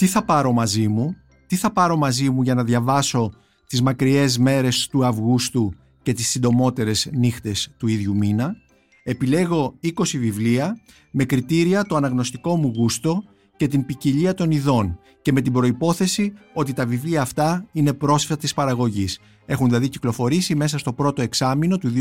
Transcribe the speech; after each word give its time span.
Τι 0.00 0.06
θα 0.06 0.24
πάρω 0.24 0.52
μαζί 0.52 0.88
μου, 0.88 1.16
τι 1.46 1.56
θα 1.56 1.72
πάρω 1.72 1.96
μαζί 1.96 2.30
μου 2.30 2.42
για 2.42 2.54
να 2.54 2.64
διαβάσω 2.64 3.32
τις 3.66 3.82
μακριές 3.82 4.38
μέρες 4.38 4.88
του 4.90 5.06
Αυγούστου 5.06 5.72
και 6.02 6.12
τις 6.12 6.28
συντομότερες 6.28 7.08
νύχτες 7.12 7.70
του 7.76 7.86
ίδιου 7.86 8.16
μήνα; 8.16 8.56
Επιλέγω 9.02 9.74
20 9.82 9.90
βιβλία 10.18 10.80
με 11.10 11.24
κριτήρια 11.24 11.84
το 11.84 11.96
αναγνωστικό 11.96 12.56
μου 12.56 12.72
γούστο 12.76 13.22
και 13.56 13.68
την 13.68 13.86
ποικιλία 13.86 14.34
των 14.34 14.50
ειδών 14.50 14.98
και 15.22 15.32
με 15.32 15.40
την 15.40 15.52
προϋπόθεση 15.52 16.32
ότι 16.54 16.72
τα 16.72 16.86
βιβλία 16.86 17.22
αυτά 17.22 17.66
είναι 17.72 17.92
πρόσφατης 17.92 18.54
παραγωγής. 18.54 19.18
Έχουν 19.46 19.66
δηλαδή 19.66 19.88
κυκλοφορήσει 19.88 20.54
μέσα 20.54 20.78
στο 20.78 20.92
πρώτο 20.92 21.22
εξάμεινο 21.22 21.78
του 21.78 21.92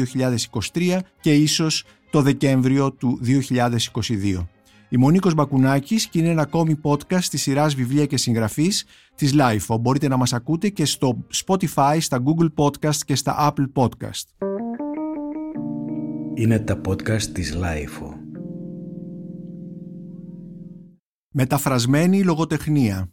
2023 0.73 0.99
και 1.21 1.33
ίσως 1.33 1.83
το 2.09 2.21
Δεκέμβριο 2.21 2.91
του 2.91 3.19
2022. 3.23 4.47
Η 4.89 4.97
Μονίκος 4.97 5.33
Μπακουνάκης 5.33 6.07
και 6.07 6.19
είναι 6.19 6.29
ένα 6.29 6.41
ακόμη 6.41 6.79
podcast 6.83 7.23
της 7.23 7.41
σειράς 7.41 7.75
βιβλία 7.75 8.05
και 8.05 8.17
συγγραφής 8.17 8.85
της 9.15 9.33
LIFO. 9.35 9.79
Μπορείτε 9.79 10.07
να 10.07 10.17
μας 10.17 10.33
ακούτε 10.33 10.69
και 10.69 10.85
στο 10.85 11.25
Spotify, 11.45 11.97
στα 11.99 12.23
Google 12.23 12.49
Podcast 12.55 12.95
και 12.95 13.15
στα 13.15 13.53
Apple 13.53 13.83
Podcast. 13.83 14.47
Είναι 16.33 16.59
τα 16.59 16.81
podcast 16.87 17.21
της 17.21 17.57
LIFO. 17.57 18.13
Μεταφρασμένη 21.31 22.23
λογοτεχνία 22.23 23.11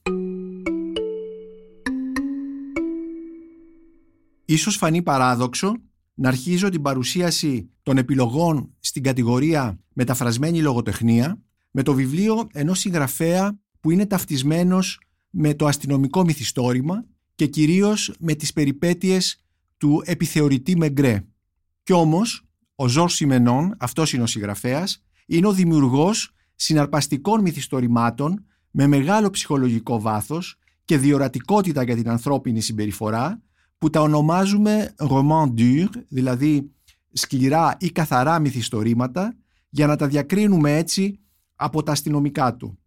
Ίσως 4.44 4.76
φανεί 4.76 5.02
παράδοξο 5.02 5.76
να 6.14 6.28
αρχίζω 6.28 6.68
την 6.68 6.82
παρουσίαση 6.82 7.70
των 7.82 7.98
επιλογών 7.98 8.74
στην 8.80 9.02
κατηγορία 9.02 9.78
μεταφρασμένη 9.92 10.60
λογοτεχνία 10.60 11.40
με 11.78 11.82
το 11.82 11.94
βιβλίο 11.94 12.46
ενός 12.52 12.78
συγγραφέα 12.78 13.58
που 13.80 13.90
είναι 13.90 14.06
ταυτισμένος 14.06 15.00
με 15.30 15.54
το 15.54 15.66
αστυνομικό 15.66 16.24
μυθιστόρημα 16.24 17.04
και 17.34 17.46
κυρίως 17.46 18.14
με 18.18 18.34
τις 18.34 18.52
περιπέτειες 18.52 19.44
του 19.76 20.02
επιθεωρητή 20.04 20.76
Μεγκρέ. 20.76 21.24
Κι 21.82 21.92
όμως, 21.92 22.46
ο 22.74 22.88
Ζορ 22.88 23.10
Σιμενών, 23.10 23.74
αυτός 23.78 24.12
είναι 24.12 24.22
ο 24.22 24.26
συγγραφέας, 24.26 25.04
είναι 25.26 25.46
ο 25.46 25.52
δημιουργός 25.52 26.30
συναρπαστικών 26.54 27.40
μυθιστορημάτων 27.40 28.44
με 28.70 28.86
μεγάλο 28.86 29.30
ψυχολογικό 29.30 30.00
βάθος 30.00 30.56
και 30.84 30.98
διορατικότητα 30.98 31.82
για 31.82 31.96
την 31.96 32.10
ανθρώπινη 32.10 32.60
συμπεριφορά 32.60 33.42
που 33.78 33.90
τα 33.90 34.00
ονομάζουμε 34.00 34.94
roman 34.98 35.54
dur, 35.56 35.88
δηλαδή 36.08 36.70
σκληρά 37.12 37.76
ή 37.80 37.90
καθαρά 37.90 38.38
μυθιστορήματα 38.38 39.36
για 39.68 39.86
να 39.86 39.96
τα 39.96 40.06
διακρίνουμε 40.06 40.76
έτσι 40.76 41.20
από 41.56 41.82
τα 41.82 41.92
αστυνομικά 41.92 42.56
του. 42.56 42.78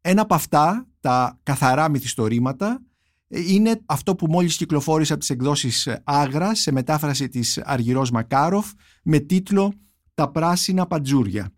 Ένα 0.00 0.22
από 0.22 0.34
αυτά, 0.34 0.86
τα 1.00 1.40
καθαρά 1.42 1.88
μυθιστορήματα, 1.88 2.82
είναι 3.28 3.80
αυτό 3.86 4.14
που 4.14 4.26
μόλις 4.26 4.56
κυκλοφόρησε 4.56 5.12
από 5.12 5.20
τις 5.20 5.30
εκδόσεις 5.30 5.88
Άγρα 6.04 6.54
σε 6.54 6.72
μετάφραση 6.72 7.28
της 7.28 7.58
Αργυρός 7.58 8.10
Μακάροφ 8.10 8.70
με 9.02 9.18
τίτλο 9.18 9.72
«Τα 10.14 10.30
πράσινα 10.30 10.86
παντζούρια». 10.86 11.52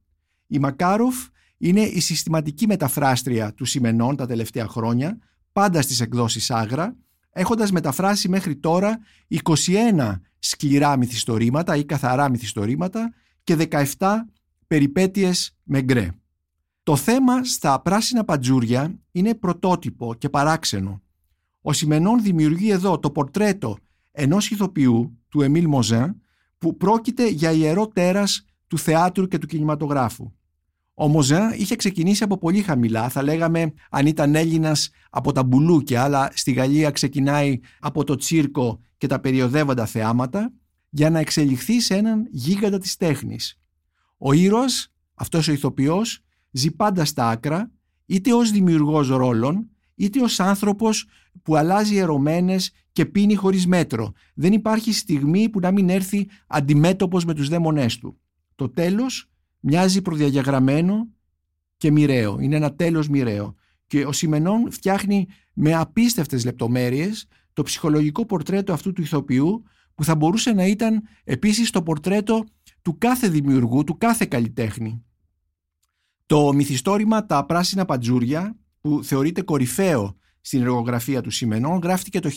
Η 0.46 0.58
Μακάροφ 0.58 1.14
είναι 1.58 1.80
η 1.80 2.00
συστηματική 2.00 2.66
μεταφράστρια 2.66 3.54
του 3.54 3.64
Σιμενών 3.64 4.16
τα 4.16 4.26
τελευταία 4.26 4.66
χρόνια, 4.66 5.18
πάντα 5.52 5.82
στις 5.82 6.00
εκδόσεις 6.00 6.50
Άγρα, 6.50 6.96
έχοντας 7.30 7.70
μεταφράσει 7.72 8.28
μέχρι 8.28 8.56
τώρα 8.56 8.98
21 9.44 10.20
σκληρά 10.38 10.96
μυθιστορήματα 10.96 11.76
ή 11.76 11.84
καθαρά 11.84 12.28
μυθιστορήματα 12.28 13.12
και 13.44 13.56
17 13.70 13.84
περιπέτειες 14.66 15.56
με 15.62 15.82
γκρέ. 15.82 16.10
Το 16.84 16.96
θέμα 16.96 17.44
στα 17.44 17.80
πράσινα 17.80 18.24
παντζούρια 18.24 18.98
είναι 19.10 19.34
πρωτότυπο 19.34 20.14
και 20.14 20.28
παράξενο. 20.28 21.02
Ο 21.60 21.72
Σιμενών 21.72 22.22
δημιουργεί 22.22 22.70
εδώ 22.70 22.98
το 22.98 23.10
πορτρέτο 23.10 23.78
ενός 24.12 24.50
ηθοποιού, 24.50 25.19
του 25.28 25.42
Εμίλ 25.42 25.66
Μοζέν, 25.66 26.20
που 26.59 26.76
πρόκειται 26.76 27.28
για 27.28 27.50
ιερό 27.50 27.88
τέρας 27.88 28.44
του 28.66 28.78
θεάτρου 28.78 29.26
και 29.26 29.38
του 29.38 29.47
κινηματογράφου. 29.47 30.32
Ο 30.94 31.09
Μοζέν 31.09 31.53
είχε 31.56 31.76
ξεκινήσει 31.76 32.22
από 32.22 32.38
πολύ 32.38 32.62
χαμηλά, 32.62 33.09
θα 33.09 33.22
λέγαμε 33.22 33.72
αν 33.91 34.06
ήταν 34.06 34.34
Έλληνας 34.34 34.91
από 35.10 35.32
τα 35.32 35.42
μπουλούκια, 35.42 36.03
αλλά 36.03 36.30
στη 36.34 36.53
Γαλλία 36.53 36.91
ξεκινάει 36.91 37.60
από 37.80 38.04
το 38.04 38.16
τσίρκο 38.16 38.80
και 38.97 39.06
τα 39.06 39.20
περιοδεύοντα 39.20 39.86
θεάματα, 39.86 40.53
για 40.91 41.10
να 41.10 41.19
εξελιχθεί 41.19 41.80
σε 41.80 41.94
έναν 41.94 42.26
γίγαντα 42.30 42.78
της 42.78 42.97
τέχνης. 42.97 43.60
Ο 44.19 44.32
ήρωας, 44.32 44.92
αυτός 45.14 45.48
ο 45.48 45.53
ηθοποιός, 45.53 46.23
ζει 46.56 46.70
πάντα 46.70 47.04
στα 47.04 47.28
άκρα, 47.28 47.70
είτε 48.06 48.32
ως 48.32 48.50
δημιουργός 48.50 49.09
ρόλων, 49.09 49.70
είτε 49.94 50.20
ως 50.20 50.41
άνθρωπος 50.41 51.06
που 51.42 51.56
αλλάζει 51.56 51.97
ερωμένες 51.97 52.72
και 52.92 53.06
πίνει 53.06 53.34
χωρίς 53.34 53.66
μέτρο. 53.66 54.12
Δεν 54.34 54.53
υπάρχει 54.53 54.92
στιγμή 54.92 55.48
που 55.48 55.60
να 55.60 55.70
μην 55.70 55.88
έρθει 55.88 56.28
αντιμέτωπος 56.47 57.25
με 57.25 57.34
τους 57.34 57.48
δαίμονές 57.48 57.98
του. 57.98 58.20
Το 58.54 58.69
τέλος 58.69 59.31
μοιάζει 59.60 60.03
προδιαγεγραμμένο 60.03 61.09
και 61.76 61.91
μοιραίο. 61.91 62.41
Είναι 62.41 62.56
ένα 62.56 62.75
τέλος 62.75 63.09
μοιραίο. 63.09 63.54
Και 63.86 64.04
ο 64.04 64.12
Σιμενών 64.12 64.71
φτιάχνει 64.71 65.26
με 65.54 65.75
απίστευτες 65.75 66.44
λεπτομέρειες 66.44 67.26
το 67.53 67.62
ψυχολογικό 67.62 68.26
πορτρέτο 68.26 68.72
αυτού 68.72 68.92
του 68.92 69.03
ηθοποιού 69.03 69.62
που 69.94 70.04
θα 70.04 70.16
μπορούσε 70.16 70.53
να 70.53 70.66
ήταν 70.66 71.03
επίσης 71.25 71.71
το 71.71 71.82
πορτρέτο 71.82 72.44
του 72.82 72.98
κάθε 72.98 73.28
δημιουργού, 73.28 73.84
του 73.84 73.98
κάθε 73.98 74.26
καλλιτέχνη. 74.26 75.04
Το 76.26 76.52
μυθιστόρημα 76.52 77.26
«Τα 77.26 77.46
πράσινα 77.46 77.84
παντζούρια» 77.84 78.56
που 78.80 79.00
θεωρείται 79.04 79.42
κορυφαίο 79.42 80.16
στην 80.40 80.60
εργογραφία 80.60 81.20
του 81.20 81.30
Σιμενών 81.30 81.80
γράφτηκε 81.82 82.20
το 82.20 82.30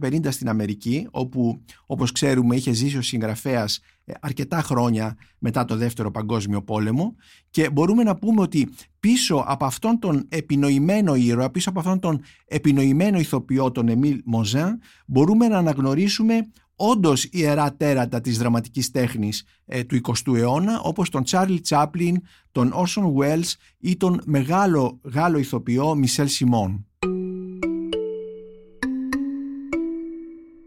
1950 0.00 0.26
στην 0.28 0.48
Αμερική 0.48 1.06
όπου 1.10 1.64
όπως 1.86 2.12
ξέρουμε 2.12 2.56
είχε 2.56 2.72
ζήσει 2.72 2.96
ο 2.96 3.02
συγγραφέας 3.02 3.80
ε, 4.04 4.12
αρκετά 4.20 4.62
χρόνια 4.62 5.16
μετά 5.38 5.64
το 5.64 5.76
δεύτερο 5.76 6.10
παγκόσμιο 6.10 6.62
πόλεμο. 6.62 7.14
Και 7.50 7.70
μπορούμε 7.70 8.02
να 8.02 8.16
πούμε 8.16 8.40
ότι 8.40 8.68
πίσω 9.00 9.44
από 9.46 9.64
αυτόν 9.64 9.98
τον 9.98 10.26
επινοημένο 10.28 11.14
ήρωα, 11.14 11.50
πίσω 11.50 11.70
από 11.70 11.78
αυτόν 11.78 11.98
τον 12.00 12.20
επινοημένο 12.44 13.18
ηθοποιό 13.18 13.70
τον 13.70 13.88
Εμίλ 13.88 14.20
Μοζάν 14.24 14.80
μπορούμε 15.06 15.48
να 15.48 15.58
αναγνωρίσουμε 15.58 16.50
όντως 16.80 17.28
ιερά 17.30 17.74
τέρατα 17.74 18.20
της 18.20 18.38
δραματικής 18.38 18.90
τέχνης 18.90 19.44
ε, 19.64 19.84
του 19.84 20.00
20ου 20.02 20.36
αιώνα 20.36 20.80
όπως 20.80 21.10
τον 21.10 21.24
Τσάρλι 21.24 21.60
Τσάπλιν, 21.60 22.16
τον 22.52 22.72
Όρσον 22.72 23.08
Βουέλς 23.08 23.56
ή 23.78 23.96
τον 23.96 24.20
μεγάλο 24.24 25.00
Γάλλο 25.02 25.38
ηθοποιό 25.38 25.94
Μισελ 25.94 26.28
Σιμών. 26.28 26.86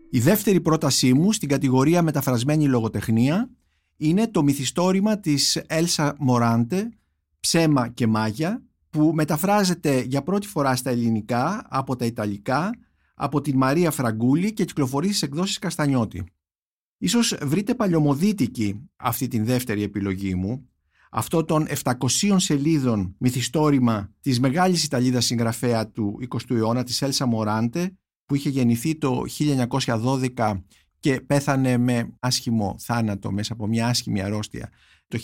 Η 0.09 0.19
δεύτερη 0.19 0.61
πρότασή 0.61 1.13
μου 1.13 1.31
στην 1.31 1.49
κατηγορία 1.49 2.01
μεταφρασμένη 2.01 2.67
λογοτεχνία 2.67 3.49
είναι 3.97 4.27
το 4.27 4.43
μυθιστόρημα 4.43 5.19
της 5.19 5.55
Έλσα 5.67 6.15
Μοράντε 6.19 6.89
«Ψέμα 7.39 7.87
και 7.87 8.07
μάγια» 8.07 8.63
που 8.89 9.11
μεταφράζεται 9.13 10.01
για 10.01 10.21
πρώτη 10.21 10.47
φορά 10.47 10.75
στα 10.75 10.89
ελληνικά 10.89 11.65
από 11.69 11.95
τα 11.95 12.05
Ιταλικά 12.05 12.71
από 13.21 13.41
την 13.41 13.57
Μαρία 13.57 13.91
Φραγκούλη 13.91 14.53
και 14.53 14.65
κυκλοφορεί 14.65 15.07
στις 15.07 15.21
εκδόσεις 15.21 15.59
Καστανιώτη. 15.59 16.23
Ίσως 16.97 17.37
βρείτε 17.41 17.75
παλιωμοδίτικη 17.75 18.89
αυτή 18.95 19.27
την 19.27 19.45
δεύτερη 19.45 19.83
επιλογή 19.83 20.35
μου, 20.35 20.69
αυτό 21.11 21.45
των 21.45 21.67
700 21.83 22.35
σελίδων 22.35 23.15
μυθιστόρημα 23.17 24.13
της 24.21 24.39
μεγάλης 24.39 24.83
Ιταλίδας 24.83 25.25
συγγραφέα 25.25 25.87
του 25.87 26.19
20ου 26.29 26.55
αιώνα, 26.55 26.83
της 26.83 27.01
Έλσα 27.01 27.25
Μοράντε, 27.25 27.97
που 28.25 28.35
είχε 28.35 28.49
γεννηθεί 28.49 28.97
το 28.97 29.23
1912 30.35 30.63
και 30.99 31.21
πέθανε 31.21 31.77
με 31.77 32.13
άσχημο 32.19 32.75
θάνατο 32.79 33.31
μέσα 33.31 33.53
από 33.53 33.67
μια 33.67 33.87
άσχημη 33.87 34.21
αρρώστια 34.21 34.69
το 35.07 35.19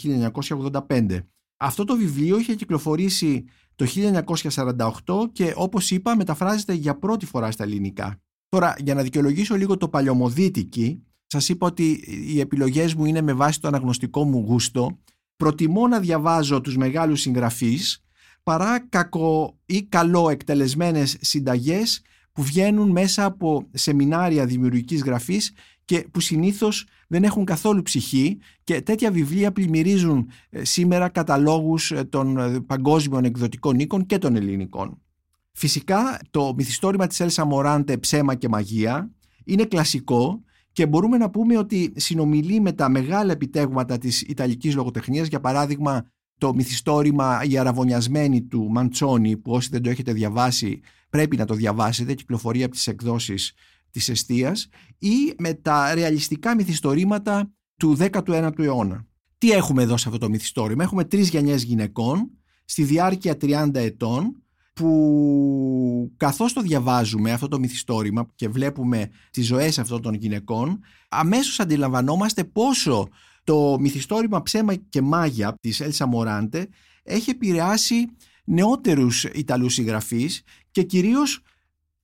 1985. 0.88 1.20
Αυτό 1.58 1.84
το 1.84 1.96
βιβλίο 1.96 2.40
είχε 2.40 2.56
κυκλοφορήσει 2.56 3.46
το 3.76 3.86
1948 5.06 5.32
και 5.32 5.54
όπως 5.56 5.92
είπα 5.92 6.16
μεταφράζεται 6.16 6.74
για 6.74 6.96
πρώτη 6.96 7.26
φορά 7.26 7.52
στα 7.52 7.64
ελληνικά. 7.64 8.22
Τώρα 8.50 8.76
για 8.80 8.94
να 8.94 9.02
δικαιολογήσω 9.02 9.56
λίγο 9.56 9.78
το 9.78 9.90
παλιωμοδίτικη 9.90 11.04
σας 11.28 11.50
είπα 11.50 11.68
ότι 11.68 12.04
οι 12.28 12.40
επιλογές 12.40 12.94
μου 12.94 13.06
είναι 13.06 13.22
με 13.22 13.34
βάση 13.34 13.62
το 13.62 13.68
αναγνωστικό 13.68 14.24
μου 14.24 14.44
γούστο 14.48 15.00
προτιμώ 15.36 15.88
να 15.88 16.00
διαβάζω 16.00 16.62
τους 16.62 16.78
μεγάλους 16.78 17.22
συγγραφείς 17.22 18.04
παρά 18.44 18.80
κακό 18.90 19.58
ή 19.66 19.84
καλό 19.84 20.30
εκτελεσμένες 20.30 21.18
συνταγές 21.22 22.02
που 22.32 22.44
βγαίνουν 22.44 22.90
μέσα 22.90 23.26
από 23.26 23.68
σεμινάρια 23.74 24.46
δημιουργικής 24.46 25.04
γραφής 25.04 25.52
και 25.88 26.08
που 26.12 26.20
συνήθως 26.20 26.86
δεν 27.08 27.24
έχουν 27.24 27.46
καθόλου 27.46 27.82
ψυχή 27.82 28.38
και 28.64 28.82
τέτοια 28.82 29.12
βιβλία 29.12 29.52
πλημμυρίζουν 29.52 30.30
ε, 30.50 30.64
σήμερα 30.64 31.10
καταλόγους 31.10 31.92
ε, 31.92 32.04
των 32.04 32.38
ε, 32.38 32.60
παγκόσμιων 32.60 33.24
εκδοτικών 33.24 33.80
οίκων 33.80 34.06
και 34.06 34.18
των 34.18 34.36
ελληνικών. 34.36 35.02
Φυσικά 35.52 36.20
το 36.32 36.54
μυθιστόρημα 36.58 37.08
της 37.08 37.20
Έλσα 37.20 37.46
Μοράντε 37.46 37.98
«Ψέμα 37.98 38.36
και 38.36 38.50
μαγεία» 38.50 39.12
είναι 39.44 39.66
κλασικό 39.66 40.44
και 40.72 40.88
μπορούμε 40.88 41.18
να 41.18 41.30
πούμε 41.30 41.58
ότι 41.58 41.94
συνομιλεί 41.96 42.60
με 42.60 42.72
τα 42.72 42.90
μεγάλα 42.90 43.32
επιτέγματα 43.32 43.98
της 43.98 44.22
Ιταλικής 44.22 44.76
λογοτεχνίας, 44.76 45.28
για 45.28 45.40
παράδειγμα 45.40 46.06
το 46.38 46.54
μυθιστόρημα 46.54 47.44
«Η 47.44 47.58
αραβωνιασμένη» 47.58 48.42
του 48.42 48.68
Μαντσόνη 48.72 49.38
που 49.38 49.52
όσοι 49.52 49.70
δεν 49.72 49.82
το 49.82 49.90
έχετε 49.90 50.14
διαβάσει 50.14 50.82
πρέπει 51.10 51.38
να 51.38 51.46
το 51.46 51.54
διαβάσετε, 51.54 52.14
κυκλοφορεί 52.14 52.64
από 52.64 52.72
τις 52.72 52.88
εκδόσεις 52.88 53.54
της 53.92 54.10
Εστίας 54.10 54.68
ή 54.98 55.34
με 55.38 55.54
τα 55.54 55.94
ρεαλιστικά 55.94 56.56
μυθιστορήματα 56.56 57.52
του 57.78 57.98
19ου 58.00 58.60
αιώνα. 58.60 59.06
Τι 59.38 59.52
έχουμε 59.52 59.84
εδώ 59.84 59.98
σε 59.98 60.08
αυτό 60.08 60.20
το 60.20 60.30
μυθιστόρημα; 60.30 60.84
Έχουμε 60.84 61.04
τρεις 61.04 61.30
γενιές 61.30 61.64
γυναικών 61.64 62.30
στη 62.66 62.84
διάρκεια 62.84 63.38
30 63.42 63.70
ετών 63.74 64.42
που 64.74 66.14
καθώς 66.18 66.54
το 66.54 66.62
διαβάζουμε 66.62 67.32
αυτό 67.32 67.48
το 67.48 67.60
μυθιστόρημα 67.60 68.28
και 68.36 68.50
βλέπουμε 68.50 69.10
τις 69.32 69.46
ζωές 69.46 69.80
αυτών 69.80 70.02
των 70.02 70.14
γυναικών 70.14 70.80
αμέσως 71.10 71.60
αντιλαμβανόμαστε 71.60 72.44
πόσο 72.44 73.08
το 73.44 73.78
μυθιστόρημα 73.80 74.42
«Ψέμα 74.42 74.76
και 74.76 75.02
μάγια» 75.02 75.58
της 75.62 75.80
Έλσα 75.80 76.06
Μοράντε 76.06 76.68
έχει 77.04 77.30
επηρεάσει 77.30 78.06
νεότερους 78.46 79.24
Ιταλούς 79.24 79.74
συγγραφείς 79.74 80.42
και 80.72 80.84
κυρίως 80.84 81.42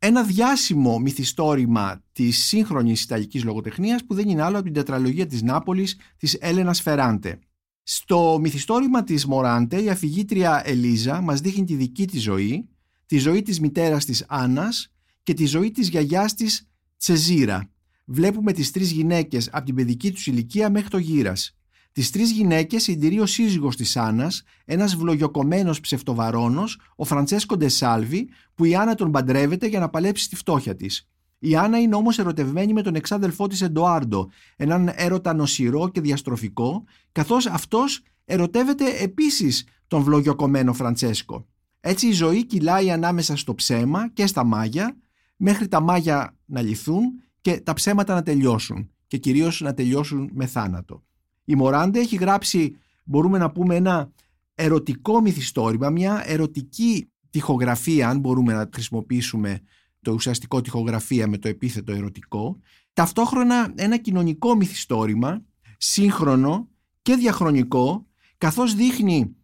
ένα 0.06 0.24
διάσημο 0.24 1.00
μυθιστόρημα 1.00 2.04
της 2.12 2.44
σύγχρονης 2.44 3.04
Ιταλικής 3.04 3.44
λογοτεχνίας 3.44 4.06
που 4.06 4.14
δεν 4.14 4.30
είναι 4.30 4.42
άλλο 4.42 4.56
από 4.56 4.66
την 4.66 4.74
τετραλογία 4.74 5.28
της 5.28 5.42
Νάπολης 5.42 5.98
της 6.18 6.34
Έλενας 6.34 6.82
Φεράντε. 6.82 7.40
Στο 7.84 8.38
μυθιστόρημα 8.42 9.04
της 9.04 9.26
Μοράντε 9.26 9.82
η 9.82 9.90
αφηγήτρια 9.90 10.62
Ελίζα 10.66 11.22
μας 11.22 11.40
δείχνει 11.40 11.64
τη 11.64 11.76
δική 11.76 12.08
της 12.08 12.22
ζωή, 12.22 12.70
τη 13.06 13.18
ζωή 13.18 13.42
της 13.42 13.60
μητέρας 13.60 14.06
της 14.06 14.26
Άννας 14.28 14.92
και 15.24 15.34
τη 15.34 15.46
ζωή 15.46 15.72
της 15.72 15.90
γιαγιάς 15.90 16.34
της 16.34 16.70
Τσεζίρα. 16.98 17.70
Βλέπουμε 18.06 18.52
τις 18.54 18.72
τρεις 18.72 18.92
γυναίκες 18.92 19.50
από 19.52 19.66
την 19.66 19.76
παιδική 19.76 20.12
τους 20.12 20.28
ηλικία 20.28 20.70
μέχρι 20.70 20.90
το 20.90 20.98
γύρας. 20.98 21.58
Τις 21.94 22.12
τρεις 22.12 22.31
γυναίκες 22.31 22.84
συντηρεί 22.84 23.19
ο 23.19 23.25
σύζυγος 23.25 23.75
της 23.75 23.98
Άννας, 23.98 24.44
ένας 24.66 24.95
βλογιοκομμένος 24.95 25.80
ψευτοβαρόνος, 25.80 26.80
ο 26.95 27.04
Φραντσέσκο 27.04 27.57
Ντεσάλβι, 27.57 28.30
που 28.56 28.66
η 28.66 28.75
Άννα 28.75 28.95
τον 28.95 29.12
παντρεύεται 29.12 29.68
για 29.68 29.80
να 29.80 29.90
παλέψει 29.90 30.24
στη 30.24 30.36
φτώχεια 30.36 30.75
της. 30.75 31.07
Η 31.40 31.56
Άννα 31.56 31.80
είναι 31.80 31.95
όμως 31.95 32.19
ερωτευμένη 32.19 32.74
με 32.74 32.81
τον 32.81 32.95
εξάδελφό 32.95 33.48
της 33.48 33.62
Εντοάρντο, 33.62 34.30
έναν 34.56 34.92
έρωτα 34.95 35.34
νοσηρό 35.34 35.90
και 35.90 36.01
διαστροφικό, 36.01 36.84
καθώς 37.12 37.45
αυτός 37.45 38.01
ερωτεύεται 38.25 38.86
επίσης 39.00 39.68
τον 39.88 40.01
βλογιοκομμένο 40.01 40.74
Φραντσέσκο. 40.74 41.48
Έτσι 41.80 42.07
η 42.07 42.12
ζωή 42.12 42.46
κυλάει 42.46 42.92
ανάμεσα 42.92 43.38
στο 43.38 43.56
ψέμα 43.56 44.10
και 44.10 44.28
στα 44.28 44.44
μάγια, 44.44 44.98
μέχρι 45.36 45.68
τα 45.68 45.80
μάγια 45.80 46.38
να 46.46 46.62
λυθούν 46.62 47.01
και 47.42 47.62
τα 47.62 47.74
ψέματα 47.74 48.13
να 48.13 48.24
τελειώσουν 48.24 48.89
και 49.07 49.18
κυρίως 49.18 49.62
να 49.62 49.74
τελειώσουν 49.74 50.30
με 50.34 50.46
θάνατο. 50.46 51.04
Η 51.45 51.56
Μοράντε 51.56 52.00
έχει 52.00 52.16
γράψει, 52.16 52.75
μπορούμε 53.04 53.38
να 53.38 53.51
πούμε, 53.51 53.75
ένα 53.75 54.12
ερωτικό 54.56 55.22
μυθιστόρημα, 55.22 55.90
μια 55.90 56.24
ερωτική 56.25 57.12
τυχογραφία, 57.30 58.10
αν 58.10 58.19
μπορούμε 58.19 58.54
να 58.54 58.69
χρησιμοποιήσουμε 58.74 59.60
το 60.01 60.12
ουσιαστικό 60.12 60.62
τυχογραφία 60.62 61.28
με 61.28 61.38
το 61.38 61.48
επίθετο 61.48 61.92
ερωτικό, 61.92 62.60
ταυτόχρονα 62.94 63.74
ένα 63.75 63.98
κοινωνικό 63.98 64.56
μυθιστόρημα, 64.56 65.44
σύγχρονο 65.78 66.68
και 67.01 67.16
διαχρονικό, 67.16 68.07
καθώς 68.38 68.75
δείχνει 68.75 69.36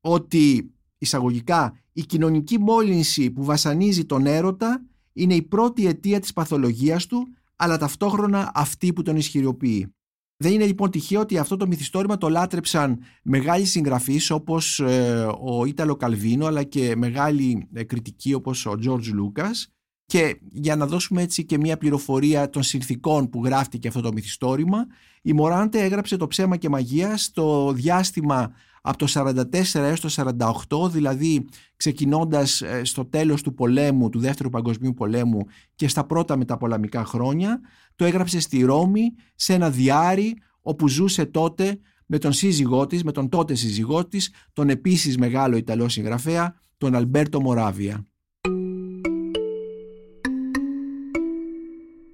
ότι 0.00 0.74
εισαγωγικά 0.98 1.80
η 1.92 2.02
κοινωνική 2.02 2.58
μόλυνση 2.58 3.30
που 3.30 3.44
βασανίζει 3.44 4.04
τον 4.04 4.26
έρωτα 4.26 4.84
είναι 5.12 5.34
η 5.34 5.42
πρώτη 5.42 5.86
αιτία 5.86 6.20
της 6.20 6.32
παθολογίας 6.32 7.06
του, 7.06 7.28
αλλά 7.56 7.76
ταυτόχρονα 7.76 8.50
αυτή 8.54 8.92
που 8.92 9.02
τον 9.02 9.16
ισχυριοποιεί. 9.16 9.94
Δεν 10.42 10.52
είναι 10.52 10.66
λοιπόν 10.66 10.90
τυχαίο 10.90 11.20
ότι 11.20 11.38
αυτό 11.38 11.56
το 11.56 11.66
μυθιστόρημα 11.66 12.18
το 12.18 12.28
λάτρεψαν 12.28 12.98
μεγάλοι 13.22 13.64
συγγραφείς 13.64 14.30
όπως 14.30 14.80
ε, 14.80 15.26
ο 15.40 15.64
Ίταλο 15.64 15.96
Καλβίνο 15.96 16.46
αλλά 16.46 16.62
και 16.62 16.96
μεγάλοι 16.96 17.68
ε, 17.72 17.84
κριτικοί 17.84 18.34
όπως 18.34 18.66
ο 18.66 18.78
Τζόρτζ 18.78 19.08
Λούκας 19.08 19.72
και 20.06 20.40
για 20.50 20.76
να 20.76 20.86
δώσουμε 20.86 21.22
έτσι 21.22 21.44
και 21.44 21.58
μια 21.58 21.76
πληροφορία 21.76 22.50
των 22.50 22.62
συνθήκων 22.62 23.30
που 23.30 23.44
γράφτηκε 23.44 23.88
αυτό 23.88 24.00
το 24.00 24.12
μυθιστόρημα 24.12 24.86
η 25.22 25.32
Μοράντε 25.32 25.82
έγραψε 25.82 26.16
το 26.16 26.26
ψέμα 26.26 26.56
και 26.56 26.68
μαγεία 26.68 27.16
στο 27.16 27.72
διάστημα 27.72 28.52
από 28.80 28.98
το 28.98 29.06
44 29.08 29.74
έως 29.74 30.00
το 30.00 30.34
48 30.78 30.90
δηλαδή 30.90 31.48
ξεκινώντας 31.76 32.62
ε, 32.62 32.84
στο 32.84 33.04
τέλος 33.04 33.42
του 33.42 33.54
πολέμου, 33.54 34.08
του 34.08 34.18
δεύτερου 34.18 34.48
παγκοσμίου 34.48 34.94
πολέμου 34.94 35.40
και 35.74 35.88
στα 35.88 36.04
πρώτα 36.04 36.36
μεταπολεμικά 36.36 37.04
χρόνια 37.04 37.60
το 37.96 38.04
έγραψε 38.04 38.40
στη 38.40 38.62
Ρώμη 38.62 39.14
σε 39.34 39.54
ένα 39.54 39.70
διάρρη 39.70 40.36
όπου 40.60 40.88
ζούσε 40.88 41.26
τότε 41.26 41.78
με 42.06 42.18
τον 42.18 42.32
σύζυγό 42.32 42.86
της, 42.86 43.04
με 43.04 43.12
τον 43.12 43.28
τότε 43.28 43.54
σύζυγό 43.54 44.06
της, 44.06 44.32
τον 44.52 44.68
επίσης 44.68 45.18
μεγάλο 45.18 45.56
Ιταλό 45.56 45.88
συγγραφέα, 45.88 46.54
τον 46.78 46.94
Αλμπέρτο 46.94 47.40
Μοράβια. 47.40 48.04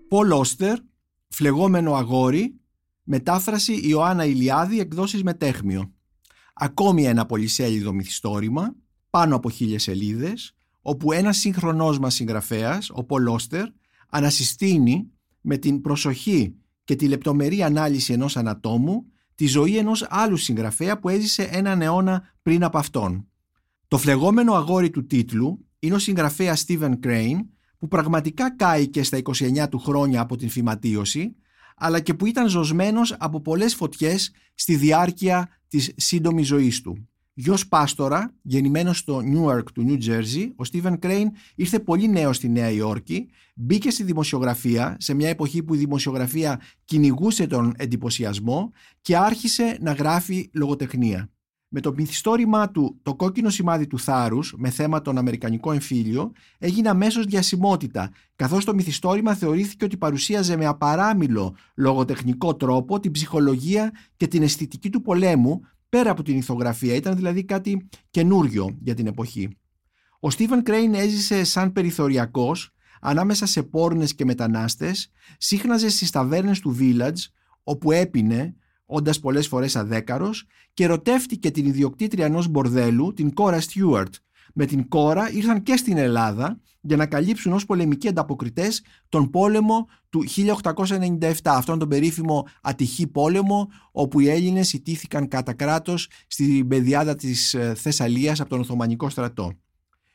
Πολ 0.09 0.31
Όστερ, 0.31 0.79
φλεγόμενο 1.29 1.95
αγόρι, 1.95 2.61
μετάφραση 3.03 3.81
Ιωάννα 3.89 4.25
Ηλιάδη, 4.25 4.81
εκδόσεις 4.81 5.23
τέχμιο. 5.39 5.96
Ακόμη 6.59 7.05
ένα 7.05 7.27
πολυσέλιδο 7.27 7.93
μυθιστόρημα, 7.93 8.75
πάνω 9.11 9.37
από 9.37 9.51
χίλιες 9.51 9.83
σελίδες, 9.83 10.55
όπου 10.81 11.13
ένας 11.13 11.37
σύγχρονός 11.37 11.99
μας 11.99 12.15
συγγραφέας, 12.15 12.91
ο 12.93 13.05
Πολ 13.05 13.27
Όστερ, 13.27 13.67
ανασυστήνει 14.09 15.11
με 15.41 15.57
την 15.57 15.81
προσοχή 15.81 16.55
και 16.85 16.97
τη 16.97 17.09
λεπτομερή 17.09 17.63
ανάλυση 17.63 18.13
ενός 18.13 18.37
ανατόμου 18.37 19.07
τη 19.35 19.47
ζωή 19.47 19.77
ενός 19.77 20.07
άλλου 20.09 20.37
συγγραφέα 20.37 20.99
που 20.99 21.09
έζησε 21.09 21.43
έναν 21.43 21.83
αιώνα 21.83 22.35
πριν 22.43 22.65
από 22.65 22.79
αυτόν. 22.79 23.29
Το 23.89 23.99
φλεγόμενο 23.99 24.55
αγόρι 24.55 24.91
του 24.91 25.07
τίτλου 25.07 25.67
είναι 25.79 25.95
ο 25.95 25.99
συγγραφέας 25.99 26.65
Stephen 26.67 26.93
Crane 27.03 27.39
που 27.79 27.89
πραγματικά 27.89 28.57
κάηκε 28.57 29.03
στα 29.03 29.19
29 29.23 29.69
του 29.71 29.79
χρόνια 29.79 30.21
από 30.21 30.37
την 30.37 30.49
φυματίωση 30.49 31.37
αλλά 31.77 32.01
και 32.01 32.15
που 32.15 32.27
ήταν 32.27 32.49
ζωσμένος 32.49 33.17
από 33.19 33.41
πολλές 33.41 33.75
φωτιές 33.75 34.33
στη 34.55 34.77
διάρκεια 34.77 35.49
της 35.69 35.93
σύντομης 35.97 36.47
ζωής 36.47 36.81
του. 36.81 37.09
Γιος 37.39 37.69
Πάστορα, 37.69 38.35
γεννημένος 38.43 38.99
στο 38.99 39.23
Newark 39.25 39.65
του 39.75 39.85
New 39.89 40.09
Jersey, 40.09 40.53
ο 40.57 40.65
Στίβεν 40.65 40.99
Κρέιν 40.99 41.31
ήρθε 41.55 41.79
πολύ 41.79 42.09
νέο 42.09 42.33
στη 42.33 42.49
Νέα 42.49 42.71
Υόρκη, 42.71 43.29
μπήκε 43.55 43.91
στη 43.91 44.03
δημοσιογραφία 44.03 44.97
σε 44.99 45.15
μια 45.15 45.29
εποχή 45.29 45.63
που 45.63 45.75
η 45.75 45.79
δημοσιογραφία 45.79 46.61
κυνηγούσε 46.85 47.47
τον 47.47 47.73
εντυπωσιασμό 47.77 48.71
και 49.01 49.17
άρχισε 49.17 49.79
να 49.81 49.93
γράφει 49.93 50.51
λογοτεχνία. 50.53 51.31
Με 51.69 51.81
το 51.81 51.93
μυθιστόρημά 51.93 52.71
του 52.71 52.99
«Το 53.03 53.15
κόκκινο 53.15 53.51
σημάδι 53.51 53.87
του 53.87 53.99
θάρρους» 53.99 54.55
με 54.57 54.71
θέμα 54.71 55.01
τον 55.01 55.19
Αμερικανικό 55.19 55.73
εμφύλιο 55.73 56.33
έγινε 56.59 56.89
αμέσως 56.89 57.25
διασημότητα, 57.25 58.11
καθώς 58.37 58.65
το 58.65 58.75
μυθιστόρημα 58.75 59.35
θεωρήθηκε 59.35 59.85
ότι 59.85 59.97
παρουσίαζε 59.97 60.57
με 60.57 60.67
απαράμιλο 60.67 61.57
λογοτεχνικό 61.77 62.57
τρόπο 62.57 63.01
την 63.01 63.11
ψυχολογία 63.11 63.93
και 64.17 64.27
την 64.27 64.43
αισθητική 64.43 64.91
του 64.91 65.03
πολέμου 65.03 65.61
πέρα 65.89 66.11
από 66.11 66.23
την 66.23 66.37
ηθογραφία. 66.37 66.95
Ήταν 66.95 67.17
δηλαδή 67.17 67.45
κάτι 67.45 67.89
καινούριο 68.11 68.77
για 68.81 68.95
την 68.95 69.07
εποχή. 69.07 69.57
Ο 70.21 70.31
Στίβεν 70.31 70.63
Κρέιν 70.63 70.95
έζησε 70.95 71.45
σαν 71.45 71.73
περιθωριακός 71.73 72.71
ανάμεσα 73.01 73.47
σε 73.47 73.63
πόρνες 73.63 74.15
και 74.15 74.25
μετανάστες, 74.25 75.11
σύχναζε 75.39 75.89
στις 75.89 76.11
ταβέρνες 76.11 76.61
του 76.61 76.77
Village, 76.81 77.19
όπου 77.63 77.93
έπινε, 77.93 78.55
όντας 78.87 79.21
πολλές 79.21 79.49
φορές 79.49 79.77
αδέκαρος, 79.77 80.45
και 80.75 80.85
ερωτεύτηκε 80.85 81.51
την 81.51 81.67
ιδιοκτήτρια 81.67 82.25
ενός 82.25 82.49
μπορδέλου, 82.49 83.13
την 83.13 83.35
Κόρα 83.35 83.61
Στιούαρτ. 83.61 84.15
Με 84.55 84.67
την 84.67 84.89
Κόρα 84.89 85.31
ήρθαν 85.31 85.63
και 85.63 85.77
στην 85.77 85.97
Ελλάδα 85.97 86.61
για 86.81 86.97
να 86.97 87.07
καλύψουν 87.07 87.53
ως 87.53 87.67
πολεμικοί 87.67 88.09
ανταποκριτές 88.09 88.83
τον 89.09 89.31
πόλεμο 89.31 89.89
του 90.09 90.25
1897, 90.27 91.31
αυτόν 91.45 91.79
τον 91.79 91.89
περίφημο 91.89 92.47
ατυχή 92.63 93.07
πόλεμο 93.07 93.69
όπου 93.93 94.21
οι 94.21 94.29
Έλληνες 94.29 94.73
ιτήθηκαν 94.73 95.29
κατά 95.29 95.53
κράτος 95.53 96.09
στην 96.27 96.69
πεδιάδα 96.69 97.15
της 97.15 97.55
ε, 97.55 97.75
Θεσσαλίας 97.77 98.41
από 98.41 98.49
τον 98.49 98.61
Οθωμανικό 98.61 99.09
στρατό. 99.09 99.53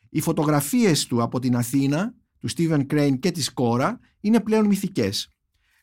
Οι 0.10 0.22
φωτογραφίες 0.22 1.06
του 1.06 1.22
από 1.22 1.40
την 1.40 1.56
Αθήνα, 1.56 2.14
του 2.40 2.48
Στίβεν 2.48 2.88
Κρέιν 2.88 3.20
και 3.20 3.32
της 3.32 3.54
Κόρα, 3.54 4.00
είναι 4.20 4.40
πλέον 4.40 4.66
μυθικές. 4.66 5.30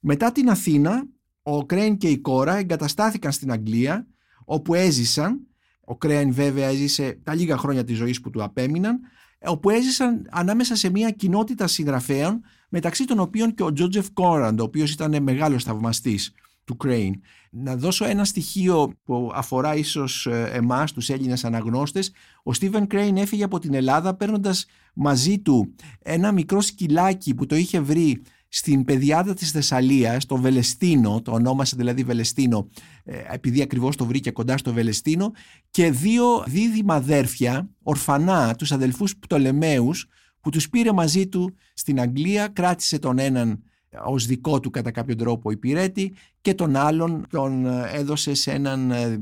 Μετά 0.00 0.32
την 0.32 0.50
Αθήνα, 0.50 1.06
ο 1.50 1.64
Κρέιν 1.66 1.96
και 1.96 2.08
η 2.08 2.18
Κόρα 2.18 2.56
εγκαταστάθηκαν 2.56 3.32
στην 3.32 3.52
Αγγλία, 3.52 4.06
όπου 4.44 4.74
έζησαν, 4.74 5.46
ο 5.80 5.96
Κρέιν 5.96 6.32
βέβαια 6.32 6.68
έζησε 6.68 7.20
τα 7.22 7.34
λίγα 7.34 7.56
χρόνια 7.56 7.84
της 7.84 7.96
ζωής 7.96 8.20
που 8.20 8.30
του 8.30 8.42
απέμειναν, 8.42 9.00
όπου 9.44 9.70
έζησαν 9.70 10.26
ανάμεσα 10.30 10.76
σε 10.76 10.90
μια 10.90 11.10
κοινότητα 11.10 11.66
συγγραφέων, 11.66 12.40
μεταξύ 12.68 13.04
των 13.04 13.18
οποίων 13.18 13.54
και 13.54 13.62
ο 13.62 13.72
Τζότζεφ 13.72 14.12
Κόραντ, 14.12 14.60
ο 14.60 14.64
οποίος 14.64 14.92
ήταν 14.92 15.22
μεγάλος 15.22 15.64
θαυμαστής 15.64 16.32
του 16.64 16.76
Crane. 16.84 17.12
Να 17.50 17.76
δώσω 17.76 18.04
ένα 18.04 18.24
στοιχείο 18.24 18.92
που 19.04 19.30
αφορά 19.34 19.74
ίσως 19.76 20.26
ε, 20.26 20.50
εμάς, 20.52 20.92
τους 20.92 21.08
Έλληνες 21.08 21.44
αναγνώστες. 21.44 22.12
Ο 22.42 22.52
Στίβεν 22.52 22.86
Crane 22.90 23.16
έφυγε 23.16 23.44
από 23.44 23.58
την 23.58 23.74
Ελλάδα 23.74 24.14
παίρνοντας 24.14 24.66
μαζί 24.94 25.38
του 25.38 25.74
ένα 26.02 26.32
μικρό 26.32 26.60
σκυλάκι 26.60 27.34
που 27.34 27.46
το 27.46 27.56
είχε 27.56 27.80
βρει 27.80 28.22
στην 28.48 28.84
πεδιάδα 28.84 29.34
της 29.34 29.50
Θεσσαλίας, 29.50 30.26
το 30.26 30.36
Βελεστίνο, 30.36 31.22
το 31.22 31.32
ονόμασε 31.32 31.76
δηλαδή 31.76 32.02
Βελεστίνο 32.02 32.68
ε, 33.04 33.22
επειδή 33.30 33.62
ακριβώς 33.62 33.96
το 33.96 34.04
βρήκε 34.06 34.30
κοντά 34.30 34.56
στο 34.56 34.72
Βελεστίνο 34.72 35.32
και 35.70 35.90
δύο 35.90 36.44
δίδυμα 36.46 36.94
αδέρφια, 36.94 37.68
ορφανά, 37.82 38.54
τους 38.54 38.72
αδελφούς 38.72 39.16
Πτολεμαίους 39.16 40.06
που 40.40 40.50
τους 40.50 40.68
πήρε 40.68 40.92
μαζί 40.92 41.26
του 41.26 41.54
στην 41.74 42.00
Αγγλία, 42.00 42.48
κράτησε 42.48 42.98
τον 42.98 43.18
έναν 43.18 43.62
ως 44.04 44.26
δικό 44.26 44.60
του 44.60 44.70
κατά 44.70 44.90
κάποιο 44.90 45.14
τρόπο 45.14 45.50
υπηρέτη 45.50 46.14
και 46.40 46.54
τον 46.54 46.76
άλλον 46.76 47.26
τον 47.30 47.66
έδωσε 47.66 48.34
σε 48.34 48.50
έναν 48.50 48.90
ε, 48.90 49.20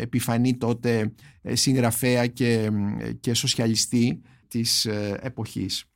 επιφανή 0.00 0.56
τότε 0.56 1.12
ε, 1.42 1.54
συγγραφέα 1.54 2.26
και, 2.26 2.70
και 3.20 3.34
σοσιαλιστή 3.34 4.22
της 4.48 4.86
εποχής. 5.20 5.87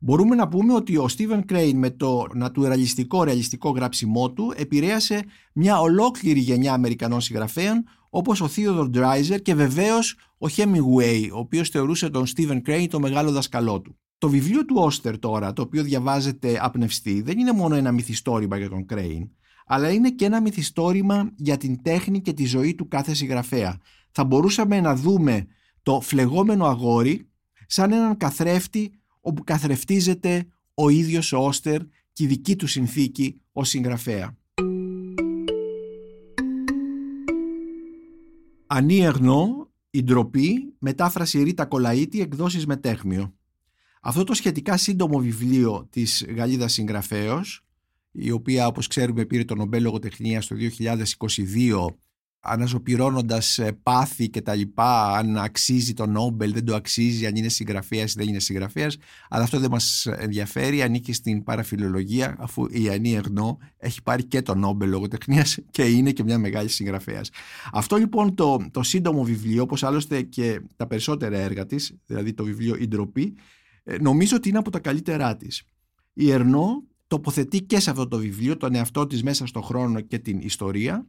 Μπορούμε 0.00 0.34
να 0.34 0.48
πούμε 0.48 0.74
ότι 0.74 0.96
ο 0.96 1.08
Στίβεν 1.08 1.44
Κρέιν 1.44 1.78
με 1.78 1.90
το 1.90 2.26
νατουραλιστικό 2.34 3.24
ρεαλιστικό 3.24 3.70
γράψιμό 3.70 4.32
του 4.32 4.52
επηρέασε 4.56 5.24
μια 5.52 5.80
ολόκληρη 5.80 6.40
γενιά 6.40 6.72
Αμερικανών 6.72 7.20
συγγραφέων 7.20 7.84
όπως 8.10 8.40
ο 8.40 8.48
Theodore 8.56 8.90
Dreiser 8.94 9.42
και 9.42 9.54
βεβαίως 9.54 10.16
ο 10.38 10.46
Hemingway, 10.56 11.28
ο 11.32 11.38
οποίος 11.38 11.68
θεωρούσε 11.68 12.10
τον 12.10 12.26
Στίβεν 12.26 12.62
Κρέιν 12.62 12.88
το 12.88 13.00
μεγάλο 13.00 13.32
δασκαλό 13.32 13.80
του. 13.80 13.98
Το 14.18 14.28
βιβλίο 14.28 14.64
του 14.64 14.76
Όστερ 14.78 15.18
τώρα, 15.18 15.52
το 15.52 15.62
οποίο 15.62 15.82
διαβάζεται 15.82 16.58
απνευστή, 16.62 17.22
δεν 17.22 17.38
είναι 17.38 17.52
μόνο 17.52 17.74
ένα 17.74 17.92
μυθιστόρημα 17.92 18.56
για 18.58 18.68
τον 18.68 18.86
Κρέιν, 18.86 19.30
αλλά 19.66 19.90
είναι 19.90 20.10
και 20.10 20.24
ένα 20.24 20.40
μυθιστόρημα 20.40 21.30
για 21.36 21.56
την 21.56 21.82
τέχνη 21.82 22.20
και 22.20 22.32
τη 22.32 22.44
ζωή 22.44 22.74
του 22.74 22.88
κάθε 22.88 23.14
συγγραφέα. 23.14 23.78
Θα 24.10 24.24
μπορούσαμε 24.24 24.80
να 24.80 24.94
δούμε 24.94 25.46
το 25.82 26.00
φλεγόμενο 26.00 26.66
αγόρι 26.66 27.28
σαν 27.66 27.92
έναν 27.92 28.16
καθρέφτη 28.16 28.97
όπου 29.28 29.44
καθρεφτίζεται 29.44 30.46
ο 30.74 30.88
ίδιος 30.88 31.32
ο 31.32 31.38
Όστερ 31.38 31.80
και 32.12 32.24
η 32.24 32.26
δική 32.26 32.56
του 32.56 32.66
συνθήκη 32.66 33.40
ως 33.52 33.68
συγγραφέα. 33.68 34.36
Ανή 38.66 38.98
Ερνό, 38.98 39.70
η 39.90 40.02
ντροπή, 40.02 40.74
μετάφραση 40.78 41.42
Ρίτα 41.42 41.68
Κολαΐτη, 41.70 42.20
εκδόσεις 42.20 42.66
μετέχμιο. 42.66 43.34
Αυτό 44.00 44.24
το 44.24 44.34
σχετικά 44.34 44.76
σύντομο 44.76 45.18
βιβλίο 45.18 45.86
της 45.90 46.26
Γαλλίδας 46.36 46.72
συγγραφέως, 46.72 47.66
η 48.10 48.30
οποία 48.30 48.66
όπως 48.66 48.86
ξέρουμε 48.86 49.24
πήρε 49.24 49.44
το 49.44 49.54
Νομπέλ 49.54 49.82
Λογοτεχνίας 49.82 50.46
το 50.46 50.56
2022 50.56 51.86
αναζωπυρώνοντας 52.40 53.58
ε, 53.58 53.72
πάθη 53.82 54.28
και 54.28 54.40
τα 54.40 54.54
λοιπά, 54.54 55.16
αν 55.16 55.38
αξίζει 55.38 55.94
το 55.94 56.06
Νόμπελ, 56.06 56.52
δεν 56.52 56.64
το 56.64 56.74
αξίζει, 56.74 57.26
αν 57.26 57.36
είναι 57.36 57.48
συγγραφέας 57.48 58.12
ή 58.12 58.14
δεν 58.18 58.28
είναι 58.28 58.38
συγγραφέας, 58.38 58.96
αλλά 59.28 59.42
αυτό 59.42 59.58
δεν 59.58 59.70
μας 59.70 60.06
ενδιαφέρει, 60.06 60.82
ανήκει 60.82 61.12
στην 61.12 61.42
παραφιλολογία, 61.42 62.36
αφού 62.38 62.66
η 62.70 62.88
Ανή 62.88 63.12
Ερνό 63.12 63.58
έχει 63.76 64.02
πάρει 64.02 64.24
και 64.24 64.42
το 64.42 64.54
Νόμπελ 64.54 64.88
λογοτεχνίας 64.88 65.58
και 65.70 65.82
είναι 65.82 66.12
και 66.12 66.22
μια 66.22 66.38
μεγάλη 66.38 66.68
συγγραφέας. 66.68 67.30
Αυτό 67.72 67.96
λοιπόν 67.96 68.34
το, 68.34 68.68
το 68.70 68.82
σύντομο 68.82 69.24
βιβλίο, 69.24 69.62
όπως 69.62 69.82
άλλωστε 69.82 70.22
και 70.22 70.60
τα 70.76 70.86
περισσότερα 70.86 71.38
έργα 71.38 71.66
της, 71.66 71.96
δηλαδή 72.06 72.32
το 72.32 72.44
βιβλίο 72.44 72.76
«Η 72.76 72.88
ντροπή», 72.88 73.34
ε, 73.84 73.96
νομίζω 74.00 74.36
ότι 74.36 74.48
είναι 74.48 74.58
από 74.58 74.70
τα 74.70 74.78
καλύτερά 74.78 75.36
της. 75.36 75.62
Η 76.12 76.30
Ερνό 76.30 76.82
τοποθετεί 77.06 77.62
και 77.62 77.80
σε 77.80 77.90
αυτό 77.90 78.08
το 78.08 78.18
βιβλίο 78.18 78.56
τον 78.56 78.74
εαυτό 78.74 79.06
της 79.06 79.22
μέσα 79.22 79.46
στον 79.46 79.62
χρόνο 79.62 80.00
και 80.00 80.18
την 80.18 80.38
ιστορία 80.40 81.06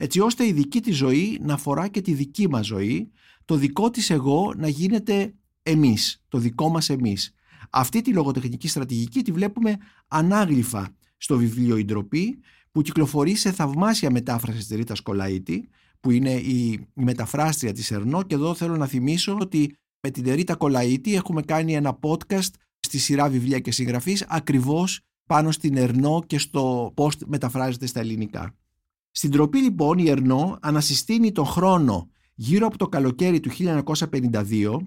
έτσι 0.00 0.20
ώστε 0.20 0.46
η 0.46 0.52
δική 0.52 0.80
της 0.80 0.96
ζωή 0.96 1.38
να 1.40 1.54
αφορά 1.54 1.88
και 1.88 2.00
τη 2.00 2.12
δική 2.12 2.48
μας 2.48 2.66
ζωή, 2.66 3.10
το 3.44 3.54
δικό 3.54 3.90
της 3.90 4.10
εγώ 4.10 4.54
να 4.56 4.68
γίνεται 4.68 5.34
εμείς, 5.62 6.24
το 6.28 6.38
δικό 6.38 6.68
μας 6.68 6.88
εμείς. 6.88 7.34
Αυτή 7.70 8.00
τη 8.00 8.12
λογοτεχνική 8.12 8.68
στρατηγική 8.68 9.22
τη 9.22 9.32
βλέπουμε 9.32 9.76
ανάγλυφα 10.08 10.96
στο 11.16 11.36
βιβλίο 11.36 11.76
«Η 11.76 11.84
ντροπή» 11.84 12.38
που 12.72 12.82
κυκλοφορεί 12.82 13.34
σε 13.34 13.52
θαυμάσια 13.52 14.10
μετάφραση 14.10 14.58
της 14.58 14.68
Ρίτας 14.68 15.02
Κολαΐτη 15.04 15.58
που 16.00 16.10
είναι 16.10 16.32
η, 16.32 16.72
η 16.94 17.02
μεταφράστρια 17.02 17.72
της 17.72 17.90
Ερνό 17.90 18.22
και 18.22 18.34
εδώ 18.34 18.54
θέλω 18.54 18.76
να 18.76 18.86
θυμίσω 18.86 19.36
ότι 19.40 19.76
με 20.00 20.10
την 20.10 20.34
Ρίτα 20.34 20.56
Κολαΐτη 20.58 21.14
έχουμε 21.14 21.42
κάνει 21.42 21.74
ένα 21.74 21.98
podcast 22.02 22.50
στη 22.80 22.98
σειρά 22.98 23.28
βιβλία 23.28 23.58
και 23.58 23.72
συγγραφής 23.72 24.24
ακριβώς 24.28 25.00
πάνω 25.26 25.50
στην 25.50 25.76
Ερνό 25.76 26.22
και 26.26 26.38
στο 26.38 26.92
πώς 26.94 27.14
μεταφράζεται 27.26 27.86
στα 27.86 28.00
ελληνικά. 28.00 28.54
Στην 29.10 29.30
τροπή 29.30 29.58
λοιπόν 29.58 29.98
η 29.98 30.08
Ερνό 30.08 30.58
ανασυστήνει 30.60 31.32
τον 31.32 31.46
χρόνο 31.46 32.10
γύρω 32.34 32.66
από 32.66 32.78
το 32.78 32.88
καλοκαίρι 32.88 33.40
του 33.40 33.50
1952 34.10 34.78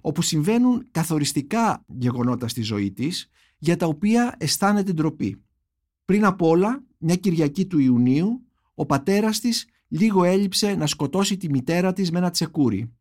όπου 0.00 0.22
συμβαίνουν 0.22 0.86
καθοριστικά 0.90 1.84
γεγονότα 1.86 2.48
στη 2.48 2.62
ζωή 2.62 2.92
της 2.92 3.30
για 3.58 3.76
τα 3.76 3.86
οποία 3.86 4.34
αισθάνεται 4.38 4.92
ντροπή. 4.92 5.42
Πριν 6.04 6.24
απ' 6.24 6.42
όλα, 6.42 6.84
μια 6.98 7.14
Κυριακή 7.14 7.66
του 7.66 7.78
Ιουνίου, 7.78 8.46
ο 8.74 8.86
πατέρας 8.86 9.40
της 9.40 9.66
λίγο 9.88 10.24
έλειψε 10.24 10.74
να 10.74 10.86
σκοτώσει 10.86 11.36
τη 11.36 11.50
μητέρα 11.50 11.92
της 11.92 12.10
με 12.10 12.18
ένα 12.18 12.30
τσεκούρι. 12.30 12.92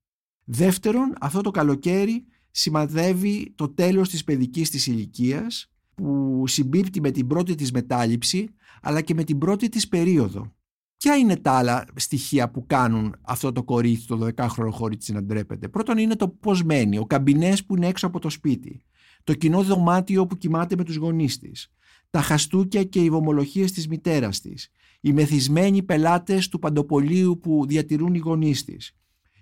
Δεύτερον, 0.44 1.14
αυτό 1.20 1.42
το 1.42 1.52
καλοκαίρι 1.52 2.26
σημαδεύει 2.52 3.54
το 3.56 3.70
τέλος 3.70 4.10
της 4.10 4.24
παιδικής 4.24 4.70
της 4.70 4.88
ηλικίας 4.88 5.72
που 5.96 6.44
συμπίπτει 6.48 7.02
με 7.02 7.12
την 7.12 7.28
πρώτη 7.28 7.56
της 7.56 7.72
μετάληψη 7.72 8.50
αλλά 8.82 9.02
και 9.02 9.14
με 9.14 9.24
την 9.24 9.38
πρώτη 9.38 9.70
της 9.70 9.88
περίοδο. 9.88 10.56
Ποια 10.98 11.16
είναι 11.16 11.36
τα 11.36 11.52
άλλα 11.52 11.86
στοιχεία 11.96 12.52
που 12.52 12.66
κάνουν 12.68 13.16
αυτό 13.22 13.52
το 13.52 13.64
κορίτσι, 13.64 14.08
το 14.08 14.28
12χρονο 14.38 14.70
χωρίτσι 14.72 15.14
να 15.14 15.24
ντρέπεται; 15.24 15.68
Πρώτον 15.68 15.98
είναι 15.98 16.16
το 16.16 16.28
πώς 16.28 16.64
μένει, 16.64 16.98
ο 16.98 17.06
καμπινές 17.06 17.66
που 17.66 17.76
είναι 17.76 17.88
έξω 17.88 18.08
από 18.08 18.20
το 18.20 18.30
σπίτι, 18.30 18.82
το 19.24 19.34
κοινό 19.34 19.64
δωμάτιο 19.64 20.28
που 20.28 20.38
κοιμάται 20.38 20.76
με 20.76 20.84
τους 20.84 20.96
γονείς 20.96 21.40
της, 21.40 21.72
τα 22.10 22.22
χαστούκια 22.22 22.84
και 22.84 23.04
οι 23.04 23.10
βομολογίες 23.10 23.72
της 23.72 23.88
μητέρας 23.88 24.42
της, 24.42 24.70
οι 25.02 25.14
μεθυσμένοι 25.14 25.84
πελάτες 25.84 26.48
του 26.48 26.60
παντοπολίου 26.60 27.40
που 27.40 27.66
διατηρούν 27.68 28.14
οι 28.14 28.18
γονείς 28.20 28.64
της, 28.64 28.96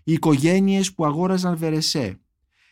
οι 0.03 0.13
οικογένειες 0.13 0.93
που 0.93 1.05
αγόραζαν 1.05 1.57
βερεσέ. 1.57 2.19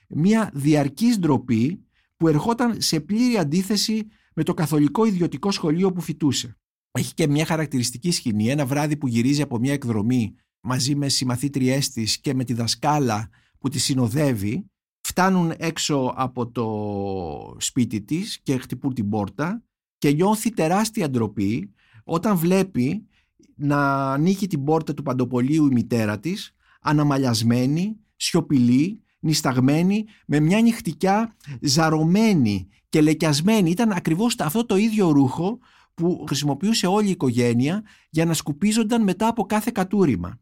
Μια 0.10 0.52
διαρκής 0.54 1.20
ντροπή 1.20 1.86
που 2.18 2.28
ερχόταν 2.28 2.82
σε 2.82 3.00
πλήρη 3.00 3.38
αντίθεση 3.38 4.08
με 4.34 4.44
το 4.44 4.54
καθολικό 4.54 5.06
ιδιωτικό 5.06 5.52
σχολείο 5.52 5.92
που 5.92 6.02
φοιτούσε 6.02 6.58
έχει 7.00 7.14
και 7.14 7.28
μια 7.28 7.46
χαρακτηριστική 7.46 8.12
σκηνή. 8.12 8.50
Ένα 8.50 8.66
βράδυ 8.66 8.98
που 8.98 9.08
γυρίζει 9.08 9.42
από 9.42 9.58
μια 9.58 9.74
εκδρομή 9.74 10.36
μαζί 10.62 10.96
με 10.96 11.10
συμμαθήτριές 11.10 11.90
της 11.90 12.20
και 12.20 12.34
με 12.34 12.44
τη 12.44 12.54
δασκάλα 12.54 13.30
που 13.60 13.70
τη 13.70 13.80
συνοδεύει, 13.80 14.66
φτάνουν 15.02 15.54
έξω 15.58 16.14
από 16.16 16.52
το 16.52 17.58
σπίτι 17.60 18.02
της 18.02 18.40
και 18.44 18.58
χτυπούν 18.58 18.94
την 18.94 19.10
πόρτα 19.10 19.64
και 19.98 20.12
νιώθει 20.12 20.54
τεράστια 20.54 21.10
ντροπή 21.10 21.74
όταν 22.04 22.38
βλέπει 22.38 23.08
να 23.56 24.12
ανοίγει 24.12 24.48
την 24.48 24.64
πόρτα 24.64 24.94
του 24.94 25.04
παντοπολίου 25.04 25.66
η 25.66 25.74
μητέρα 25.74 26.20
της, 26.20 26.56
αναμαλιασμένη, 26.82 28.00
σιωπηλή, 28.16 29.02
νησταγμένη, 29.20 30.06
με 30.28 30.40
μια 30.40 30.62
νυχτικιά 30.62 31.36
ζαρωμένη 31.62 32.68
και 32.90 33.02
λεκιασμένη. 33.02 33.70
Ήταν 33.70 33.92
ακριβώς 33.92 34.36
αυτό 34.40 34.66
το 34.66 34.76
ίδιο 34.76 35.12
ρούχο 35.12 35.60
που 35.94 36.24
χρησιμοποιούσε 36.28 36.88
όλη 36.88 37.08
η 37.08 37.12
οικογένεια 37.12 37.84
για 38.10 38.26
να 38.26 38.34
σκουπίζονταν 38.34 39.04
μετά 39.04 39.28
από 39.28 39.44
κάθε 39.44 39.72
κατούριμα. 39.74 40.40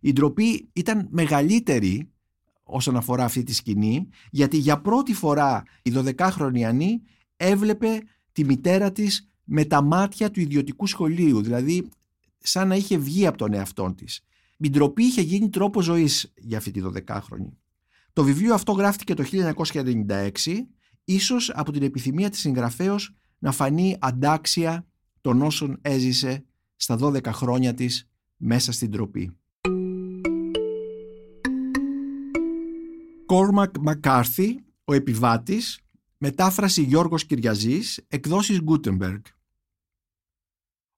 Η 0.00 0.12
ντροπή 0.12 0.68
ήταν 0.72 1.08
μεγαλύτερη 1.10 2.10
όσον 2.62 2.96
αφορά 2.96 3.24
αυτή 3.24 3.42
τη 3.42 3.54
σκηνή, 3.54 4.08
γιατί 4.30 4.56
για 4.56 4.80
πρώτη 4.80 5.14
φορά 5.14 5.62
η 5.82 5.92
12χρονη 5.94 6.62
Ανή 6.62 7.02
έβλεπε 7.36 8.00
τη 8.32 8.44
μητέρα 8.44 8.92
της 8.92 9.30
με 9.44 9.64
τα 9.64 9.82
μάτια 9.82 10.30
του 10.30 10.40
ιδιωτικού 10.40 10.86
σχολείου, 10.86 11.42
δηλαδή 11.42 11.88
σαν 12.38 12.68
να 12.68 12.74
είχε 12.74 12.96
βγει 12.98 13.26
από 13.26 13.38
τον 13.38 13.52
εαυτό 13.52 13.94
της. 13.96 14.24
Η 14.56 14.70
ντροπή 14.70 15.02
είχε 15.02 15.20
γίνει 15.20 15.48
τρόπο 15.48 15.82
ζωής 15.82 16.32
για 16.36 16.58
αυτή 16.58 16.70
τη 16.70 16.80
12χρονη. 16.84 17.52
Το 18.12 18.24
βιβλίο 18.24 18.54
αυτό 18.54 18.72
γράφτηκε 18.72 19.14
το 19.14 19.24
1996, 19.32 20.30
ίσως 21.04 21.50
από 21.54 21.72
την 21.72 21.82
επιθυμία 21.82 22.30
της 22.30 22.40
συγγραφέως 22.40 23.16
να 23.42 23.52
φανεί 23.52 23.96
αντάξια 24.00 24.86
των 25.20 25.42
όσων 25.42 25.78
έζησε 25.82 26.44
στα 26.76 26.98
12 27.00 27.26
χρόνια 27.26 27.74
της 27.74 28.08
μέσα 28.36 28.72
στην 28.72 28.90
τροπή. 28.90 29.36
Κόρμακ 33.26 33.78
Μακάρθι, 33.78 34.64
ο 34.84 34.92
επιβάτης, 34.92 35.80
μετάφραση 36.18 36.82
Γιώργος 36.82 37.26
Κυριαζής, 37.26 38.04
εκδόσεις 38.08 38.60
Γκούτεμπεργκ. 38.60 39.20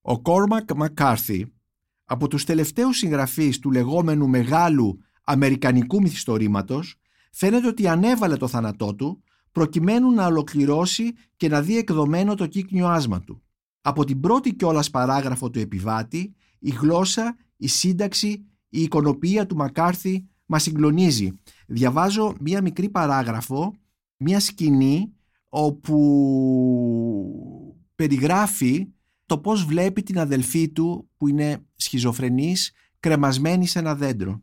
Ο 0.01 0.21
Κόρμακ 0.21 0.73
Μακάρθι, 0.73 1.53
από 2.05 2.27
τους 2.27 2.43
τελευταίους 2.43 2.97
συγγραφείς 2.97 3.59
του 3.59 3.71
λεγόμενου 3.71 4.27
μεγάλου 4.27 4.99
αμερικανικού 5.23 6.01
μυθιστορήματος, 6.01 6.95
φαίνεται 7.31 7.67
ότι 7.67 7.87
ανέβαλε 7.87 8.37
το 8.37 8.47
θάνατό 8.47 8.95
του 8.95 9.23
προκειμένου 9.55 10.11
να 10.11 10.25
ολοκληρώσει 10.25 11.13
και 11.35 11.47
να 11.47 11.61
δει 11.61 11.77
εκδομένο 11.77 12.35
το 12.35 12.47
κύκνιο 12.47 12.87
άσμα 12.87 13.21
του. 13.21 13.41
Από 13.81 14.05
την 14.05 14.19
πρώτη 14.19 14.55
κιόλας 14.55 14.89
παράγραφο 14.89 15.49
του 15.49 15.59
επιβάτη, 15.59 16.35
η 16.59 16.69
γλώσσα, 16.69 17.37
η 17.57 17.67
σύνταξη, 17.67 18.45
η 18.69 18.81
εικονοποιία 18.81 19.45
του 19.45 19.55
Μακάρθη 19.55 20.25
μας 20.45 20.63
συγκλονίζει. 20.63 21.31
Διαβάζω 21.67 22.35
μία 22.39 22.61
μικρή 22.61 22.89
παράγραφο, 22.89 23.75
μία 24.17 24.39
σκηνή 24.39 25.13
όπου 25.49 25.97
περιγράφει 27.95 28.87
το 29.25 29.37
πώς 29.37 29.65
βλέπει 29.65 30.03
την 30.03 30.19
αδελφή 30.19 30.69
του 30.69 31.09
που 31.17 31.27
είναι 31.27 31.65
σχιζοφρενής 31.75 32.71
κρεμασμένη 32.99 33.67
σε 33.67 33.79
ένα 33.79 33.95
δέντρο. 33.95 34.41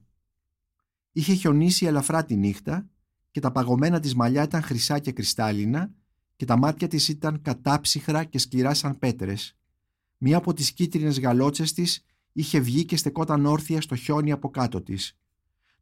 Είχε 1.13 1.35
χιονίσει 1.35 1.87
ελαφρά 1.87 2.25
τη 2.25 2.37
νύχτα 2.37 2.87
και 3.33 3.41
τα 3.41 3.53
παγωμένα 3.53 4.01
της 4.01 4.15
μαλλιά 4.15 4.43
ήταν 4.43 4.63
χρυσά 4.63 4.99
και 4.99 5.13
κρυστάλλινα 5.13 5.91
και 6.37 6.45
τα 6.45 6.57
μάτια 6.57 6.89
της 6.89 7.09
ήταν 7.09 7.43
κατάψυχρα 7.43 8.25
και 8.25 8.39
σκληρά 8.39 8.75
σαν 8.75 8.99
πέτρες. 8.99 9.57
Μία 10.19 10.37
από 10.37 10.53
τις 10.53 10.73
κίτρινες 10.73 11.21
γαλότσες 11.21 11.73
της 11.73 12.05
είχε 12.33 12.61
βγει 12.61 12.85
και 12.85 12.97
στεκόταν 12.97 13.47
όρθια 13.47 13.81
στο 13.81 13.97
χιόνι 13.97 14.33
από 14.33 14.51
κάτω 14.51 14.83
της. 14.83 15.19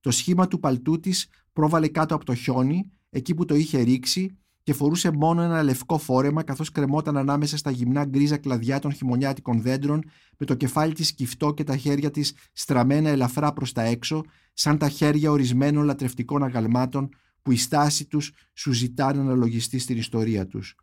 Το 0.01 0.11
σχήμα 0.11 0.49
του 0.49 0.61
παλτού 0.61 1.01
της 1.01 1.29
πρόβαλε 1.53 1.89
κάτω 1.89 2.15
από 2.15 2.25
το 2.25 2.35
χιόνι, 2.35 2.91
εκεί 3.11 3.35
που 3.35 3.45
το 3.45 3.55
είχε 3.55 3.81
ρίξει 3.81 4.39
και 4.63 4.73
φορούσε 4.73 5.11
μόνο 5.11 5.43
ένα 5.43 5.63
λευκό 5.63 5.99
φόρεμα 5.99 6.43
καθώς 6.43 6.71
κρεμόταν 6.71 7.17
ανάμεσα 7.17 7.57
στα 7.57 7.71
γυμνά 7.71 8.05
γκρίζα 8.05 8.37
κλαδιά 8.37 8.79
των 8.79 8.93
χειμωνιάτικων 8.93 9.63
δέντρων 9.63 10.03
με 10.37 10.47
το 10.47 10.55
κεφάλι 10.55 10.93
της 10.93 11.13
κυφτό 11.13 11.55
και 11.55 11.65
τα 11.65 11.77
χέρια 11.77 12.11
της 12.11 12.35
στραμμένα 12.53 13.09
ελαφρά 13.09 13.53
προς 13.53 13.73
τα 13.73 13.83
έξω 13.83 14.23
σαν 14.53 14.79
τα 14.79 14.89
χέρια 14.89 15.31
ορισμένων 15.31 15.85
λατρευτικών 15.85 16.43
αγαλμάτων 16.43 17.09
που 17.43 17.53
η 17.53 17.57
στάση 17.57 18.07
τους 18.07 18.33
σου 18.55 18.73
ζητά 18.73 19.15
να 19.15 19.21
αναλογιστεί 19.21 19.79
στην 19.79 19.97
ιστορία 19.97 20.47
τους. 20.47 20.75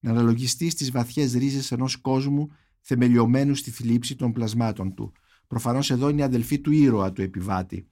Να 0.00 0.10
αναλογιστεί 0.10 0.70
στις 0.70 0.90
βαθιές 0.90 1.32
ρίζες 1.32 1.72
ενός 1.72 1.96
κόσμου 1.96 2.48
θεμελιωμένου 2.80 3.54
στη 3.54 3.70
θλίψη 3.70 4.16
των 4.16 4.32
πλασμάτων 4.32 4.94
του. 4.94 5.12
Προφανώς 5.46 5.90
εδώ 5.90 6.08
είναι 6.08 6.20
η 6.20 6.24
αδελφή 6.24 6.60
του 6.60 6.72
ήρωα 6.72 7.12
του 7.12 7.22
επιβάτη. 7.22 7.86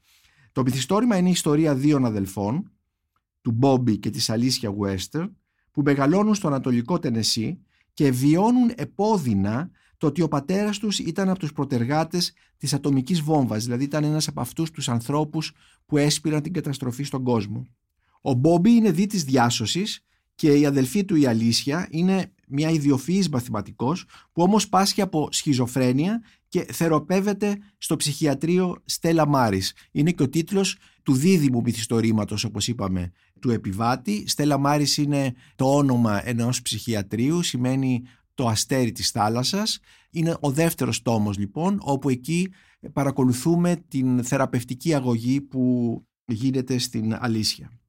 Το 0.53 0.63
μυθιστόρημα 0.63 1.17
είναι 1.17 1.29
η 1.29 1.33
ιστορία 1.33 1.75
δύο 1.75 2.01
αδελφών, 2.05 2.73
του 3.43 3.51
Μπόμπι 3.51 3.99
και 3.99 4.11
της 4.11 4.31
Αλίσια 4.31 4.75
Western, 4.81 5.31
που 5.71 5.83
μεγαλώνουν 5.83 6.35
στο 6.35 6.47
Ανατολικό 6.47 6.99
Τενεσί 6.99 7.61
και 7.95 8.11
βιώνουν 8.11 8.73
επώδυνα 8.75 9.71
το 9.97 10.07
ότι 10.07 10.23
ο 10.23 10.29
πατέρας 10.29 10.79
τους 10.79 10.99
ήταν 10.99 11.29
από 11.29 11.39
τους 11.39 11.53
προτεργάτες 11.53 12.33
της 12.57 12.73
ατομικής 12.75 13.21
βόμβας, 13.21 13.65
δηλαδή 13.65 13.85
ήταν 13.85 14.05
ένας 14.05 14.29
από 14.29 14.41
αυτούς 14.41 14.71
τους 14.71 14.89
ανθρώπους 14.89 15.53
που 15.87 15.97
έσπηραν 15.97 16.43
την 16.43 16.53
καταστροφή 16.53 17.03
στον 17.03 17.25
κόσμο. 17.25 17.69
Ο 18.21 18.33
Μπόμπι 18.33 18.71
είναι 18.71 18.91
δι 18.91 19.07
της 19.07 19.25
διάσωσης 19.25 20.05
και 20.35 20.53
η 20.53 20.67
αδελφή 20.67 21.05
του 21.05 21.17
η 21.17 21.27
Αλίσια 21.27 21.89
είναι 21.91 22.33
μια 22.49 22.71
ιδιοφυής 22.71 23.29
μαθηματικός 23.29 24.05
που 24.33 24.43
όμως 24.43 24.69
πάσχει 24.69 25.01
από 25.01 25.29
σχιζοφρένεια 25.31 26.23
και 26.49 26.67
θεραπεύεται 26.73 27.59
στο 27.79 27.97
ψυχιατρίο 27.97 28.83
Στέλλα 28.85 29.27
Μάρης. 29.27 29.75
Είναι 29.91 30.11
και 30.11 30.23
ο 30.23 30.29
τίτλος 30.29 30.77
του 31.03 31.13
δίδυμου 31.13 31.61
μυθιστορήματος 31.61 32.45
όπως 32.45 32.69
είπαμε 32.69 33.13
του 33.41 33.51
επιβάτη. 33.51 34.25
Στέλλα 34.29 34.59
Μάρης 34.59 34.97
είναι 34.97 35.35
το 35.57 35.77
όνομα 35.77 36.29
ενός 36.29 36.63
ψυχιατρίου, 36.63 37.43
σημαίνει 37.43 38.03
το 38.35 38.47
αστέρι 38.47 38.93
της 38.93 39.11
θάλασσας. 39.11 39.79
Είναι 40.11 40.37
ο 40.41 40.51
δεύτερος 40.51 41.03
τόμος 41.03 41.39
λοιπόν 41.39 41.79
όπου 41.81 42.09
εκεί 42.09 42.49
παρακολουθούμε 42.93 43.85
την 43.89 44.25
θεραπευτική 44.25 44.95
αγωγή 44.95 45.41
που 45.41 46.05
γίνεται 46.25 46.79
στην 46.79 47.17
Αλήσια. 47.21 47.80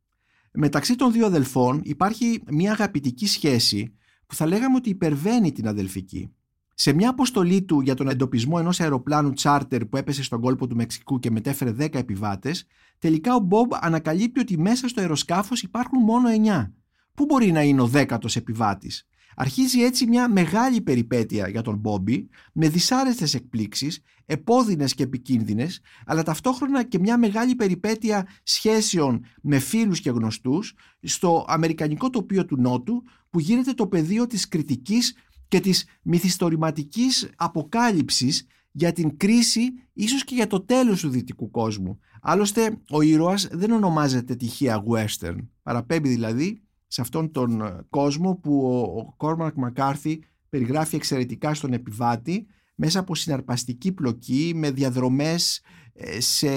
Μεταξύ 0.54 0.96
των 0.96 1.12
δύο 1.12 1.26
αδελφών 1.26 1.82
υπάρχει 1.84 2.44
μια 2.52 2.72
αγαπητική 2.72 3.28
σχέση 3.28 3.94
που 4.28 4.36
θα 4.36 4.46
λέγαμε 4.46 4.76
ότι 4.76 4.90
υπερβαίνει 4.90 5.52
την 5.52 5.68
αδελφική. 5.68 6.34
Σε 6.74 6.94
μια 6.94 7.10
αποστολή 7.10 7.64
του 7.64 7.82
για 7.82 7.94
τον 7.96 8.08
εντοπισμό 8.10 8.56
ενός 8.60 8.80
αεροπλάνου 8.80 9.34
τσάρτερ 9.34 9.86
που 9.86 9.98
έπεσε 9.98 10.24
στον 10.24 10.42
κόλπο 10.42 10.68
του 10.68 10.76
Μεξικού 10.76 11.20
και 11.20 11.32
μετέφερε 11.32 11.76
10 11.80 11.96
επιβάτες, 11.96 12.66
τελικά 13.00 13.36
ο 13.36 13.40
Μπομπ 13.40 13.72
ανακαλύπτει 13.74 14.40
ότι 14.40 14.58
μέσα 14.58 14.88
στο 14.88 15.02
αεροσκάφος 15.02 15.62
υπάρχουν 15.62 16.04
μόνο 16.04 16.30
9. 16.30 16.74
Πού 17.14 17.26
μπορεί 17.26 17.52
να 17.52 17.62
είναι 17.62 17.82
ο 17.82 17.88
δέκατος 17.88 18.36
επιβάτης; 18.36 19.08
Αρχίζει 19.36 19.82
έτσι 19.82 20.08
μια 20.08 20.30
μεγάλη 20.30 20.82
περιπέτεια 20.82 21.48
για 21.48 21.62
τον 21.62 21.76
Μπόμπι 21.76 22.30
με 22.54 22.70
δυσάρεστες 22.70 23.34
εκπλήξεις, 23.34 24.02
επώδυνες 24.26 24.94
και 24.94 25.04
επικίνδυνες, 25.04 25.82
αλλά 26.06 26.24
ταυτόχρονα 26.24 26.84
και 26.84 27.00
μια 27.00 27.18
μεγάλη 27.18 27.56
περιπέτεια 27.56 28.28
σχέσεων 28.44 29.26
με 29.42 29.60
φίλους 29.60 30.00
και 30.00 30.10
γνωστούς 30.10 30.74
στο 31.02 31.46
αμερικανικό 31.48 32.10
τοπίο 32.10 32.46
του 32.46 32.62
Νότου 32.62 33.04
που 33.30 33.40
γίνεται 33.40 33.74
το 33.74 33.88
πεδίο 33.88 34.28
της 34.28 34.48
κριτικής 34.48 35.16
και 35.48 35.60
της 35.60 35.86
μυθιστορηματικής 36.02 37.30
αποκάλυψης 37.36 38.48
για 38.72 38.92
την 38.94 39.18
κρίση 39.18 39.62
ίσως 39.94 40.24
και 40.24 40.36
για 40.36 40.48
το 40.48 40.62
τέλος 40.62 41.02
του 41.02 41.10
δυτικού 41.10 41.52
κόσμου. 41.52 42.00
Άλλωστε 42.22 42.78
ο 42.90 43.02
ήρωας 43.02 43.48
δεν 43.52 43.72
ονομάζεται 43.72 44.36
τυχαία 44.36 44.84
western, 44.90 45.38
παραπέμπει 45.64 46.10
δηλαδή 46.10 46.62
σε 46.92 47.02
αυτόν 47.02 47.32
τον 47.32 47.86
κόσμο 47.90 48.36
που 48.36 48.68
ο 48.98 49.14
Κόρμαρκ 49.18 49.56
Μακάρθι 49.56 50.24
περιγράφει 50.50 50.96
εξαιρετικά 50.96 51.54
στον 51.54 51.74
επιβάτη 51.74 52.48
μέσα 52.76 53.00
από 53.00 53.16
συναρπαστική 53.16 53.92
πλοκή 53.92 54.52
με 54.56 54.72
διαδρομές 54.72 55.62
ε, 55.94 56.20
σε 56.20 56.50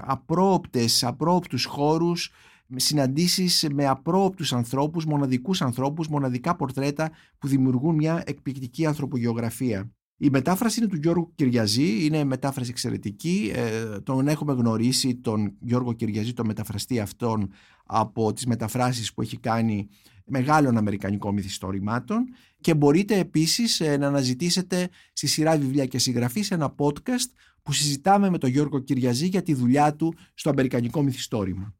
απρόοπτες, 0.00 1.04
απρόοπτους 1.04 1.64
χώρους 1.64 2.30
συναντήσεις 2.76 3.66
με 3.72 3.86
απρόοπτους 3.86 4.52
ανθρώπους, 4.52 5.04
μοναδικούς 5.04 5.62
ανθρώπους, 5.62 6.08
μοναδικά 6.08 6.56
πορτρέτα 6.56 7.10
που 7.38 7.48
δημιουργούν 7.48 7.94
μια 7.94 8.22
εκπληκτική 8.26 8.86
ανθρωπογεωγραφία. 8.86 9.90
Η 10.18 10.30
μετάφραση 10.30 10.80
είναι 10.80 10.88
του 10.88 10.96
Γιώργου 10.96 11.32
Κυριαζή, 11.34 12.04
είναι 12.04 12.24
μετάφραση 12.24 12.70
εξαιρετική. 12.70 13.52
Ε, 13.54 14.00
τον 14.00 14.28
έχουμε 14.28 14.52
γνωρίσει 14.52 15.14
τον 15.14 15.52
Γιώργο 15.60 15.92
Κυριαζή, 15.92 16.32
τον 16.32 16.46
μεταφραστή 16.46 17.00
αυτόν 17.00 17.50
από 17.86 18.32
τις 18.32 18.46
μεταφράσεις 18.46 19.14
που 19.14 19.22
έχει 19.22 19.36
κάνει 19.38 19.88
μεγάλων 20.24 20.76
αμερικανικών 20.76 21.34
μυθιστορημάτων 21.34 22.24
και 22.60 22.74
μπορείτε 22.74 23.18
επίσης 23.18 23.80
ε, 23.80 23.96
να 23.96 24.06
αναζητήσετε 24.06 24.88
στη 25.12 25.26
σειρά 25.26 25.56
βιβλία 25.58 25.86
και 25.86 25.98
συγγραφής 25.98 26.46
σε 26.46 26.54
ένα 26.54 26.74
podcast 26.78 27.30
που 27.62 27.72
συζητάμε 27.72 28.30
με 28.30 28.38
τον 28.38 28.50
Γιώργο 28.50 28.78
Κυριαζή 28.78 29.26
για 29.26 29.42
τη 29.42 29.54
δουλειά 29.54 29.94
του 29.94 30.14
στο 30.34 30.50
αμερικανικό 30.50 31.02
μυθιστόρημα. 31.02 31.74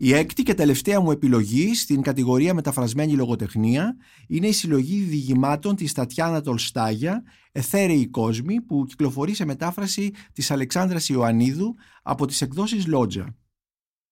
Η 0.00 0.14
έκτη 0.14 0.42
και 0.42 0.54
τελευταία 0.54 1.00
μου 1.00 1.10
επιλογή 1.10 1.74
στην 1.74 2.02
κατηγορία 2.02 2.54
μεταφρασμένη 2.54 3.12
λογοτεχνία 3.12 3.96
είναι 4.26 4.46
η 4.46 4.52
συλλογή 4.52 5.00
διηγημάτων 5.00 5.76
της 5.76 5.92
Τατιάνα 5.92 6.40
Τολστάγια 6.40 7.22
«Εθέρεοι 7.52 8.08
κόσμοι» 8.08 8.60
που 8.60 8.84
κυκλοφορεί 8.84 9.34
σε 9.34 9.44
μετάφραση 9.44 10.12
της 10.32 10.50
Αλεξάνδρας 10.50 11.08
Ιωαννίδου 11.08 11.74
από 12.02 12.26
τις 12.26 12.40
εκδόσεις 12.40 12.86
Λότζα. 12.86 13.36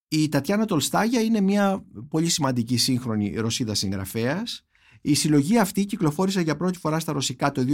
Η 0.08 0.28
Τατιάνα 0.28 0.64
Τολστάγια 0.64 1.20
είναι 1.20 1.40
μια 1.40 1.84
πολύ 2.08 2.28
σημαντική 2.28 2.76
σύγχρονη 2.76 3.34
Ρωσίδα 3.34 3.74
συγγραφέας. 3.74 4.66
Η 5.00 5.14
συλλογή 5.14 5.58
αυτή 5.58 5.84
κυκλοφόρησε 5.84 6.40
για 6.40 6.56
πρώτη 6.56 6.78
φορά 6.78 6.98
στα 6.98 7.12
ρωσικά 7.12 7.52
το 7.52 7.64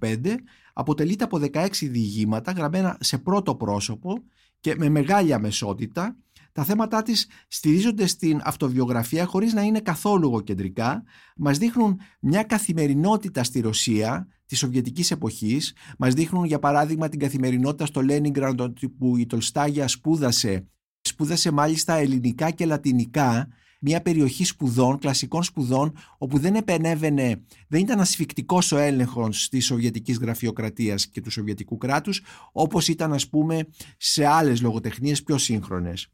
2015, 0.00 0.34
αποτελείται 0.72 1.24
από 1.24 1.40
16 1.52 1.68
διηγήματα 1.80 2.52
γραμμένα 2.52 2.96
σε 3.00 3.18
πρώτο 3.18 3.54
πρόσωπο 3.54 4.22
και 4.60 4.74
με 4.78 4.88
μεγάλη 4.88 5.32
αμεσότητα 5.32 6.16
τα 6.52 6.64
θέματά 6.64 7.02
της 7.02 7.28
στηρίζονται 7.48 8.06
στην 8.06 8.40
αυτοβιογραφία 8.44 9.24
χωρίς 9.24 9.52
να 9.52 9.62
είναι 9.62 9.80
καθόλου 9.80 10.26
εγωκεντρικά. 10.26 11.02
Μας 11.36 11.58
δείχνουν 11.58 12.00
μια 12.20 12.42
καθημερινότητα 12.42 13.44
στη 13.44 13.60
Ρωσία 13.60 14.28
της 14.46 14.58
Σοβιετικής 14.58 15.10
εποχής. 15.10 15.74
Μας 15.98 16.14
δείχνουν 16.14 16.44
για 16.44 16.58
παράδειγμα 16.58 17.08
την 17.08 17.18
καθημερινότητα 17.18 17.86
στο 17.86 18.02
Λένιγκραντ 18.02 18.60
που 18.98 19.16
η 19.16 19.26
Τολστάγια 19.26 19.88
σπούδασε. 19.88 20.66
Σπούδασε 21.00 21.50
μάλιστα 21.50 21.94
ελληνικά 21.94 22.50
και 22.50 22.66
λατινικά 22.66 23.48
μια 23.80 24.02
περιοχή 24.02 24.44
σπουδών, 24.44 24.98
κλασικών 24.98 25.42
σπουδών, 25.42 25.96
όπου 26.18 26.38
δεν 26.38 26.54
επενέβαινε, 26.54 27.42
δεν 27.68 27.80
ήταν 27.80 28.00
ασφικτικός 28.00 28.72
ο 28.72 28.76
έλεγχος 28.76 29.48
της 29.48 29.66
Σοβιετικής 29.66 30.18
γραφειοκρατίας 30.18 31.08
και 31.08 31.20
του 31.20 31.30
Σοβιετικού 31.30 31.76
κράτους, 31.76 32.22
όπως 32.52 32.88
ήταν, 32.88 33.12
ας 33.12 33.28
πούμε, 33.28 33.66
σε 33.96 34.26
άλλες 34.26 34.60
λογοτεχνίες 34.60 35.22
πιο 35.22 35.38
σύγχρονες. 35.38 36.08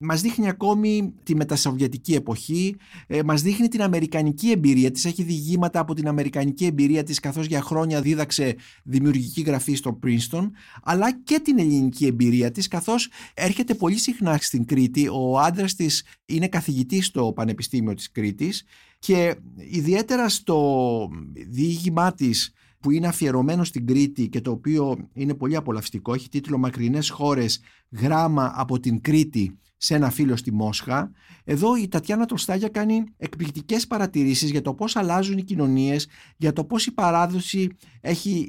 Μας 0.00 0.20
δείχνει 0.20 0.48
ακόμη 0.48 1.14
τη 1.22 1.36
μετασοβιετική 1.36 2.14
εποχή, 2.14 2.76
ε, 3.06 3.22
μας 3.22 3.42
δείχνει 3.42 3.68
την 3.68 3.82
αμερικανική 3.82 4.50
εμπειρία 4.50 4.90
της, 4.90 5.04
έχει 5.04 5.22
διηγήματα 5.22 5.80
από 5.80 5.94
την 5.94 6.08
αμερικανική 6.08 6.64
εμπειρία 6.64 7.02
της 7.02 7.20
καθώς 7.20 7.46
για 7.46 7.62
χρόνια 7.62 8.00
δίδαξε 8.00 8.56
δημιουργική 8.84 9.40
γραφή 9.40 9.74
στο 9.74 9.98
Princeton, 10.02 10.50
αλλά 10.82 11.12
και 11.12 11.40
την 11.40 11.58
ελληνική 11.58 12.06
εμπειρία 12.06 12.50
της 12.50 12.68
καθώς 12.68 13.10
έρχεται 13.34 13.74
πολύ 13.74 13.96
συχνά 13.98 14.38
στην 14.40 14.64
Κρήτη, 14.64 15.08
ο 15.08 15.38
άντρας 15.38 15.74
της 15.74 16.04
είναι 16.26 16.48
καθηγητής 16.48 17.06
στο 17.06 17.32
Πανεπιστήμιο 17.34 17.94
της 17.94 18.10
Κρήτης 18.10 18.64
και 18.98 19.34
ιδιαίτερα 19.56 20.28
στο 20.28 21.08
διήγημά 21.48 22.12
της 22.12 22.52
που 22.80 22.90
είναι 22.90 23.06
αφιερωμένο 23.06 23.64
στην 23.64 23.86
Κρήτη 23.86 24.28
και 24.28 24.40
το 24.40 24.50
οποίο 24.50 25.08
είναι 25.12 25.34
πολύ 25.34 25.56
απολαυστικό, 25.56 26.14
έχει 26.14 26.28
τίτλο 26.28 26.58
«Μακρινές 26.58 27.10
χώρες, 27.10 27.60
γράμμα 27.90 28.52
από 28.54 28.80
την 28.80 29.00
Κρήτη» 29.00 29.58
σε 29.76 29.94
ένα 29.94 30.10
φίλο 30.10 30.36
στη 30.36 30.52
Μόσχα. 30.52 31.12
Εδώ 31.44 31.76
η 31.76 31.88
Τατιάνα 31.88 32.26
Τολστάγια 32.26 32.68
κάνει 32.68 33.04
εκπληκτικές 33.16 33.86
παρατηρήσεις 33.86 34.50
για 34.50 34.62
το 34.62 34.74
πώς 34.74 34.96
αλλάζουν 34.96 35.38
οι 35.38 35.42
κοινωνίες, 35.42 36.08
για 36.36 36.52
το 36.52 36.64
πώς 36.64 36.86
η 36.86 36.92
παράδοση 36.92 37.68
έχει 38.00 38.48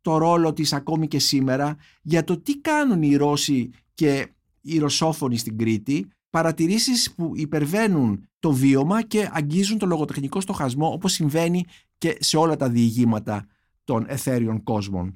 το 0.00 0.16
ρόλο 0.16 0.52
της 0.52 0.72
ακόμη 0.72 1.08
και 1.08 1.18
σήμερα, 1.18 1.76
για 2.02 2.24
το 2.24 2.40
τι 2.40 2.58
κάνουν 2.58 3.02
οι 3.02 3.16
Ρώσοι 3.16 3.70
και 3.94 4.26
οι 4.60 4.78
Ρωσόφωνοι 4.78 5.36
στην 5.36 5.58
Κρήτη. 5.58 6.06
Παρατηρήσεις 6.30 7.14
που 7.14 7.32
υπερβαίνουν 7.34 8.28
το 8.38 8.52
βίωμα 8.52 9.02
και 9.02 9.28
αγγίζουν 9.32 9.78
το 9.78 9.86
λογοτεχνικό 9.86 10.40
στοχασμό 10.40 10.92
όπως 10.92 11.12
συμβαίνει 11.12 11.64
και 11.98 12.16
σε 12.20 12.36
όλα 12.36 12.56
τα 12.56 12.68
διηγήματα 12.68 13.46
των 13.84 14.04
εθέριων 14.08 14.62
κόσμων. 14.62 15.14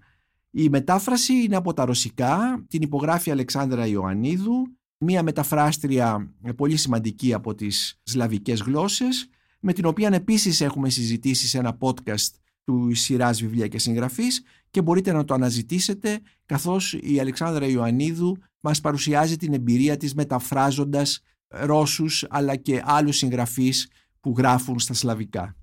Η 0.50 0.68
μετάφραση 0.68 1.32
είναι 1.32 1.56
από 1.56 1.72
τα 1.72 1.84
ρωσικά, 1.84 2.64
την 2.68 2.82
υπογράφει 2.82 3.30
Αλεξάνδρα 3.30 3.86
Ιωαννίδου, 3.86 4.76
μία 4.98 5.22
μεταφράστρια 5.22 6.34
πολύ 6.56 6.76
σημαντική 6.76 7.32
από 7.32 7.54
τις 7.54 8.00
σλαβικές 8.02 8.60
γλώσσες, 8.60 9.28
με 9.60 9.72
την 9.72 9.84
οποία 9.84 10.08
επίσης 10.12 10.60
έχουμε 10.60 10.90
συζητήσει 10.90 11.46
σε 11.46 11.58
ένα 11.58 11.78
podcast 11.80 12.30
του 12.64 12.94
σειράς 12.94 13.40
βιβλία 13.40 13.66
και 13.66 13.78
συγγραφής 13.78 14.42
και 14.70 14.82
μπορείτε 14.82 15.12
να 15.12 15.24
το 15.24 15.34
αναζητήσετε 15.34 16.20
καθώς 16.46 16.92
η 16.92 17.20
Αλεξάνδρα 17.20 17.66
Ιωαννίδου 17.66 18.36
μας 18.60 18.80
παρουσιάζει 18.80 19.36
την 19.36 19.54
εμπειρία 19.54 19.96
της 19.96 20.14
μεταφράζοντας 20.14 21.20
Ρώσους 21.48 22.26
αλλά 22.28 22.56
και 22.56 22.82
άλλους 22.84 23.16
συγγραφείς 23.16 23.90
που 24.20 24.34
γράφουν 24.36 24.78
στα 24.78 24.94
σλαβικά. 24.94 25.56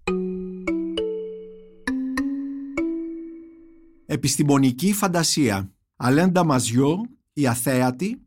Επιστημονική 4.13 4.93
φαντασία 4.93 5.73
Αλέντα 5.95 6.43
Μαζιό, 6.43 7.01
η 7.33 7.47
Αθέατη, 7.47 8.21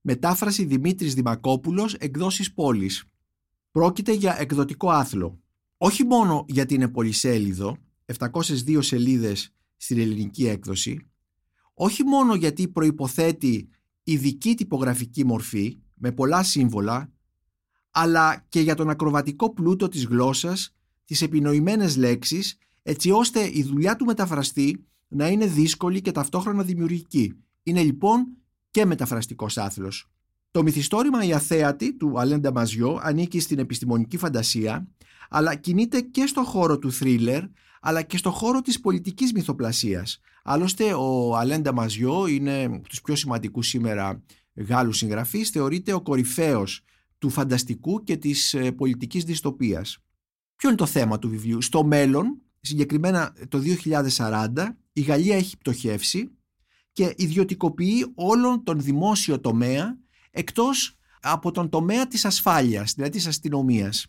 μετάφραση 0.00 0.64
Δημήτρης 0.64 1.14
Δημακόπουλος, 1.14 1.94
εκδόσεις 1.94 2.52
πόλης. 2.54 3.04
Πρόκειται 3.70 4.12
για 4.12 4.40
εκδοτικό 4.40 4.90
άθλο. 4.90 5.40
Όχι 5.76 6.04
μόνο 6.04 6.44
γιατί 6.48 6.74
είναι 6.74 6.88
πολυσέλιδο, 6.88 7.76
702 8.04 8.82
σελίδες 8.82 9.54
στην 9.76 9.98
ελληνική 9.98 10.46
έκδοση, 10.46 11.10
όχι 11.74 12.02
μόνο 12.04 12.34
γιατί 12.34 12.68
προϋποθέτει 12.68 13.68
ειδική 14.02 14.54
τυπογραφική 14.54 15.24
μορφή 15.24 15.78
με 15.94 16.12
πολλά 16.12 16.42
σύμβολα, 16.42 17.12
αλλά 17.90 18.46
και 18.48 18.60
για 18.60 18.74
τον 18.74 18.90
ακροβατικό 18.90 19.52
πλούτο 19.52 19.88
της 19.88 20.04
γλώσσας, 20.04 20.74
τις 21.04 21.22
επινοημένες 21.22 21.96
λέξεις, 21.96 22.58
έτσι 22.82 23.10
ώστε 23.10 23.50
η 23.52 23.62
δουλειά 23.62 23.96
του 23.96 24.04
μεταφραστή 24.04 24.86
να 25.12 25.28
είναι 25.28 25.46
δύσκολη 25.46 26.00
και 26.00 26.12
ταυτόχρονα 26.12 26.62
δημιουργική. 26.62 27.32
Είναι 27.62 27.82
λοιπόν 27.82 28.26
και 28.70 28.84
μεταφραστικός 28.84 29.58
άθλος. 29.58 30.10
Το 30.50 30.62
μυθιστόρημα 30.62 31.24
«Η 31.24 31.32
Αθέατη» 31.32 31.96
του 31.96 32.20
Αλέντα 32.20 32.52
Μαζιό 32.52 33.00
ανήκει 33.02 33.40
στην 33.40 33.58
επιστημονική 33.58 34.16
φαντασία, 34.16 34.88
αλλά 35.30 35.54
κινείται 35.54 36.00
και 36.00 36.26
στο 36.26 36.42
χώρο 36.42 36.78
του 36.78 36.92
θρίλερ, 36.92 37.42
αλλά 37.80 38.02
και 38.02 38.16
στο 38.16 38.30
χώρο 38.30 38.60
της 38.60 38.80
πολιτικής 38.80 39.32
μυθοπλασίας. 39.32 40.20
Άλλωστε, 40.44 40.94
ο 40.94 41.36
Αλέντα 41.36 41.72
Μαζιό 41.72 42.26
είναι 42.26 42.64
από 42.64 42.88
τους 42.88 43.00
πιο 43.02 43.16
σημαντικούς 43.16 43.66
σήμερα 43.66 44.22
Γάλλους 44.54 44.96
συγγραφείς, 44.96 45.50
θεωρείται 45.50 45.92
ο 45.92 46.00
κορυφαίος 46.00 46.84
του 47.18 47.30
φανταστικού 47.30 48.04
και 48.04 48.16
της 48.16 48.54
ε, 48.54 48.72
πολιτικής 48.72 49.24
δυστοπίας. 49.24 49.98
Ποιο 50.56 50.68
είναι 50.68 50.78
το 50.78 50.86
θέμα 50.86 51.18
του 51.18 51.28
βιβλίου; 51.28 51.62
Στο 51.62 51.84
μέλλον, 51.84 52.40
συγκεκριμένα 52.60 53.34
το 53.48 53.58
2040, 53.58 54.76
η 54.92 55.00
Γαλλία 55.00 55.36
έχει 55.36 55.56
πτωχεύσει 55.56 56.30
και 56.92 57.14
ιδιωτικοποιεί 57.16 58.12
όλον 58.14 58.64
τον 58.64 58.80
δημόσιο 58.80 59.40
τομέα 59.40 59.98
εκτός 60.30 60.96
από 61.20 61.50
τον 61.50 61.68
τομέα 61.68 62.06
της 62.06 62.24
ασφάλειας, 62.24 62.92
δηλαδή 62.94 63.12
της 63.12 63.26
αστυνομίας. 63.26 64.06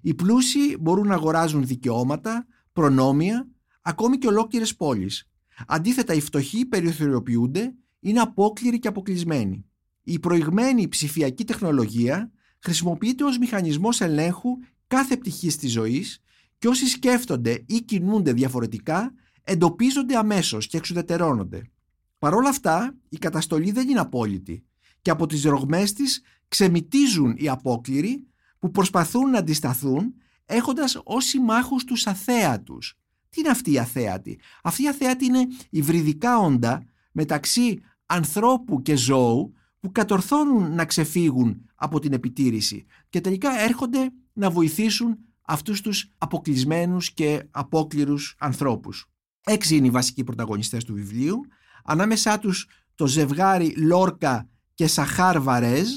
Οι 0.00 0.14
πλούσιοι 0.14 0.76
μπορούν 0.80 1.06
να 1.06 1.14
αγοράζουν 1.14 1.66
δικαιώματα, 1.66 2.46
προνόμια, 2.72 3.48
ακόμη 3.82 4.18
και 4.18 4.26
ολόκληρες 4.26 4.76
πόλεις. 4.76 5.30
Αντίθετα, 5.66 6.14
οι 6.14 6.20
φτωχοί 6.20 6.66
περιθωριοποιούνται, 6.66 7.74
είναι 8.00 8.20
απόκληροι 8.20 8.78
και 8.78 8.88
αποκλεισμένοι. 8.88 9.64
Η 10.02 10.18
προηγμένη 10.18 10.88
ψηφιακή 10.88 11.44
τεχνολογία 11.44 12.30
χρησιμοποιείται 12.58 13.24
ως 13.24 13.38
μηχανισμός 13.38 14.00
ελέγχου 14.00 14.50
κάθε 14.86 15.16
πτυχής 15.16 15.56
της 15.56 15.72
ζωής 15.72 16.22
και 16.58 16.68
όσοι 16.68 16.86
σκέφτονται 16.86 17.64
ή 17.66 17.80
κινούνται 17.80 18.32
διαφορετικά 18.32 19.14
εντοπίζονται 19.48 20.16
αμέσως 20.16 20.66
και 20.66 20.76
εξουδετερώνονται. 20.76 21.70
Παρ' 22.18 22.34
όλα 22.34 22.48
αυτά, 22.48 22.96
η 23.08 23.18
καταστολή 23.18 23.70
δεν 23.70 23.88
είναι 23.88 24.00
απόλυτη 24.00 24.64
και 25.02 25.10
από 25.10 25.26
τις 25.26 25.44
ρογμές 25.44 25.92
της 25.92 26.22
ξεμητίζουν 26.48 27.34
οι 27.36 27.48
απόκληροι 27.48 28.26
που 28.58 28.70
προσπαθούν 28.70 29.30
να 29.30 29.38
αντισταθούν 29.38 30.14
έχοντας 30.46 31.00
ως 31.04 31.24
συμμάχους 31.24 31.84
τους 31.84 32.06
αθέατους. 32.06 32.98
Τι 33.30 33.40
είναι 33.40 33.48
αυτή 33.48 33.72
η 33.72 33.78
αθέατη; 33.78 34.40
Αυτή 34.62 34.82
η 34.82 34.88
αθέατη 34.88 35.24
είναι 35.24 35.46
υβριδικά 35.70 36.38
όντα 36.38 36.84
μεταξύ 37.12 37.80
ανθρώπου 38.06 38.82
και 38.82 38.96
ζώου 38.96 39.52
που 39.80 39.92
κατορθώνουν 39.92 40.74
να 40.74 40.84
ξεφύγουν 40.84 41.70
από 41.74 41.98
την 41.98 42.12
επιτήρηση 42.12 42.84
και 43.08 43.20
τελικά 43.20 43.60
έρχονται 43.60 44.10
να 44.32 44.50
βοηθήσουν 44.50 45.18
αυτούς 45.42 45.80
τους 45.80 46.10
αποκλεισμένους 46.18 47.12
και 47.12 47.42
απόκληρους 47.50 48.36
ανθρώπους. 48.38 49.10
Έξι 49.50 49.76
είναι 49.76 49.86
οι 49.86 49.90
βασικοί 49.90 50.24
πρωταγωνιστές 50.24 50.84
του 50.84 50.94
βιβλίου, 50.94 51.40
ανάμεσά 51.84 52.38
τους 52.38 52.68
το 52.94 53.06
ζευγάρι 53.06 53.74
Λόρκα 53.76 54.48
και 54.74 54.86
Σαχάρ 54.86 55.40
Βαρέζ 55.40 55.88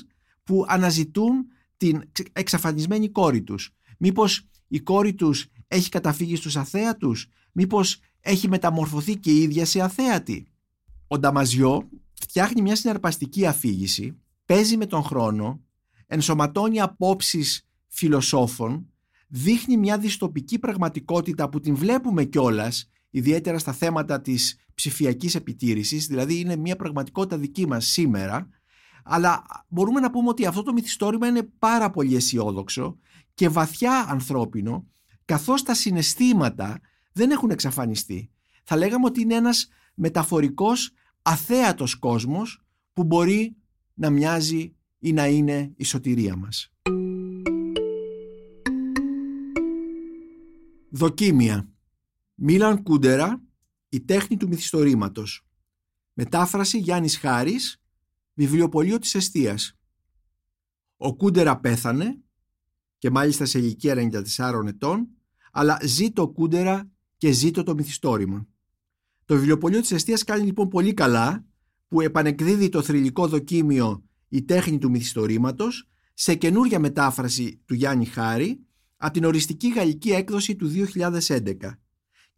που 0.44 0.66
αναζητούν 0.68 1.46
την 1.78 2.02
εξαφανισμένη 2.34 3.10
κόρη 3.10 3.42
τους. 3.42 3.74
Μήπως 3.98 4.48
η 4.68 4.80
κόρη 4.80 5.14
τους 5.14 5.46
έχει 5.68 5.90
καταφύγει 5.90 6.36
στους 6.36 6.56
αθέατους, 6.58 7.28
μήπως 7.52 8.00
έχει 8.20 8.48
μεταμορφωθεί 8.48 9.18
και 9.18 9.32
η 9.32 9.42
ίδια 9.42 9.66
σε 9.66 9.82
αθέατη; 9.82 10.48
Ο 11.08 11.20
Νταμαζιό 11.20 11.90
φτιάχνει 12.14 12.62
μια 12.62 12.76
συναρπαστική 12.76 13.46
αφήγηση, 13.46 14.18
παίζει 14.46 14.78
με 14.78 14.86
τον 14.86 15.04
χρόνο, 15.04 15.62
ενσωματώνει 16.08 16.82
απόψεις 16.82 17.68
φιλοσόφων, 17.88 18.90
δείχνει 19.28 19.78
μια 19.78 19.98
δυστοπική 19.98 20.60
πραγματικότητα 20.60 21.50
που 21.50 21.60
την 21.60 21.76
βλέπουμε 21.76 22.24
κιόλας 22.24 22.90
ιδιαίτερα 23.12 23.60
στα 23.60 23.71
θέματα 23.71 24.21
της 24.21 24.60
ψηφιακής 24.74 25.36
επιτήρησης, 25.36 26.08
δηλαδή 26.08 26.39
είναι 26.39 26.56
μια 26.56 26.76
πραγματικότητα 26.76 27.38
δική 27.38 27.67
μας 27.67 27.86
σήμερα, 27.86 28.50
αλλά 29.04 29.43
μπορούμε 29.67 30.00
να 30.00 30.10
πούμε 30.12 30.30
ότι 30.30 30.45
αυτό 30.45 30.63
το 30.63 30.74
μυθιστόρημα 30.74 31.28
είναι 31.28 31.43
πάρα 31.43 31.89
πολύ 31.89 32.15
αισιόδοξο 32.15 32.97
και 33.34 33.50
βαθιά 33.50 34.06
ανθρώπινο, 34.10 34.88
καθώς 35.26 35.63
τα 35.63 35.74
συναισθήματα 35.74 36.80
δεν 37.12 37.32
έχουν 37.32 37.50
εξαφανιστεί. 37.50 38.32
Θα 38.63 38.76
λέγαμε 38.76 39.06
ότι 39.06 39.21
είναι 39.21 39.36
ένας 39.36 39.67
μεταφορικός 39.95 40.93
αθέατος 41.21 41.95
κόσμος 41.95 42.65
που 42.93 43.04
μπορεί 43.04 43.56
να 43.93 44.10
μοιάζει 44.10 44.76
ή 45.00 45.13
να 45.13 45.28
είναι 45.28 45.74
η 45.76 45.84
σωτηρία 45.84 46.36
μας. 46.36 46.74
Δοκίμια 50.89 51.69
Μίλαν 52.43 52.84
Κούντερα, 52.84 53.41
η 53.89 54.01
τέχνη 54.01 54.38
του 54.38 54.47
μυθιστορήματος. 54.47 55.47
Μετάφραση 56.13 56.77
Γιάννης 56.77 57.17
Χάρης, 57.17 57.82
βιβλιοπωλείο 58.34 58.99
της 58.99 59.15
Εστίας. 59.15 59.80
Ο 60.97 61.15
Κούντερα 61.15 61.60
πέθανε 61.60 62.19
και 62.97 63.10
μάλιστα 63.10 63.45
σε 63.45 63.60
ηλικία 63.60 63.95
94 63.95 64.67
ετών, 64.67 65.08
αλλά 65.51 65.80
ζει 65.84 66.12
το 66.12 66.30
Κούντερα 66.30 66.91
και 67.17 67.32
ζήτω 67.32 67.63
το 67.63 67.73
μυθιστόρημα. 67.73 68.47
Το 69.25 69.36
βιβλιοπωλείο 69.36 69.82
της 69.82 69.91
Εστίας 69.91 70.23
κάνει 70.23 70.45
λοιπόν 70.45 70.67
πολύ 70.67 70.93
καλά 70.93 71.45
που 71.88 72.01
επανεκδίδει 72.01 72.69
το 72.69 72.82
θρηλυκό 72.82 73.27
δοκίμιο 73.27 74.04
«Η 74.27 74.43
τέχνη 74.43 74.77
του 74.77 74.89
μυθιστορήματος» 74.89 75.89
σε 76.13 76.36
καινούρια 76.36 76.80
μετάφραση 76.80 77.62
του 77.65 77.73
Γιάννη 77.73 78.06
Χάρη 78.06 78.65
από 78.97 79.13
την 79.13 79.25
οριστική 79.25 79.69
γαλλική 79.69 80.12
έκδοση 80.12 80.56
του 80.56 80.67
2011. 80.67 81.81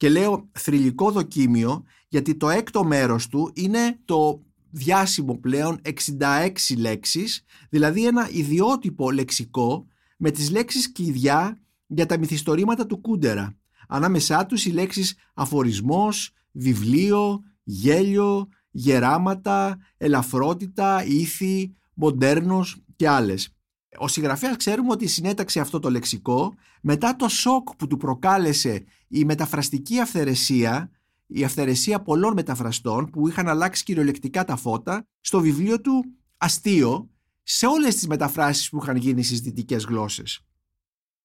Και 0.03 0.09
λέω 0.09 0.49
θρηλυκό 0.51 1.11
δοκίμιο 1.11 1.83
γιατί 2.07 2.35
το 2.35 2.49
έκτο 2.49 2.83
μέρος 2.83 3.27
του 3.27 3.51
είναι 3.53 3.99
το 4.05 4.41
διάσημο 4.69 5.37
πλέον 5.37 5.81
66 6.19 6.49
λέξεις, 6.77 7.43
δηλαδή 7.69 8.05
ένα 8.05 8.29
ιδιότυπο 8.31 9.11
λεξικό 9.11 9.87
με 10.17 10.31
τις 10.31 10.51
λέξεις 10.51 10.91
κλειδιά 10.91 11.59
για 11.87 12.05
τα 12.05 12.17
μυθιστορήματα 12.17 12.85
του 12.85 13.01
Κούντερα. 13.01 13.55
Ανάμεσά 13.87 14.45
τους 14.45 14.65
οι 14.65 14.71
λέξεις 14.71 15.15
αφορισμός, 15.33 16.33
βιβλίο, 16.51 17.43
γέλιο, 17.63 18.47
γεράματα, 18.71 19.77
ελαφρότητα, 19.97 21.05
ήθη, 21.05 21.73
μοντέρνος 21.93 22.77
και 22.95 23.07
άλλες. 23.07 23.55
Ο 23.97 24.07
συγγραφέας 24.07 24.55
ξέρουμε 24.55 24.91
ότι 24.91 25.07
συνέταξε 25.07 25.59
αυτό 25.59 25.79
το 25.79 25.89
λεξικό 25.89 26.53
μετά 26.81 27.15
το 27.15 27.27
σοκ 27.27 27.75
που 27.75 27.87
του 27.87 27.97
προκάλεσε 27.97 28.83
η 29.15 29.25
μεταφραστική 29.25 29.99
αυθαιρεσία, 29.99 30.91
η 31.27 31.43
αυθαιρεσία 31.43 32.01
πολλών 32.01 32.33
μεταφραστών 32.33 33.09
που 33.09 33.27
είχαν 33.27 33.47
αλλάξει 33.47 33.83
κυριολεκτικά 33.83 34.43
τα 34.43 34.55
φώτα 34.55 35.07
στο 35.21 35.39
βιβλίο 35.39 35.81
του 35.81 36.05
«Αστείο» 36.37 37.09
σε 37.43 37.65
όλες 37.65 37.93
τις 37.93 38.07
μεταφράσεις 38.07 38.69
που 38.69 38.79
είχαν 38.81 38.95
γίνει 38.95 39.23
στις 39.23 39.39
δυτικές 39.39 39.85
γλώσσες. 39.85 40.45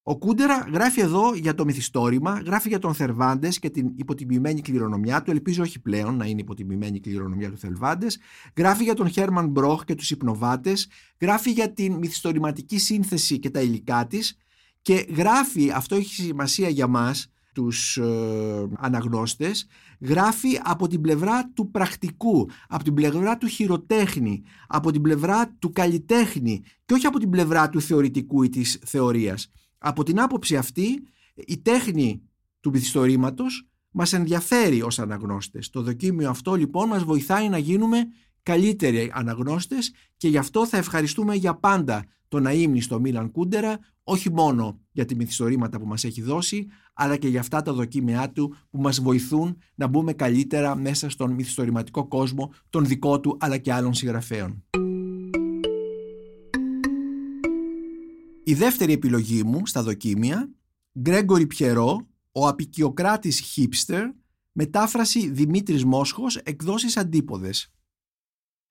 Ο 0.02 0.18
Κούντερα 0.18 0.68
γράφει 0.72 1.00
εδώ 1.00 1.34
για 1.34 1.54
το 1.54 1.64
μυθιστόρημα, 1.64 2.42
γράφει 2.46 2.68
για 2.68 2.78
τον 2.78 2.94
Θερβάντες 2.94 3.58
και 3.58 3.70
την 3.70 3.92
υποτιμημένη 3.94 4.60
κληρονομιά 4.60 5.22
του. 5.22 5.30
Ελπίζω 5.30 5.62
όχι 5.62 5.80
πλέον 5.80 6.16
να 6.16 6.26
είναι 6.26 6.40
υποτιμημένη 6.40 7.00
κληρονομιά 7.00 7.50
του 7.50 7.58
Θερβάντες. 7.58 8.18
Γράφει 8.56 8.84
για 8.84 8.94
τον 8.94 9.08
Χέρμαν 9.08 9.48
Μπροχ 9.48 9.84
και 9.84 9.94
τους 9.94 10.10
υπνοβάτες. 10.10 10.88
Γράφει 11.20 11.50
για 11.50 11.72
την 11.72 11.94
μυθιστορηματική 11.94 12.78
σύνθεση 12.78 13.38
και 13.38 13.50
τα 13.50 13.60
υλικά 13.60 14.06
της. 14.06 14.36
Και 14.82 15.06
γράφει, 15.16 15.70
αυτό 15.70 15.94
έχει 15.94 16.14
σημασία 16.14 16.68
για 16.68 16.86
μας, 16.86 17.30
τους 17.58 17.96
ε, 17.96 18.68
αναγνώστες, 18.76 19.66
γράφει 20.00 20.60
από 20.62 20.88
την 20.88 21.00
πλευρά 21.00 21.50
του 21.54 21.70
πρακτικού, 21.70 22.50
από 22.68 22.84
την 22.84 22.94
πλευρά 22.94 23.38
του 23.38 23.46
χειροτέχνη, 23.46 24.42
από 24.66 24.90
την 24.92 25.02
πλευρά 25.02 25.56
του 25.58 25.72
καλλιτέχνη 25.72 26.62
και 26.84 26.94
όχι 26.94 27.06
από 27.06 27.18
την 27.18 27.30
πλευρά 27.30 27.68
του 27.68 27.80
θεωρητικού 27.80 28.42
ή 28.42 28.48
της 28.48 28.80
θεωρίας. 28.84 29.52
Από 29.78 30.02
την 30.02 30.20
άποψη 30.20 30.56
αυτή, 30.56 31.02
η 31.34 31.58
τέχνη 31.58 32.22
του 32.60 32.70
μυθιστορήματος 32.70 33.68
μας 33.90 34.12
ενδιαφέρει 34.12 34.82
ως 34.82 34.98
αναγνώστες. 34.98 35.70
Το 35.70 35.82
δοκίμιο 35.82 36.30
αυτό 36.30 36.54
λοιπόν 36.54 36.88
μας 36.88 37.04
βοηθάει 37.04 37.48
να 37.48 37.58
γίνουμε 37.58 38.06
καλύτεροι 38.48 39.10
αναγνώστες 39.14 39.92
και 40.16 40.28
γι' 40.28 40.36
αυτό 40.36 40.66
θα 40.66 40.76
ευχαριστούμε 40.76 41.34
για 41.34 41.54
πάντα 41.54 42.04
τον 42.28 42.46
αείμνηστο 42.46 43.00
Μίλαν 43.00 43.30
Κούντερα 43.30 43.78
όχι 44.02 44.32
μόνο 44.32 44.80
για 44.90 45.04
τη 45.04 45.14
μυθιστορήματα 45.14 45.78
που 45.78 45.86
μας 45.86 46.04
έχει 46.04 46.22
δώσει 46.22 46.66
αλλά 46.94 47.16
και 47.16 47.28
για 47.28 47.40
αυτά 47.40 47.62
τα 47.62 47.72
δοκίμια 47.72 48.30
του 48.30 48.56
που 48.70 48.80
μας 48.80 49.00
βοηθούν 49.00 49.58
να 49.74 49.86
μπούμε 49.86 50.12
καλύτερα 50.12 50.76
μέσα 50.76 51.10
στον 51.10 51.32
μυθιστορηματικό 51.32 52.08
κόσμο 52.08 52.52
τον 52.70 52.86
δικό 52.86 53.20
του 53.20 53.36
αλλά 53.40 53.58
και 53.58 53.72
άλλων 53.72 53.94
συγγραφέων. 53.94 54.64
Η 58.44 58.54
δεύτερη 58.54 58.92
επιλογή 58.92 59.42
μου 59.42 59.66
στα 59.66 59.82
δοκίμια, 59.82 60.50
Γκρέγκορι 61.00 61.46
Πιερό, 61.46 62.06
ο 62.32 62.46
απικιοκράτης 62.46 63.56
hipster, 63.56 64.02
μετάφραση 64.52 65.30
Δημήτρης 65.30 65.84
Μόσχος, 65.84 66.36
εκδόσεις 66.36 66.96
αντίποδες. 66.96 67.72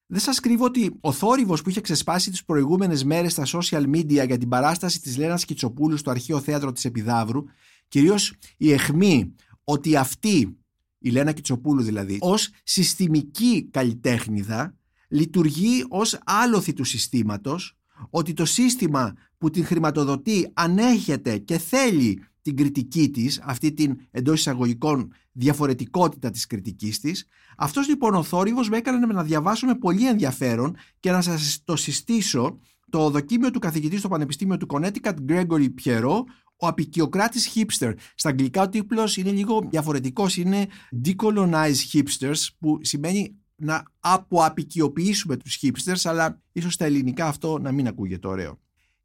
Δεν 0.10 0.20
σας 0.20 0.40
κρύβω 0.40 0.66
ότι 0.66 0.98
ο 1.02 1.12
θόρυβος 1.12 1.62
που 1.62 1.70
είχε 1.70 1.82
ξεσπάσει 1.82 2.30
τις 2.30 2.46
προηγούμενες 2.46 3.04
μέρες 3.04 3.32
στα 3.32 3.44
social 3.46 3.84
media 3.96 4.26
για 4.28 4.38
την 4.38 4.50
παράσταση 4.50 5.02
της 5.02 5.18
Λένας 5.18 5.46
Κιτσοπούλου 5.46 5.98
στο 5.98 6.12
αρχαίο 6.12 6.40
θέατρο 6.40 6.72
της 6.72 6.86
Επιδαύρου, 6.86 7.44
κυρίως 7.88 8.34
η 8.58 8.72
εχμή 8.72 9.36
ότι 9.64 9.96
αυτή, 9.96 10.58
η 11.00 11.10
Λένα 11.10 11.32
Κιτσοπούλου 11.32 11.82
δηλαδή, 11.82 12.18
ως 12.22 12.50
συστημική 12.64 13.68
καλλιτέχνηδα, 13.72 14.76
λειτουργεί 15.08 15.86
ως 15.90 16.20
άλοθη 16.26 16.74
του 16.74 16.84
συστήματος, 16.84 17.78
ότι 18.10 18.34
το 18.34 18.46
σύστημα 18.46 19.14
που 19.38 19.50
την 19.50 19.66
χρηματοδοτεί 19.66 20.50
ανέχεται 20.54 21.38
και 21.38 21.58
θέλει 21.58 22.24
την 22.42 22.56
κριτική 22.56 23.10
της, 23.10 23.42
αυτή 23.44 23.74
την 23.74 23.98
εντός 24.12 24.40
εισαγωγικών 24.40 25.14
διαφορετικότητα 25.38 26.30
της 26.30 26.48
κριτικής 26.48 27.00
της. 27.00 27.28
Αυτός 27.58 27.88
λοιπόν 27.88 28.14
ο 28.14 28.24
θόρυβος 28.24 28.70
με 28.70 28.78
έκανε 28.78 29.06
να 29.06 29.24
διαβάσω 29.24 29.66
με 29.66 29.76
πολύ 29.76 30.08
ενδιαφέρον 30.08 30.76
και 31.00 31.12
να 31.12 31.22
σας 31.22 31.62
το 31.64 31.76
συστήσω 31.76 32.60
το 32.90 33.10
δοκίμιο 33.10 33.52
του 33.52 33.60
καθηγητή 33.60 33.98
στο 33.98 34.08
Πανεπιστήμιο 34.08 34.58
του 34.58 34.68
Connecticut 34.70 35.14
Gregory 35.30 35.74
Πιερό, 35.76 36.26
ο 36.58 36.68
απεικιοκράτης 36.68 37.52
hipster. 37.56 37.94
Στα 38.16 38.30
αγγλικά 38.30 38.62
ο 38.62 38.70
τίτλος 38.70 39.18
είναι 39.18 39.32
λίγο 39.32 39.68
διαφορετικός, 39.70 40.38
είναι 40.38 40.68
decolonize 41.06 41.76
hipsters 41.94 42.48
που 42.60 42.80
σημαίνει 42.82 43.36
να 43.56 43.84
αποαπικιοποιήσουμε 44.00 45.38
τους 45.38 45.60
hipsters 45.62 46.02
αλλά 46.04 46.42
ίσως 46.52 46.74
στα 46.74 46.86
ελληνικά 46.86 47.28
αυτό 47.28 47.60
να 47.60 47.72
μην 47.72 47.88
ακούγεται 47.88 48.28
ωραίο. 48.28 48.60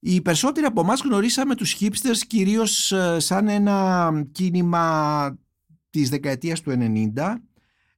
Οι 0.04 0.20
περισσότεροι 0.20 0.66
από 0.66 0.80
εμάς 0.80 1.00
γνωρίσαμε 1.00 1.54
τους 1.54 1.76
hipsters 1.80 2.18
κυρίως 2.26 2.92
ε, 2.92 3.18
σαν 3.18 3.48
ένα 3.48 4.10
κίνημα 4.32 5.38
της 5.92 6.08
δεκαετίας 6.08 6.60
του 6.60 6.70
90, 7.14 7.34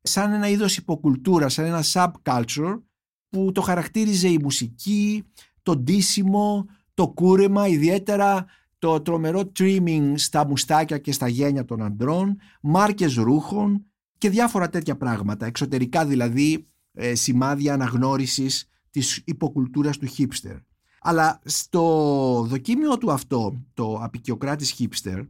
σαν 0.02 0.32
ένα 0.32 0.48
είδος 0.48 0.76
υποκουλτούρα, 0.76 1.48
σαν 1.48 1.64
ένα 1.64 1.82
subculture 1.92 2.82
που 3.28 3.52
το 3.52 3.60
χαρακτήριζε 3.60 4.28
η 4.28 4.38
μουσική, 4.42 5.24
το 5.62 5.76
ντύσιμο, 5.76 6.66
το 6.94 7.08
κούρεμα, 7.08 7.66
ιδιαίτερα 7.68 8.44
το 8.78 9.00
τρομερό 9.00 9.52
trimming 9.58 10.12
στα 10.14 10.46
μουστάκια 10.46 10.98
και 10.98 11.12
στα 11.12 11.28
γένια 11.28 11.64
των 11.64 11.82
αντρών, 11.82 12.36
μάρκες 12.60 13.14
ρούχων 13.14 13.84
και 14.18 14.30
διάφορα 14.30 14.68
τέτοια 14.68 14.96
πράγματα, 14.96 15.46
εξωτερικά 15.46 16.06
δηλαδή 16.06 16.68
ε, 16.92 17.14
σημάδια 17.14 17.74
αναγνώρισης 17.74 18.68
της 18.90 19.22
υποκουλτούρας 19.24 19.98
του 19.98 20.08
hipster. 20.16 20.60
Αλλά 21.00 21.40
στο 21.44 22.44
δοκίμιο 22.48 22.98
του 22.98 23.12
αυτό, 23.12 23.62
το 23.74 23.98
απεικιοκράτης 24.02 24.74
hipster, 24.78 25.26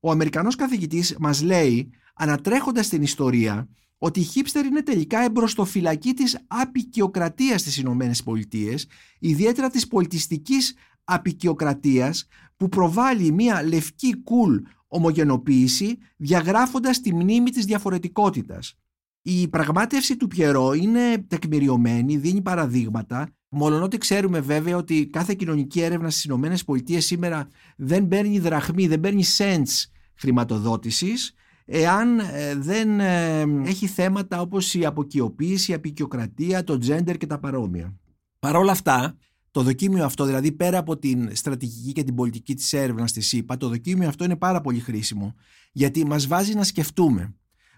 ο 0.00 0.10
Αμερικανός 0.10 0.54
καθηγητής 0.54 1.16
μας 1.18 1.42
λέει, 1.42 1.90
ανατρέχοντας 2.18 2.88
την 2.88 3.02
ιστορία, 3.02 3.68
ότι 3.98 4.20
η 4.20 4.26
hipster 4.34 4.64
είναι 4.64 4.82
τελικά 4.82 5.18
εμπροστοφυλακή 5.24 6.14
της 6.14 6.38
απεικιοκρατίας 6.46 7.60
στις 7.60 7.76
Ηνωμένες 7.76 8.22
Πολιτείες, 8.22 8.86
ιδιαίτερα 9.18 9.70
της 9.70 9.86
πολιτιστικής 9.86 10.74
απεικιοκρατίας 11.04 12.26
που 12.56 12.68
προβάλλει 12.68 13.32
μια 13.32 13.62
λευκή 13.62 14.22
κουλ 14.22 14.56
ομογενοποίηση 14.86 15.98
διαγράφοντας 16.16 17.00
τη 17.00 17.14
μνήμη 17.14 17.50
της 17.50 17.64
διαφορετικότητας. 17.64 18.74
Η 19.22 19.48
πραγμάτευση 19.48 20.16
του 20.16 20.26
Πιερό 20.26 20.72
είναι 20.72 21.18
τεκμηριωμένη, 21.28 22.16
δίνει 22.16 22.42
παραδείγματα 22.42 23.38
Μόλον 23.50 23.82
ότι 23.82 23.98
ξέρουμε 23.98 24.40
βέβαια 24.40 24.76
ότι 24.76 25.06
κάθε 25.06 25.34
κοινωνική 25.34 25.80
έρευνα 25.80 26.10
στις 26.10 26.24
Ηνωμένες 26.24 26.64
Πολιτείες 26.64 27.06
σήμερα 27.06 27.48
δεν 27.76 28.08
παίρνει 28.08 28.38
δραχμή, 28.38 28.86
δεν 28.86 29.00
παίρνει 29.00 29.24
cents 29.36 29.84
χρηματοδότησης 30.14 31.34
εάν 31.70 32.18
ε, 32.18 32.54
δεν 32.54 33.00
ε, 33.00 33.40
έχει 33.64 33.86
θέματα 33.86 34.40
όπως 34.40 34.74
η 34.74 34.84
αποκιοποίηση, 34.84 35.70
η 35.70 35.74
απεικιοκρατία, 35.74 36.64
το 36.64 36.78
gender 36.86 37.16
και 37.18 37.26
τα 37.26 37.38
παρόμοια. 37.38 37.96
Παρ' 38.38 38.56
όλα 38.56 38.72
αυτά, 38.72 39.16
το 39.50 39.62
δοκίμιο 39.62 40.04
αυτό, 40.04 40.24
δηλαδή 40.24 40.52
πέρα 40.52 40.78
από 40.78 40.98
την 40.98 41.36
στρατηγική 41.36 41.92
και 41.92 42.02
την 42.02 42.14
πολιτική 42.14 42.54
της 42.54 42.72
έρευνας 42.72 43.12
της 43.12 43.26
ΣΥΠΑ, 43.28 43.56
το 43.56 43.68
δοκίμιο 43.68 44.08
αυτό 44.08 44.24
είναι 44.24 44.36
πάρα 44.36 44.60
πολύ 44.60 44.80
χρήσιμο 44.80 45.34
γιατί 45.72 46.06
μας 46.06 46.26
βάζει 46.26 46.54
να 46.54 46.64
σκεφτούμε 46.64 47.34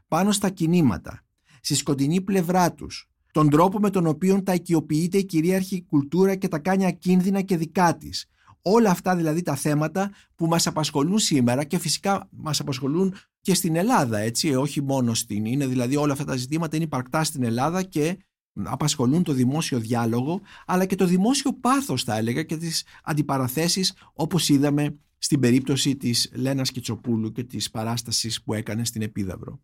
πάνω 0.08 0.32
στα 0.32 0.50
κινήματα, 0.50 1.24
στη 1.60 1.74
σκοτεινή 1.74 2.20
πλευρά 2.20 2.72
τους, 2.72 3.10
τον 3.32 3.50
τρόπο 3.50 3.78
με 3.78 3.90
τον 3.90 4.06
οποίο 4.06 4.42
τα 4.42 4.54
οικειοποιείται 4.54 5.18
η 5.18 5.24
κυρίαρχη 5.24 5.82
κουλτούρα 5.82 6.34
και 6.34 6.48
τα 6.48 6.58
κάνει 6.58 6.86
ακίνδυνα 6.86 7.40
και 7.40 7.56
δικά 7.56 7.96
της. 7.96 8.26
Όλα 8.62 8.90
αυτά 8.90 9.16
δηλαδή 9.16 9.42
τα 9.42 9.54
θέματα 9.54 10.10
που 10.34 10.46
μας 10.46 10.66
απασχολούν 10.66 11.18
σήμερα 11.18 11.64
και 11.64 11.78
φυσικά 11.78 12.28
μας 12.30 12.60
απασχολούν 12.60 13.14
και 13.40 13.54
στην 13.54 13.76
Ελλάδα, 13.76 14.18
έτσι, 14.18 14.54
όχι 14.54 14.82
μόνο 14.82 15.14
στην. 15.14 15.44
Είναι 15.44 15.66
δηλαδή 15.66 15.96
όλα 15.96 16.12
αυτά 16.12 16.24
τα 16.24 16.36
ζητήματα 16.36 16.76
είναι 16.76 16.84
υπαρκτά 16.84 17.24
στην 17.24 17.42
Ελλάδα 17.42 17.82
και 17.82 18.18
απασχολούν 18.62 19.22
το 19.22 19.32
δημόσιο 19.32 19.78
διάλογο, 19.78 20.40
αλλά 20.66 20.84
και 20.84 20.94
το 20.94 21.06
δημόσιο 21.06 21.52
πάθος 21.52 22.04
θα 22.04 22.16
έλεγα 22.16 22.42
και 22.42 22.56
τις 22.56 22.84
αντιπαραθέσεις 23.04 23.94
όπως 24.12 24.48
είδαμε 24.48 24.98
στην 25.18 25.40
περίπτωση 25.40 25.96
της 25.96 26.30
Λένας 26.34 26.70
Κιτσοπούλου 26.70 27.32
και 27.32 27.44
της 27.44 27.70
παράστασης 27.70 28.42
που 28.42 28.54
έκανε 28.54 28.84
στην 28.84 29.02
Επίδαυρο. 29.02 29.60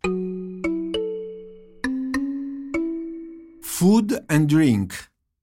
Food 3.79 4.11
and 4.27 4.47
drink. 4.47 4.87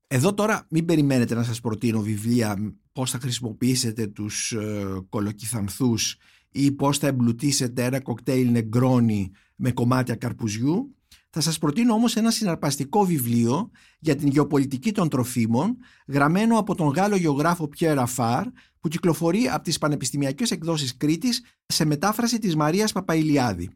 Εδώ 0.06 0.34
τώρα 0.34 0.66
μην 0.70 0.84
περιμένετε 0.84 1.34
να 1.34 1.42
σας 1.42 1.60
προτείνω 1.60 2.00
βιβλία 2.00 2.74
πώς 2.92 3.10
θα 3.10 3.18
χρησιμοποιήσετε 3.18 4.06
τους 4.06 4.52
ε, 4.52 4.84
κολοκυθανθούς 5.08 6.16
ή 6.56 6.72
πώς 6.72 6.98
θα 6.98 7.06
εμπλουτίσετε 7.06 7.84
ένα 7.84 8.00
κοκτέιλ 8.00 8.50
νεγκρόνι 8.50 9.30
με 9.56 9.72
κομμάτια 9.72 10.14
καρπουζιού. 10.14 10.94
Θα 11.30 11.40
σας 11.40 11.58
προτείνω 11.58 11.94
όμως 11.94 12.16
ένα 12.16 12.30
συναρπαστικό 12.30 13.04
βιβλίο 13.04 13.70
για 13.98 14.16
την 14.16 14.28
γεωπολιτική 14.28 14.92
των 14.92 15.08
τροφίμων 15.08 15.76
γραμμένο 16.06 16.58
από 16.58 16.74
τον 16.74 16.88
Γάλλο 16.88 17.16
γεωγράφο 17.16 17.68
Pierre 17.78 17.96
Αφάρ 17.98 18.46
που 18.80 18.88
κυκλοφορεί 18.88 19.48
από 19.48 19.62
τις 19.62 19.78
Πανεπιστημιακές 19.78 20.50
Εκδόσεις 20.50 20.96
Κρήτης 20.96 21.42
σε 21.66 21.84
μετάφραση 21.84 22.38
της 22.38 22.56
Μαρίας 22.56 22.92
Παπαϊλιάδη. 22.92 23.70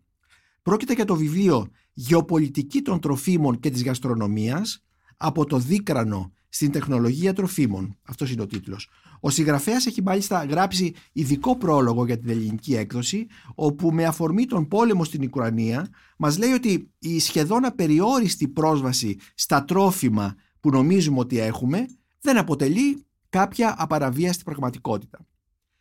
Πρόκειται 0.63 0.93
για 0.93 1.05
το 1.05 1.17
βιβλίο 1.17 1.69
«Γεωπολιτική 1.93 2.83
των 2.83 3.01
τροφίμων 3.01 3.61
και 3.61 3.71
της 3.71 3.85
γαστρονομίας» 3.85 4.85
από 5.17 5.45
το 5.45 5.59
δίκρανο 5.59 6.33
στην 6.49 6.71
τεχνολογία 6.71 7.33
τροφίμων. 7.33 7.99
Αυτός 8.03 8.31
είναι 8.31 8.43
ο 8.43 8.47
τίτλος. 8.47 8.89
Ο 9.21 9.31
συγγραφέας 9.31 9.87
έχει 9.87 10.03
μάλιστα 10.03 10.45
γράψει 10.45 10.95
ειδικό 11.13 11.57
πρόλογο 11.57 12.07
για 12.07 12.19
την 12.19 12.31
ελληνική 12.31 12.75
έκδοση, 12.75 13.27
όπου 13.55 13.91
με 13.93 14.05
αφορμή 14.05 14.47
τον 14.47 14.69
πόλεμο 14.69 15.05
στην 15.05 15.23
Ουκρανία 15.23 15.89
μας 16.19 16.39
λέει 16.39 16.53
ότι 16.53 16.91
η 16.99 17.21
σχεδόν 17.21 17.65
απεριόριστη 17.65 18.49
πρόσβαση 18.49 19.17
στα 19.35 19.65
τρόφιμα 19.65 20.35
που 20.61 20.71
νομίζουμε 20.71 21.19
ότι 21.19 21.39
έχουμε 21.39 21.87
δεν 22.21 22.39
αποτελεί 22.39 23.07
κάποια 23.29 23.75
απαραβίαστη 23.79 24.45
πραγματικότητα. 24.45 25.19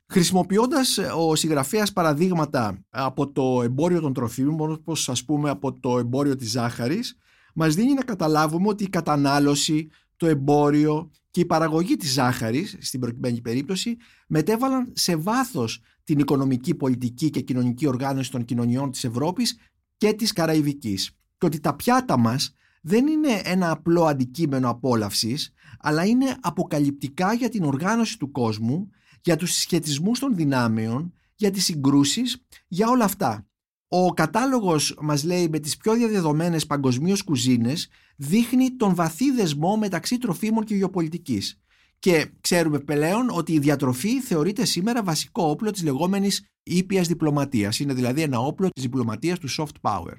Χρησιμοποιώντας 0.09 0.97
ε, 0.97 1.11
ο 1.15 1.35
συγγραφέας 1.35 1.93
παραδείγματα 1.93 2.85
από 2.89 3.31
το 3.31 3.61
εμπόριο 3.63 3.99
των 3.99 4.13
τροφίμων, 4.13 4.71
όπως 4.71 5.09
ας 5.09 5.25
πούμε 5.25 5.49
από 5.49 5.79
το 5.79 5.97
εμπόριο 5.97 6.35
της 6.35 6.51
ζάχαρης, 6.51 7.17
μας 7.53 7.75
δίνει 7.75 7.93
να 7.93 8.03
καταλάβουμε 8.03 8.67
ότι 8.67 8.83
η 8.83 8.89
κατανάλωση, 8.89 9.89
το 10.17 10.27
εμπόριο 10.27 11.11
και 11.37 11.43
η 11.43 11.45
παραγωγή 11.45 11.95
της 11.95 12.11
ζάχαρης, 12.11 12.77
στην 12.79 12.99
προκειμένη 12.99 13.41
περίπτωση, 13.41 13.97
μετέβαλαν 14.27 14.91
σε 14.95 15.15
βάθος 15.15 15.81
την 16.03 16.19
οικονομική, 16.19 16.75
πολιτική 16.75 17.29
και 17.29 17.41
κοινωνική 17.41 17.87
οργάνωση 17.87 18.31
των 18.31 18.45
κοινωνιών 18.45 18.91
της 18.91 19.03
Ευρώπης 19.03 19.57
και 19.97 20.13
της 20.13 20.33
Καραϊβικής. 20.33 21.11
Και 21.37 21.45
ότι 21.45 21.59
τα 21.59 21.75
πιάτα 21.75 22.17
μας 22.17 22.53
δεν 22.81 23.07
είναι 23.07 23.41
ένα 23.43 23.71
απλό 23.71 24.05
αντικείμενο 24.05 24.69
απόλαυσης, 24.69 25.53
αλλά 25.79 26.05
είναι 26.05 26.35
αποκαλυπτικά 26.41 27.33
για 27.33 27.49
την 27.49 27.63
οργάνωση 27.63 28.19
του 28.19 28.31
κόσμου, 28.31 28.89
για 29.21 29.35
τους 29.35 29.51
συσχετισμούς 29.51 30.19
των 30.19 30.35
δυνάμεων, 30.35 31.13
για 31.35 31.51
τις 31.51 31.63
συγκρούσεις, 31.63 32.45
για 32.67 32.89
όλα 32.89 33.03
αυτά. 33.03 33.46
Ο 33.87 34.13
κατάλογος 34.13 34.97
μας 35.01 35.23
λέει 35.23 35.49
με 35.49 35.59
τις 35.59 35.77
πιο 35.77 35.93
διαδεδομένες 35.93 36.65
παγκοσμίως 36.65 37.23
κουζίνες 37.23 37.89
δείχνει 38.15 38.71
τον 38.71 38.95
βαθύ 38.95 39.31
δεσμό 39.31 39.77
μεταξύ 39.77 40.17
τροφίμων 40.17 40.63
και 40.63 40.75
γεωπολιτικής. 40.75 41.59
Και 41.99 42.29
ξέρουμε 42.41 42.79
πλέον 42.79 43.29
ότι 43.31 43.53
η 43.53 43.59
διατροφή 43.59 44.21
θεωρείται 44.21 44.65
σήμερα 44.65 45.03
βασικό 45.03 45.49
όπλο 45.49 45.71
της 45.71 45.83
λεγόμενης 45.83 46.45
ήπιας 46.63 47.07
διπλωματίας. 47.07 47.79
Είναι 47.79 47.93
δηλαδή 47.93 48.21
ένα 48.21 48.39
όπλο 48.39 48.69
της 48.69 48.83
διπλωματίας 48.83 49.39
του 49.39 49.49
soft 49.49 49.81
power. 49.81 50.13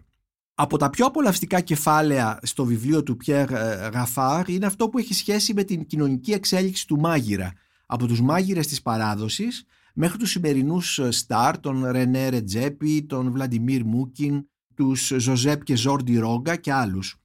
Από 0.54 0.76
τα 0.76 0.90
πιο 0.90 1.06
απολαυστικά 1.06 1.60
κεφάλαια 1.60 2.38
στο 2.42 2.64
βιβλίο 2.64 3.02
του 3.02 3.16
Πιέρ 3.16 3.50
Γαφάρ 3.92 4.48
είναι 4.48 4.66
αυτό 4.66 4.88
που 4.88 4.98
έχει 4.98 5.14
σχέση 5.14 5.54
με 5.54 5.64
την 5.64 5.86
κοινωνική 5.86 6.32
εξέλιξη 6.32 6.86
του 6.86 6.98
μάγειρα. 7.00 7.52
Από 7.86 8.06
τους 8.06 8.20
μάγειρες 8.20 8.66
της 8.66 8.82
παράδοσης 8.82 9.64
μέχρι 10.00 10.18
τους 10.18 10.30
σημερινούς 10.30 10.98
ε, 10.98 11.10
στάρ, 11.10 11.60
τον 11.60 11.86
Ρενέ 11.86 12.28
Ρετζέπη, 12.28 13.02
τον 13.02 13.32
Βλαντιμίρ 13.32 13.84
Μούκιν, 13.84 14.46
τους 14.74 15.12
Ζωζέπ 15.16 15.64
και 15.64 15.76
Ζόρντι 15.76 16.18
Ρόγκα 16.18 16.56
και 16.56 16.72
άλλους. 16.72 17.16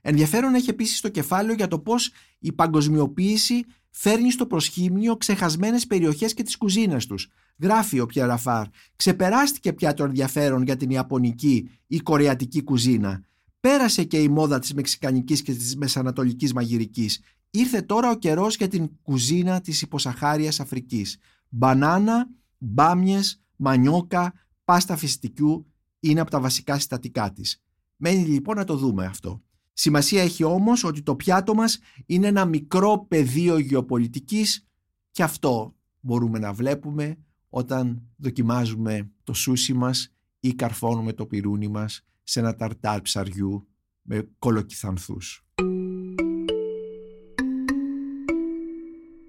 Ενδιαφέρον 0.00 0.54
έχει 0.54 0.70
επίσης 0.70 1.00
το 1.00 1.08
κεφάλαιο 1.08 1.54
για 1.54 1.68
το 1.68 1.78
πώς 1.78 2.12
η 2.38 2.52
παγκοσμιοποίηση 2.52 3.64
φέρνει 3.90 4.30
στο 4.30 4.46
προσχήμιο 4.46 5.16
ξεχασμένες 5.16 5.86
περιοχές 5.86 6.34
και 6.34 6.42
τις 6.42 6.56
κουζίνες 6.56 7.06
τους. 7.06 7.28
Γράφει 7.62 8.00
ο 8.00 8.06
Πιεραφάρ, 8.06 8.66
ξεπεράστηκε 8.96 9.72
πια 9.72 9.94
το 9.94 10.04
ενδιαφέρον 10.04 10.62
για 10.62 10.76
την 10.76 10.90
Ιαπωνική 10.90 11.70
ή 11.86 11.98
Κορεατική 11.98 12.62
κουζίνα. 12.62 13.22
Πέρασε 13.60 14.04
και 14.04 14.18
η 14.18 14.28
μόδα 14.28 14.58
της 14.58 14.74
Μεξικανικής 14.74 15.42
και 15.42 15.54
της 15.54 15.76
Μεσανατολικής 15.76 16.52
μαγειρικής. 16.52 17.20
Ήρθε 17.50 17.82
τώρα 17.82 18.10
ο 18.10 18.14
καιρός 18.14 18.56
για 18.56 18.68
την 18.68 18.90
κουζίνα 19.02 19.60
της 19.60 19.82
υποσαχάριας 19.82 20.60
Αφρικής. 20.60 21.18
Μπανάνα, 21.48 22.28
μπάμιες, 22.58 23.42
μανιόκα, 23.56 24.32
πάστα 24.64 24.96
φυστικού 24.96 25.66
είναι 26.00 26.20
από 26.20 26.30
τα 26.30 26.40
βασικά 26.40 26.74
συστατικά 26.74 27.32
της. 27.32 27.62
Μένει 27.96 28.24
λοιπόν 28.24 28.56
να 28.56 28.64
το 28.64 28.76
δούμε 28.76 29.04
αυτό. 29.04 29.42
Σημασία 29.72 30.22
έχει 30.22 30.44
όμως 30.44 30.84
ότι 30.84 31.02
το 31.02 31.16
πιάτο 31.16 31.54
μας 31.54 31.78
είναι 32.06 32.26
ένα 32.26 32.44
μικρό 32.44 33.04
πεδίο 33.08 33.58
γεωπολιτικής 33.58 34.68
και 35.10 35.22
αυτό 35.22 35.74
μπορούμε 36.00 36.38
να 36.38 36.52
βλέπουμε 36.52 37.16
όταν 37.48 38.02
δοκιμάζουμε 38.16 39.10
το 39.24 39.32
σούσι 39.32 39.72
μας 39.72 40.14
ή 40.40 40.54
καρφώνουμε 40.54 41.12
το 41.12 41.26
πυρούνι 41.26 41.68
μας 41.68 42.06
σε 42.22 42.40
ένα 42.40 42.54
ταρτάρ 42.54 43.00
ψαριού 43.00 43.68
με 44.02 44.28
κολοκυθανθούς. 44.38 45.46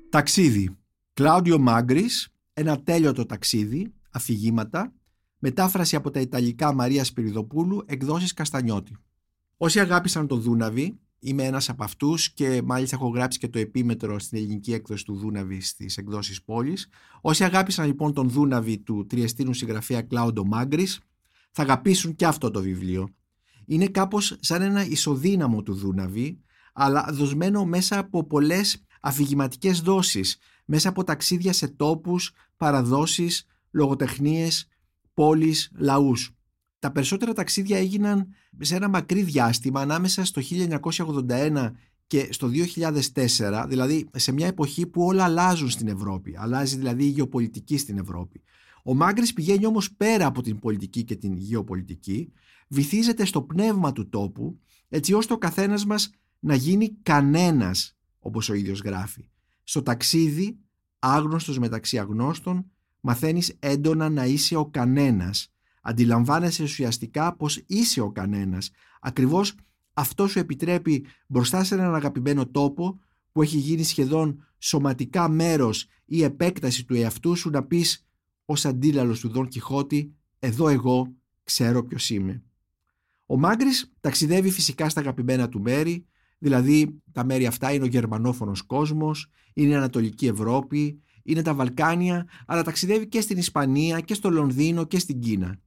Ταξίδι. 0.09 0.78
Κλάουδιο 1.19 1.59
Μάγκρης, 1.59 2.29
ένα 2.53 2.83
τέλειωτο 2.83 3.25
ταξίδι, 3.25 3.93
αφηγήματα, 4.11 4.93
μετάφραση 5.39 5.95
από 5.95 6.11
τα 6.11 6.19
Ιταλικά 6.19 6.73
Μαρία 6.73 7.03
Σπυριδοπούλου, 7.03 7.83
εκδόσεις 7.85 8.33
Καστανιώτη. 8.33 8.95
Όσοι 9.57 9.79
αγάπησαν 9.79 10.27
το 10.27 10.35
Δούναβι, 10.35 10.99
είμαι 11.19 11.43
ένας 11.43 11.69
από 11.69 11.83
αυτούς 11.83 12.33
και 12.33 12.61
μάλιστα 12.65 12.95
έχω 12.95 13.07
γράψει 13.07 13.39
και 13.39 13.47
το 13.47 13.59
επίμετρο 13.59 14.19
στην 14.19 14.37
ελληνική 14.37 14.73
έκδοση 14.73 15.05
του 15.05 15.15
Δούναβι 15.15 15.61
στις 15.61 15.97
εκδόσεις 15.97 16.43
πόλης. 16.43 16.87
Όσοι 17.21 17.43
αγάπησαν 17.43 17.85
λοιπόν 17.85 18.13
τον 18.13 18.29
Δούναβι 18.29 18.77
του 18.77 19.05
τριεστίνου 19.05 19.53
συγγραφέα 19.53 20.01
Κλάουντο 20.01 20.45
Μάγκρης, 20.45 20.99
θα 21.51 21.61
αγαπήσουν 21.61 22.15
και 22.15 22.25
αυτό 22.25 22.51
το 22.51 22.61
βιβλίο. 22.61 23.09
Είναι 23.65 23.87
κάπως 23.87 24.37
σαν 24.39 24.61
ένα 24.61 24.85
ισοδύναμο 24.85 25.61
του 25.63 25.73
Δούναβι, 25.73 26.39
αλλά 26.73 27.07
δοσμένο 27.11 27.65
μέσα 27.65 27.97
από 27.97 28.23
πολλές 28.23 28.83
αφηγηματικές 29.01 29.81
δόσεις, 29.81 30.37
μέσα 30.71 30.89
από 30.89 31.03
ταξίδια 31.03 31.53
σε 31.53 31.67
τόπους, 31.67 32.33
παραδόσεις, 32.57 33.45
λογοτεχνίες, 33.71 34.67
πόλεις, 35.13 35.71
λαούς. 35.75 36.31
Τα 36.79 36.91
περισσότερα 36.91 37.33
ταξίδια 37.33 37.77
έγιναν 37.77 38.27
σε 38.59 38.75
ένα 38.75 38.89
μακρύ 38.89 39.21
διάστημα 39.21 39.81
ανάμεσα 39.81 40.25
στο 40.25 40.41
1981 40.41 41.71
και 42.07 42.27
στο 42.31 42.47
2004, 42.47 43.65
δηλαδή 43.67 44.09
σε 44.15 44.31
μια 44.31 44.47
εποχή 44.47 44.87
που 44.87 45.03
όλα 45.03 45.23
αλλάζουν 45.23 45.69
στην 45.69 45.87
Ευρώπη. 45.87 46.35
Αλλάζει 46.37 46.77
δηλαδή 46.77 47.03
η 47.03 47.09
γεωπολιτική 47.09 47.77
στην 47.77 47.97
Ευρώπη. 47.97 48.41
Ο 48.83 48.95
Μάγκρης 48.95 49.33
πηγαίνει 49.33 49.65
όμως 49.65 49.93
πέρα 49.93 50.25
από 50.25 50.41
την 50.41 50.59
πολιτική 50.59 51.03
και 51.03 51.15
την 51.15 51.33
γεωπολιτική, 51.33 52.31
βυθίζεται 52.67 53.25
στο 53.25 53.41
πνεύμα 53.41 53.91
του 53.91 54.09
τόπου, 54.09 54.59
έτσι 54.89 55.13
ώστε 55.13 55.33
ο 55.33 55.37
καθένας 55.37 55.85
μας 55.85 56.09
να 56.39 56.55
γίνει 56.55 56.97
κανένας, 57.03 57.97
όπως 58.19 58.49
ο 58.49 58.53
ίδιος 58.53 58.79
γράφει. 58.79 59.29
Στο 59.69 59.81
ταξίδι, 59.81 60.59
άγνωστος 60.99 61.59
μεταξύ 61.59 61.99
αγνώστων, 61.99 62.71
μαθαίνεις 62.99 63.55
έντονα 63.59 64.09
να 64.09 64.25
είσαι 64.25 64.55
ο 64.55 64.65
κανένας. 64.65 65.53
Αντιλαμβάνεσαι 65.81 66.63
ουσιαστικά 66.63 67.35
πως 67.35 67.63
είσαι 67.67 68.01
ο 68.01 68.11
κανένας. 68.11 68.71
Ακριβώς 69.01 69.55
αυτό 69.93 70.27
σου 70.27 70.39
επιτρέπει 70.39 71.05
μπροστά 71.27 71.63
σε 71.63 71.75
έναν 71.75 71.95
αγαπημένο 71.95 72.47
τόπο 72.47 72.99
που 73.31 73.41
έχει 73.41 73.57
γίνει 73.57 73.83
σχεδόν 73.83 74.47
σωματικά 74.57 75.29
μέρος 75.29 75.87
ή 76.05 76.23
επέκταση 76.23 76.85
του 76.85 76.95
εαυτού 76.95 77.35
σου 77.35 77.49
να 77.49 77.63
πεις 77.63 78.07
ως 78.45 78.65
αντίλαλος 78.65 79.19
του 79.19 79.29
Δον 79.29 79.47
Κιχώτη 79.47 80.13
«Εδώ 80.39 80.67
εγώ 80.69 81.13
ξέρω 81.43 81.83
ποιος 81.83 82.09
είμαι». 82.09 82.43
Ο 83.25 83.37
Μάγκρης 83.37 83.93
ταξιδεύει 83.99 84.49
φυσικά 84.49 84.89
στα 84.89 84.99
αγαπημένα 84.99 85.49
του 85.49 85.61
μέρη, 85.61 86.05
Δηλαδή 86.39 87.01
τα 87.11 87.25
μέρη 87.25 87.45
αυτά 87.45 87.73
είναι 87.73 87.83
ο 87.83 87.87
γερμανόφωνος 87.87 88.61
κόσμος, 88.61 89.27
είναι 89.53 89.71
η 89.71 89.75
Ανατολική 89.75 90.27
Ευρώπη, 90.27 91.01
είναι 91.23 91.41
τα 91.41 91.53
Βαλκάνια, 91.53 92.27
αλλά 92.45 92.63
ταξιδεύει 92.63 93.07
και 93.07 93.21
στην 93.21 93.37
Ισπανία 93.37 93.99
και 93.99 94.13
στο 94.13 94.29
Λονδίνο 94.29 94.83
και 94.83 94.99
στην 94.99 95.19
Κίνα. 95.19 95.59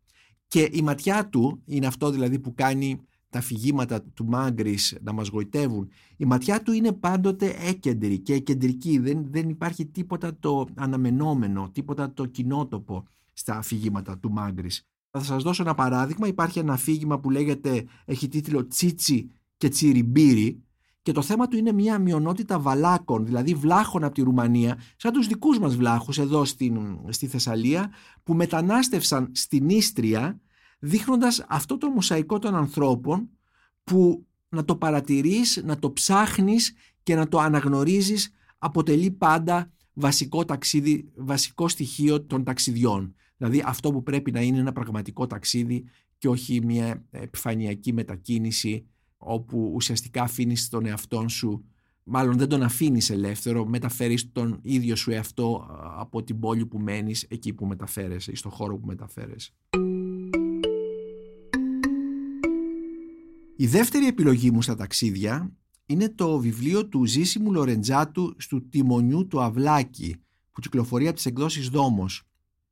Και 0.47 0.69
η 0.73 0.83
ματιά 0.83 1.29
του, 1.29 1.63
είναι 1.65 1.87
αυτό 1.87 2.11
δηλαδή 2.11 2.39
που 2.39 2.55
κάνει 2.55 3.01
τα 3.29 3.39
αφηγήματα 3.39 4.03
του 4.03 4.25
Μάγκρης 4.25 4.99
να 5.03 5.13
μας 5.13 5.29
γοητεύουν, 5.29 5.91
η 6.17 6.25
ματιά 6.25 6.63
του 6.63 6.73
είναι 6.73 6.93
πάντοτε 6.93 7.57
έκεντρη 7.61 8.19
και 8.19 8.39
κεντρική, 8.39 8.99
δεν, 8.99 9.27
δεν 9.31 9.49
υπάρχει 9.49 9.87
τίποτα 9.87 10.37
το 10.39 10.67
αναμενόμενο, 10.75 11.71
τίποτα 11.73 12.13
το 12.13 12.27
κοινότοπο 12.27 13.07
στα 13.33 13.57
αφηγήματα 13.57 14.19
του 14.19 14.31
Μάγκρης. 14.31 14.87
Θα 15.11 15.23
σας 15.23 15.43
δώσω 15.43 15.63
ένα 15.63 15.75
παράδειγμα, 15.75 16.27
υπάρχει 16.27 16.59
ένα 16.59 16.73
αφήγημα 16.73 17.21
που 17.21 17.31
λέγεται, 17.31 17.85
έχει 18.05 18.29
τίτλο 18.29 18.67
«Τσίτσι 18.67 19.31
και 19.63 19.69
Τσιριμπύρι 19.69 20.63
και 21.03 21.13
το 21.13 21.23
θέμα 21.23 21.49
του 21.49 21.57
είναι 21.57 21.73
μια 21.73 21.99
μειονότητα 21.99 22.59
βαλάκων, 22.59 23.27
δηλαδή 23.27 23.55
βλάχων 23.55 24.05
από 24.05 24.15
τη 24.15 24.23
Ρουμανία, 24.23 24.79
σαν 24.97 25.13
τους 25.13 25.27
δικούς 25.27 25.59
μας 25.59 25.77
βλάχους 25.77 26.19
εδώ 26.19 26.45
στην, 26.45 26.99
στη 27.09 27.27
Θεσσαλία, 27.27 27.91
που 28.23 28.35
μετανάστευσαν 28.35 29.31
στην 29.33 29.69
Ίστρια, 29.69 30.41
δείχνοντας 30.79 31.45
αυτό 31.49 31.79
το 31.79 31.89
μοσαϊκό 31.89 32.39
των 32.39 32.55
ανθρώπων 32.55 33.29
που 33.85 34.27
να 34.49 34.65
το 34.65 34.77
παρατηρείς, 34.77 35.63
να 35.65 35.79
το 35.79 35.93
ψάχνεις 35.93 36.75
και 37.03 37.15
να 37.15 37.29
το 37.29 37.39
αναγνωρίζεις 37.39 38.33
αποτελεί 38.59 39.11
πάντα 39.11 39.73
βασικό, 39.93 40.45
ταξίδι, 40.45 41.11
βασικό 41.17 41.69
στοιχείο 41.69 42.23
των 42.23 42.45
ταξιδιών. 42.45 43.15
Δηλαδή 43.37 43.63
αυτό 43.67 43.93
που 43.93 44.03
πρέπει 44.03 44.31
να 44.31 44.41
είναι 44.41 44.59
ένα 44.59 44.73
πραγματικό 44.73 45.27
ταξίδι 45.27 45.85
και 46.19 46.29
όχι 46.29 46.65
μια 46.65 47.05
επιφανειακή 47.11 47.93
μετακίνηση 47.93 48.87
όπου 49.25 49.73
ουσιαστικά 49.75 50.23
αφήνεις 50.23 50.69
τον 50.69 50.87
εαυτό 50.87 51.29
σου 51.29 51.65
μάλλον 52.05 52.39
δεν 52.39 52.49
τον 52.49 52.63
αφήνεις 52.63 53.11
ελεύθερο, 53.11 53.67
μεταφέρεις 53.67 54.33
τον 54.33 54.59
ίδιο 54.63 54.97
σου 54.97 55.11
εαυτό 55.11 55.67
από 55.97 56.23
την 56.23 56.41
πόλη 56.41 56.67
που 56.67 56.79
μένεις 56.79 57.27
εκεί 57.29 57.53
που 57.53 57.67
μεταφέρεσαι 57.67 58.31
ή 58.31 58.35
στο 58.35 58.49
χώρο 58.49 58.79
που 58.79 58.87
μεταφέρεσαι. 58.87 59.53
Η 63.57 63.67
δεύτερη 63.67 64.07
επιλογή 64.07 64.51
μου 64.51 64.63
στα 64.63 64.75
ταξίδια 64.75 65.53
είναι 65.87 66.09
το 66.09 66.39
βιβλίο 66.39 66.89
του 66.89 67.05
Ζήσιμου 67.05 67.53
Λορεντζάτου 67.53 68.35
«Στου 68.39 68.69
τιμονιού 68.69 69.27
του 69.27 69.41
Αυλάκη» 69.41 70.17
που 70.53 70.61
κυκλοφορεί 70.61 71.07
από 71.07 71.17
τις 71.17 71.27
εκδόσεις 71.27 71.69
Δόμος. 71.69 72.23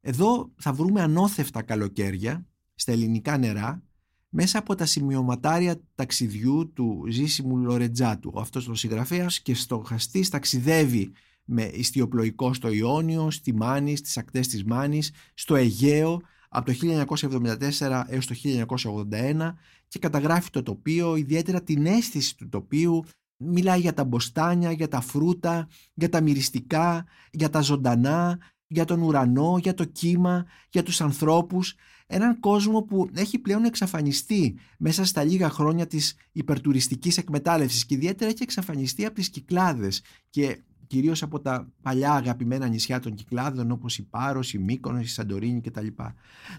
Εδώ 0.01 0.53
θα 0.57 0.73
βρούμε 0.73 1.03
ανώθευτα 1.03 1.63
καλοκαίρια 1.63 2.47
στα 2.75 2.93
ελληνικά 2.93 3.39
νερά 3.39 3.83
μέσα 4.31 4.59
από 4.59 4.75
τα 4.75 4.87
σημειωματάρια 4.87 5.81
ταξιδιού 5.95 6.73
του 6.73 7.05
Ζήσιμου 7.09 7.57
Λορετζάτου. 7.57 8.41
Αυτός 8.41 8.69
ο 8.69 8.75
συγγραφέας 8.75 9.41
και 9.41 9.55
στο 9.55 9.83
χαστής 9.87 10.29
ταξιδεύει 10.29 11.13
με 11.45 11.63
ιστιοπλοϊκό 11.65 12.55
στο 12.55 12.69
Ιόνιο, 12.69 13.31
στη 13.31 13.55
Μάνη, 13.55 13.97
στις 13.97 14.19
ακτές 14.19 14.49
της 14.49 14.65
Μάνης, 14.65 15.13
στο 15.35 15.55
Αιγαίο 15.55 16.21
από 16.49 16.67
το 16.67 16.73
1974 16.73 18.05
έως 18.09 18.27
το 18.27 18.35
1981 18.35 19.57
και 19.89 19.99
καταγράφει 19.99 20.51
το 20.51 20.63
τοπίο, 20.63 21.17
ιδιαίτερα 21.17 21.63
την 21.63 21.87
αίσθηση 21.87 22.37
του 22.37 22.49
τοπίου, 22.49 23.05
Μιλάει 23.43 23.81
για 23.81 23.95
τα 23.95 24.05
μποστάνια, 24.05 24.73
για 24.73 24.89
τα 24.89 25.01
φρούτα, 25.01 25.69
για 25.95 26.09
τα 26.09 26.21
μυριστικά, 26.21 27.07
για 27.31 27.51
τα 27.51 27.61
ζωντανά, 27.61 28.39
για 28.67 28.85
τον 28.85 29.03
ουρανό, 29.03 29.59
για 29.59 29.75
το 29.75 29.85
κύμα, 29.85 30.47
για 30.71 30.83
τους 30.83 31.01
ανθρώπους. 31.01 31.75
Έναν 32.13 32.41
κόσμο 32.41 32.83
που 32.83 33.11
έχει 33.15 33.39
πλέον 33.39 33.65
εξαφανιστεί 33.65 34.59
μέσα 34.79 35.05
στα 35.05 35.25
λίγα 35.25 35.51
χρόνια 35.51 35.87
της 35.87 36.17
υπερτουριστικής 36.33 37.19
εκμετάλλευσης 37.19 37.87
και 37.87 37.95
ιδιαίτερα 37.95 38.31
έχει 38.31 38.43
εξαφανιστεί 38.43 39.05
από 39.05 39.15
τις 39.15 39.31
Κυκλάδες 39.31 40.03
και 40.31 40.63
κυρίως 40.87 41.23
από 41.23 41.41
τα 41.41 41.73
παλιά 41.83 42.13
αγαπημένα 42.13 42.67
νησιά 42.67 43.01
των 43.01 43.15
Κυκλάδων 43.15 43.71
όπως 43.71 43.99
η 43.99 44.03
Πάρος, 44.03 44.53
η 44.53 44.59
Μύκονος, 44.59 45.05
η 45.05 45.09
Σαντορίνη 45.09 45.61
κτλ. 45.61 45.87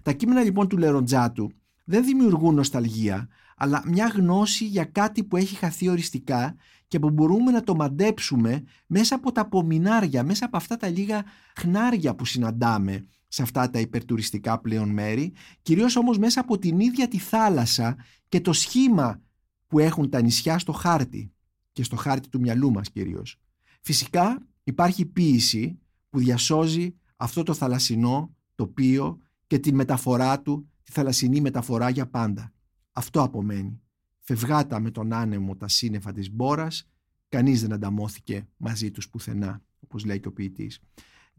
Τα 0.02 0.12
κείμενα 0.12 0.44
λοιπόν 0.44 0.68
του 0.68 0.78
Λεροντζάτου 0.78 1.52
δεν 1.84 2.06
δημιουργούν 2.06 2.56
νοσταλγία, 2.56 3.28
αλλά 3.58 3.84
μια 3.86 4.08
γνώση 4.08 4.66
για 4.66 4.86
κάτι 4.86 5.24
που 5.24 5.38
έχει 5.38 5.56
χαθεί 5.56 5.90
οριστικά 5.90 6.56
και 6.88 7.00
που 7.00 7.10
μπορούμε 7.10 7.52
να 7.52 7.64
το 7.64 7.76
μαντέψουμε 7.76 8.64
μέσα 8.88 9.16
από 9.16 9.32
τα 9.32 9.42
απομεινάρια, 9.42 10.24
μέσα 10.24 10.46
από 10.46 10.58
αυτά 10.58 10.78
τα 10.78 10.88
λίγα 10.88 11.24
χνάρια 11.56 12.16
που 12.16 12.26
συναντάμε 12.26 13.06
σε 13.34 13.42
αυτά 13.42 13.70
τα 13.70 13.80
υπερτουριστικά 13.80 14.60
πλέον 14.60 14.90
μέρη, 14.90 15.34
κυρίως 15.62 15.96
όμως 15.96 16.18
μέσα 16.18 16.40
από 16.40 16.58
την 16.58 16.80
ίδια 16.80 17.08
τη 17.08 17.18
θάλασσα 17.18 17.96
και 18.30 18.42
το 18.42 18.54
σχήμα 18.54 19.22
που 19.68 19.80
έχουν 19.80 20.10
τα 20.10 20.22
νησιά 20.22 20.60
στο 20.60 20.72
χάρτη 20.72 21.32
και 21.72 21.84
στο 21.84 21.96
χάρτη 21.96 22.30
του 22.30 22.40
μυαλού 22.40 22.72
μας 22.72 22.90
κυρίως. 22.90 23.40
Φυσικά 23.82 24.48
υπάρχει 24.64 25.06
ποίηση 25.06 25.80
που 26.10 26.20
διασώζει 26.20 26.96
αυτό 27.16 27.44
το 27.44 27.54
θαλασσινό 27.54 28.36
τοπίο 28.56 29.18
και 29.48 29.60
τη 29.60 29.74
μεταφορά 29.74 30.42
του, 30.42 30.70
τη 30.84 30.92
θαλασσινή 30.92 31.42
μεταφορά 31.42 31.90
για 31.90 32.08
πάντα. 32.08 32.54
Αυτό 32.92 33.22
απομένει. 33.22 33.82
Φευγάτα 34.20 34.80
με 34.80 34.92
τον 34.92 35.14
άνεμο 35.14 35.56
τα 35.56 35.68
σύννεφα 35.68 36.12
της 36.12 36.32
μπόρας, 36.32 36.90
κανείς 37.30 37.62
δεν 37.62 37.74
ανταμώθηκε 37.74 38.48
μαζί 38.58 38.92
τους 38.92 39.10
πουθενά, 39.10 39.62
όπως 39.80 40.06
λέει 40.06 40.20
και 40.20 40.28
ο 40.28 40.32
ποιητής. 40.32 40.82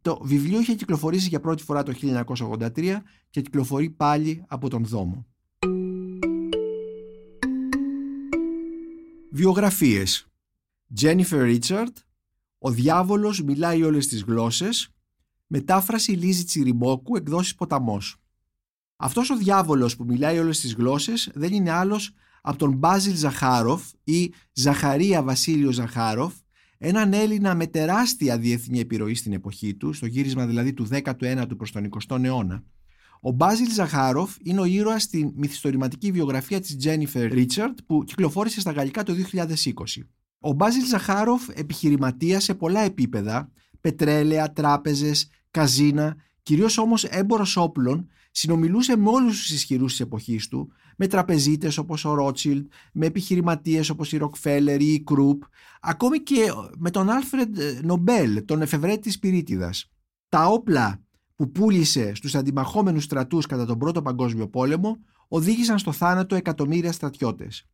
Το 0.02 0.20
βιβλίο 0.22 0.60
είχε 0.60 0.74
κυκλοφορήσει 0.74 1.28
για 1.28 1.40
πρώτη 1.40 1.62
φορά 1.62 1.82
το 1.82 1.92
1983 2.02 2.96
και 3.30 3.40
κυκλοφορεί 3.40 3.90
πάλι 3.90 4.44
από 4.48 4.68
τον 4.68 4.84
Δόμο. 4.84 5.26
Βιογραφίες 9.30 10.26
Jennifer 11.00 11.58
Richard 11.58 11.92
«Ο 12.58 12.70
διάβολος 12.70 13.42
μιλάει 13.42 13.82
όλες 13.82 14.06
τις 14.06 14.22
γλώσσες» 14.22 14.88
μετάφραση 15.46 16.12
Λίζη 16.12 16.44
Τσιριμπόκου 16.44 17.16
εκδόσεις 17.16 17.54
Ποταμός. 17.54 18.16
Αυτός 18.96 19.30
ο 19.30 19.36
διάβολος 19.36 19.96
που 19.96 20.04
μιλάει 20.04 20.38
όλες 20.38 20.60
τις 20.60 20.74
γλώσσες 20.74 21.30
δεν 21.34 21.52
είναι 21.52 21.70
άλλος 21.70 22.14
από 22.42 22.58
τον 22.58 22.72
Μπάζιλ 22.72 23.16
Ζαχάροφ 23.16 23.90
ή 24.04 24.32
Ζαχαρία 24.52 25.22
Βασίλειο 25.22 25.72
Ζαχάροφ, 25.72 26.34
έναν 26.84 27.12
Έλληνα 27.12 27.54
με 27.54 27.66
τεράστια 27.66 28.38
διεθνή 28.38 28.80
επιρροή 28.80 29.14
στην 29.14 29.32
εποχή 29.32 29.74
του, 29.74 29.92
στο 29.92 30.06
γύρισμα 30.06 30.46
δηλαδή 30.46 30.72
του 30.72 30.86
19ου 30.90 31.56
προς 31.56 31.72
τον 31.72 31.88
20ο 32.08 32.24
αιώνα. 32.24 32.62
Ο 33.20 33.30
Μπάζιλ 33.30 33.72
Ζαχάροφ 33.72 34.36
είναι 34.42 34.60
ο 34.60 34.64
ήρωας 34.64 35.02
στην 35.02 35.32
μυθιστορηματική 35.36 36.10
βιογραφία 36.10 36.60
της 36.60 36.76
Τζένιφερ 36.76 37.32
Ρίτσαρντ 37.32 37.78
που 37.86 38.04
κυκλοφόρησε 38.04 38.60
στα 38.60 38.72
γαλλικά 38.72 39.02
το 39.02 39.14
2020. 39.32 39.44
Ο 40.40 40.52
Μπάζιλ 40.52 40.86
Ζαχάροφ 40.86 41.48
επιχειρηματία 41.48 42.40
σε 42.40 42.54
πολλά 42.54 42.80
επίπεδα, 42.80 43.50
πετρέλαια, 43.80 44.52
τράπεζες, 44.52 45.28
καζίνα, 45.50 46.16
κυρίως 46.42 46.78
όμως 46.78 47.04
έμπορος 47.04 47.56
όπλων, 47.56 48.08
συνομιλούσε 48.30 48.96
με 48.96 49.08
όλους 49.08 49.38
τους 49.38 49.50
ισχυρούς 49.50 49.90
της 49.90 50.00
εποχής 50.00 50.48
του, 50.48 50.72
με 50.96 51.06
τραπεζίτες 51.06 51.78
όπως 51.78 52.04
ο 52.04 52.14
Ρότσιλντ, 52.14 52.66
με 52.92 53.06
επιχειρηματίες 53.06 53.90
όπως 53.90 54.12
η 54.12 54.16
Ροκφέλερ 54.16 54.80
ή 54.80 54.92
η 54.92 55.02
Κρουπ, 55.02 55.42
ακόμη 55.80 56.18
και 56.18 56.52
με 56.78 56.90
τον 56.90 57.10
Άλφρεντ 57.10 57.58
Νομπέλ, 57.82 58.44
τον 58.44 58.62
εφευρέτη 58.62 59.00
της 59.00 59.18
Πυρίτιδας. 59.18 59.90
Τα 60.28 60.46
όπλα 60.46 61.00
που 61.36 61.50
πούλησε 61.50 62.14
στους 62.14 62.34
αντιμαχόμενους 62.34 63.04
στρατούς 63.04 63.46
κατά 63.46 63.66
τον 63.66 63.78
Πρώτο 63.78 64.02
Παγκόσμιο 64.02 64.48
Πόλεμο 64.48 64.96
οδήγησαν 65.28 65.78
στο 65.78 65.92
θάνατο 65.92 66.34
εκατομμύρια 66.34 66.92
στρατιώτες. 66.92 67.66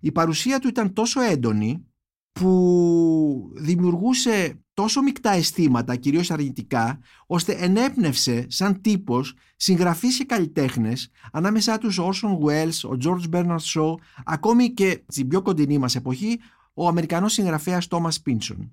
Η 0.00 0.12
παρουσία 0.12 0.58
του 0.58 0.68
ήταν 0.68 0.92
τόσο 0.92 1.20
έντονη 1.20 1.86
που 2.32 3.52
δημιουργούσε 3.54 4.56
τόσο 4.74 5.02
μεικτά 5.02 5.30
αισθήματα, 5.30 5.96
κυρίως 5.96 6.30
αρνητικά, 6.30 6.98
ώστε 7.26 7.52
ενέπνευσε 7.52 8.46
σαν 8.48 8.80
τύπος 8.80 9.34
συγγραφείς 9.56 10.18
και 10.18 10.24
καλλιτέχνες, 10.24 11.10
ανάμεσά 11.32 11.78
τους 11.78 11.98
ο 11.98 12.10
Orson 12.12 12.46
Welles, 12.46 12.90
ο 12.90 12.96
George 13.04 13.34
Bernard 13.34 13.56
Shaw, 13.74 13.94
ακόμη 14.24 14.70
και 14.70 15.02
στην 15.08 15.28
πιο 15.28 15.42
κοντινή 15.42 15.78
μας 15.78 15.96
εποχή, 15.96 16.38
ο 16.74 16.88
Αμερικανός 16.88 17.32
συγγραφέας 17.32 17.86
Thomas 17.90 18.16
Pynchon. 18.26 18.68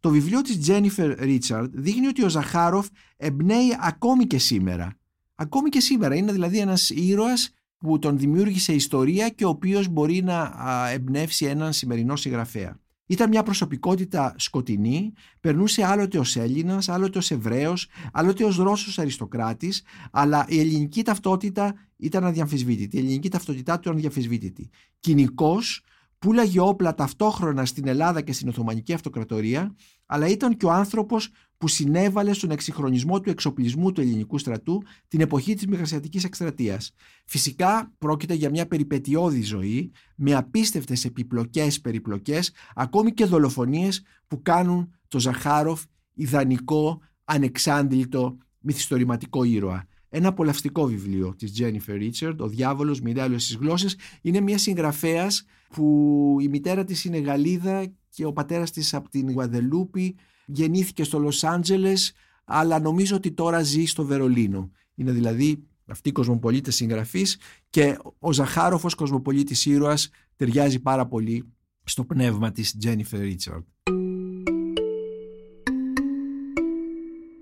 Το 0.00 0.10
βιβλίο 0.10 0.40
της 0.40 0.58
Jennifer 0.66 1.18
Richard 1.18 1.68
δείχνει 1.70 2.06
ότι 2.06 2.24
ο 2.24 2.28
Ζαχάροφ 2.28 2.86
εμπνέει 3.16 3.76
ακόμη 3.80 4.26
και 4.26 4.38
σήμερα. 4.38 4.98
Ακόμη 5.34 5.68
και 5.68 5.80
σήμερα. 5.80 6.14
Είναι 6.14 6.32
δηλαδή 6.32 6.58
ένας 6.58 6.90
ήρωας 6.90 7.50
που 7.78 7.98
τον 7.98 8.18
δημιούργησε 8.18 8.72
ιστορία 8.72 9.28
και 9.28 9.44
ο 9.44 9.48
οποίος 9.48 9.88
μπορεί 9.88 10.22
να 10.22 10.52
εμπνεύσει 10.90 11.44
έναν 11.44 11.72
σημερινό 11.72 12.16
συγγραφέα. 12.16 12.80
Ήταν 13.06 13.28
μια 13.28 13.42
προσωπικότητα 13.42 14.34
σκοτεινή, 14.38 15.12
περνούσε 15.40 15.84
άλλοτε 15.84 16.18
ως 16.18 16.36
Έλληνας, 16.36 16.88
άλλοτε 16.88 17.18
ως 17.18 17.30
Εβραίος, 17.30 17.88
άλλοτε 18.12 18.44
ως 18.44 18.56
Ρώσος 18.56 18.98
αριστοκράτης, 18.98 19.82
αλλά 20.10 20.44
η 20.48 20.58
ελληνική 20.58 21.02
ταυτότητα 21.02 21.74
ήταν 21.96 22.24
αδιαμφισβήτητη. 22.24 22.96
Η 22.96 22.98
ελληνική 22.98 23.28
ταυτότητά 23.28 23.74
του 23.74 23.80
ήταν 23.80 23.94
αδιαμφισβήτητη. 23.94 24.70
Κοινικός, 25.00 25.82
πουλάγε 26.24 26.60
όπλα 26.60 26.94
ταυτόχρονα 26.94 27.64
στην 27.64 27.86
Ελλάδα 27.86 28.20
και 28.20 28.32
στην 28.32 28.48
Οθωμανική 28.48 28.92
Αυτοκρατορία, 28.92 29.74
αλλά 30.06 30.26
ήταν 30.26 30.56
και 30.56 30.66
ο 30.66 30.70
άνθρωπος 30.70 31.30
που 31.58 31.68
συνέβαλε 31.68 32.32
στον 32.32 32.50
εξυγχρονισμό 32.50 33.20
του 33.20 33.30
εξοπλισμού 33.30 33.92
του 33.92 34.00
ελληνικού 34.00 34.38
στρατού 34.38 34.82
την 35.08 35.20
εποχή 35.20 35.54
της 35.54 35.66
Μικρασιατικής 35.66 36.24
Εκστρατείας. 36.24 36.92
Φυσικά 37.24 37.92
πρόκειται 37.98 38.34
για 38.34 38.50
μια 38.50 38.66
περιπετειώδη 38.66 39.42
ζωή 39.42 39.90
με 40.16 40.34
απίστευτες 40.34 41.04
επιπλοκές 41.04 41.80
περιπλοκές 41.80 42.52
ακόμη 42.74 43.12
και 43.12 43.24
δολοφονίες 43.24 44.02
που 44.26 44.42
κάνουν 44.42 44.94
το 45.08 45.18
Ζαχάροφ 45.18 45.82
ιδανικό, 46.14 47.00
ανεξάντλητο, 47.24 48.36
μυθιστορηματικό 48.60 49.44
ήρωα. 49.44 49.86
Ένα 50.16 50.28
απολαυστικό 50.28 50.86
βιβλίο 50.86 51.34
της 51.34 51.52
Jennifer 51.58 52.10
Richard, 52.10 52.36
«Ο 52.38 52.48
διάβολος 52.48 53.00
μοιράει 53.00 53.38
στις 53.38 53.56
γλώσσες», 53.56 53.96
είναι 54.22 54.40
μια 54.40 54.58
συγγραφέας 54.58 55.44
που 55.68 56.36
η 56.40 56.48
μητέρα 56.48 56.84
της 56.84 57.04
είναι 57.04 57.18
Γαλλίδα 57.18 57.92
και 58.08 58.24
ο 58.24 58.32
πατέρας 58.32 58.70
της 58.70 58.94
από 58.94 59.08
την 59.08 59.32
Γουαδελούπη 59.32 60.16
γεννήθηκε 60.46 61.04
στο 61.04 61.18
Λος 61.18 61.44
Άντζελες 61.44 62.12
αλλά 62.44 62.80
νομίζω 62.80 63.16
ότι 63.16 63.32
τώρα 63.32 63.62
ζει 63.62 63.84
στο 63.84 64.04
Βερολίνο. 64.04 64.70
Είναι 64.94 65.12
δηλαδή 65.12 65.64
αυτή 65.86 66.08
η 66.08 66.12
κοσμοπολίτη 66.12 66.70
συγγραφής 66.70 67.38
και 67.70 67.98
ο 68.18 68.32
Ζαχάροφος 68.32 68.94
κοσμοπολίτης 68.94 69.66
ήρωας 69.66 70.10
ταιριάζει 70.36 70.80
πάρα 70.80 71.06
πολύ 71.06 71.52
στο 71.84 72.04
πνεύμα 72.04 72.52
της 72.52 72.76
Τζένιφερ 72.78 73.20
Ρίτσαρντ. 73.20 73.64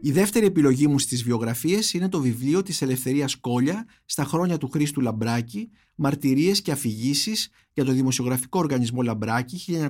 Η 0.04 0.12
δεύτερη 0.12 0.46
επιλογή 0.46 0.86
μου 0.86 0.98
στις 0.98 1.22
βιογραφίες 1.22 1.92
είναι 1.92 2.08
το 2.08 2.20
βιβλίο 2.20 2.62
της 2.62 2.82
Ελευθερίας 2.82 3.36
Κόλια 3.36 3.86
στα 4.04 4.24
χρόνια 4.24 4.58
του 4.58 4.68
Χρήστου 4.68 5.00
Λαμπράκη, 5.00 5.70
μαρτυρίες 5.94 6.62
και 6.62 6.72
αφηγήσεις 6.72 7.48
για 7.72 7.84
το 7.84 7.92
δημοσιογραφικό 7.92 8.58
οργανισμό 8.58 9.02
Λαμπράκη 9.02 9.88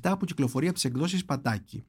1957-2017 0.00 0.14
που 0.18 0.24
κυκλοφορεί 0.24 0.66
από 0.66 0.74
τις 0.74 0.84
εκδόσεις 0.84 1.24
Πατάκη. 1.24 1.84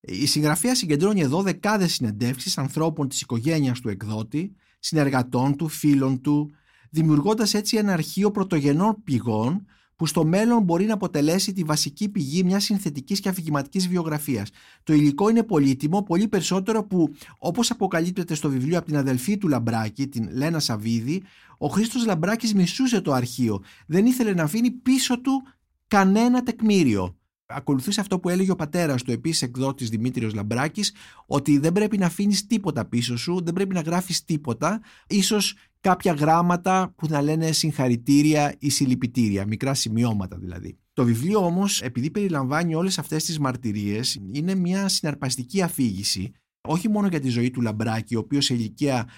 Η 0.00 0.26
συγγραφέα 0.26 0.74
συγκεντρώνει 0.74 1.20
εδώ 1.20 1.42
δεκάδες 1.42 1.92
συνεντεύξεις 1.92 2.58
ανθρώπων 2.58 3.08
της 3.08 3.20
οικογένειας 3.20 3.80
του 3.80 3.88
εκδότη, 3.88 4.54
συνεργατών 4.78 5.56
του, 5.56 5.68
φίλων 5.68 6.20
του, 6.20 6.50
δημιουργώντας 6.90 7.54
έτσι 7.54 7.76
ένα 7.76 7.92
αρχείο 7.92 8.30
πρωτογενών 8.30 9.02
πηγών 9.04 9.66
που 9.96 10.06
στο 10.06 10.24
μέλλον 10.24 10.62
μπορεί 10.62 10.84
να 10.84 10.94
αποτελέσει 10.94 11.52
τη 11.52 11.62
βασική 11.62 12.08
πηγή 12.08 12.44
μιας 12.44 12.64
συνθετικής 12.64 13.20
και 13.20 13.28
αφηγηματικής 13.28 13.88
βιογραφίας. 13.88 14.50
Το 14.82 14.92
υλικό 14.92 15.28
είναι 15.28 15.42
πολύτιμο, 15.42 16.02
πολύ 16.02 16.28
περισσότερο 16.28 16.84
που, 16.84 17.14
όπως 17.38 17.70
αποκαλύπτεται 17.70 18.34
στο 18.34 18.48
βιβλίο 18.48 18.78
από 18.78 18.86
την 18.86 18.96
αδελφή 18.96 19.38
του 19.38 19.48
Λαμπράκη, 19.48 20.08
την 20.08 20.28
Λένα 20.32 20.58
Σαβίδη, 20.58 21.22
ο 21.58 21.68
Χρήστος 21.68 22.06
Λαμπράκης 22.06 22.54
μισούσε 22.54 23.00
το 23.00 23.12
αρχείο. 23.12 23.62
Δεν 23.86 24.06
ήθελε 24.06 24.32
να 24.32 24.42
αφήνει 24.42 24.70
πίσω 24.70 25.20
του 25.20 25.42
κανένα 25.88 26.42
τεκμήριο. 26.42 27.16
Ακολουθούσε 27.46 28.00
αυτό 28.00 28.18
που 28.18 28.28
έλεγε 28.28 28.50
ο 28.50 28.56
πατέρας 28.56 29.02
του, 29.02 29.10
επίσης 29.10 29.42
εκδότης 29.42 29.88
Δημήτριος 29.88 30.34
Λαμπράκης, 30.34 30.92
ότι 31.26 31.58
δεν 31.58 31.72
πρέπει 31.72 31.98
να 31.98 32.06
αφήνεις 32.06 32.46
τίποτα 32.46 32.84
πίσω 32.84 33.16
σου, 33.16 33.40
δεν 33.44 33.54
πρέπει 33.54 33.74
να 33.74 33.80
γράφεις 33.80 34.24
τίποτα. 34.24 34.80
Ίσως 35.06 35.56
κάποια 35.84 36.12
γράμματα 36.12 36.92
που 36.96 37.06
να 37.10 37.22
λένε 37.22 37.52
συγχαρητήρια 37.52 38.54
ή 38.58 38.70
συλληπιτήρια, 38.70 39.46
μικρά 39.46 39.74
σημειώματα 39.74 40.36
δηλαδή. 40.36 40.78
Το 40.92 41.04
βιβλίο 41.04 41.44
όμως, 41.44 41.82
επειδή 41.82 42.10
περιλαμβάνει 42.10 42.74
όλες 42.74 42.98
αυτές 42.98 43.24
τις 43.24 43.38
μαρτυρίες, 43.38 44.20
είναι 44.32 44.54
μια 44.54 44.88
συναρπαστική 44.88 45.62
αφήγηση 45.62 46.32
όχι 46.68 46.88
μόνο 46.88 47.06
για 47.06 47.20
τη 47.20 47.28
ζωή 47.28 47.50
του 47.50 47.60
Λαμπράκη, 47.60 48.16
ο 48.16 48.18
οποίος 48.18 48.44
σε 48.44 48.54
ηλικία 48.54 49.08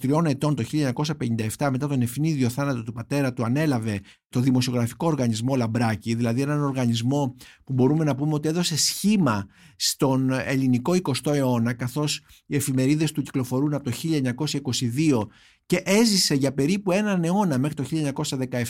23 0.00 0.24
ετών 0.24 0.54
το 0.54 0.64
1957 0.72 1.68
μετά 1.70 1.88
τον 1.88 2.02
ευνίδιο 2.02 2.48
θάνατο 2.48 2.82
του 2.82 2.92
πατέρα 2.92 3.32
του 3.32 3.44
ανέλαβε 3.44 4.00
το 4.28 4.40
δημοσιογραφικό 4.40 5.06
οργανισμό 5.06 5.56
Λαμπράκη, 5.56 6.14
δηλαδή 6.14 6.40
έναν 6.40 6.62
οργανισμό 6.62 7.36
που 7.64 7.72
μπορούμε 7.72 8.04
να 8.04 8.14
πούμε 8.14 8.34
ότι 8.34 8.48
έδωσε 8.48 8.76
σχήμα 8.76 9.46
στον 9.76 10.30
ελληνικό 10.30 10.92
20ο 11.02 11.34
αιώνα, 11.34 11.72
καθώς 11.72 12.24
οι 12.46 12.56
εφημερίδες 12.56 13.12
του 13.12 13.22
κυκλοφορούν 13.22 13.74
από 13.74 13.84
το 13.84 13.96
1922 14.46 15.26
και 15.66 15.82
έζησε 15.84 16.34
για 16.34 16.54
περίπου 16.54 16.92
έναν 16.92 17.24
αιώνα 17.24 17.58
μέχρι 17.58 17.74
το 17.74 18.12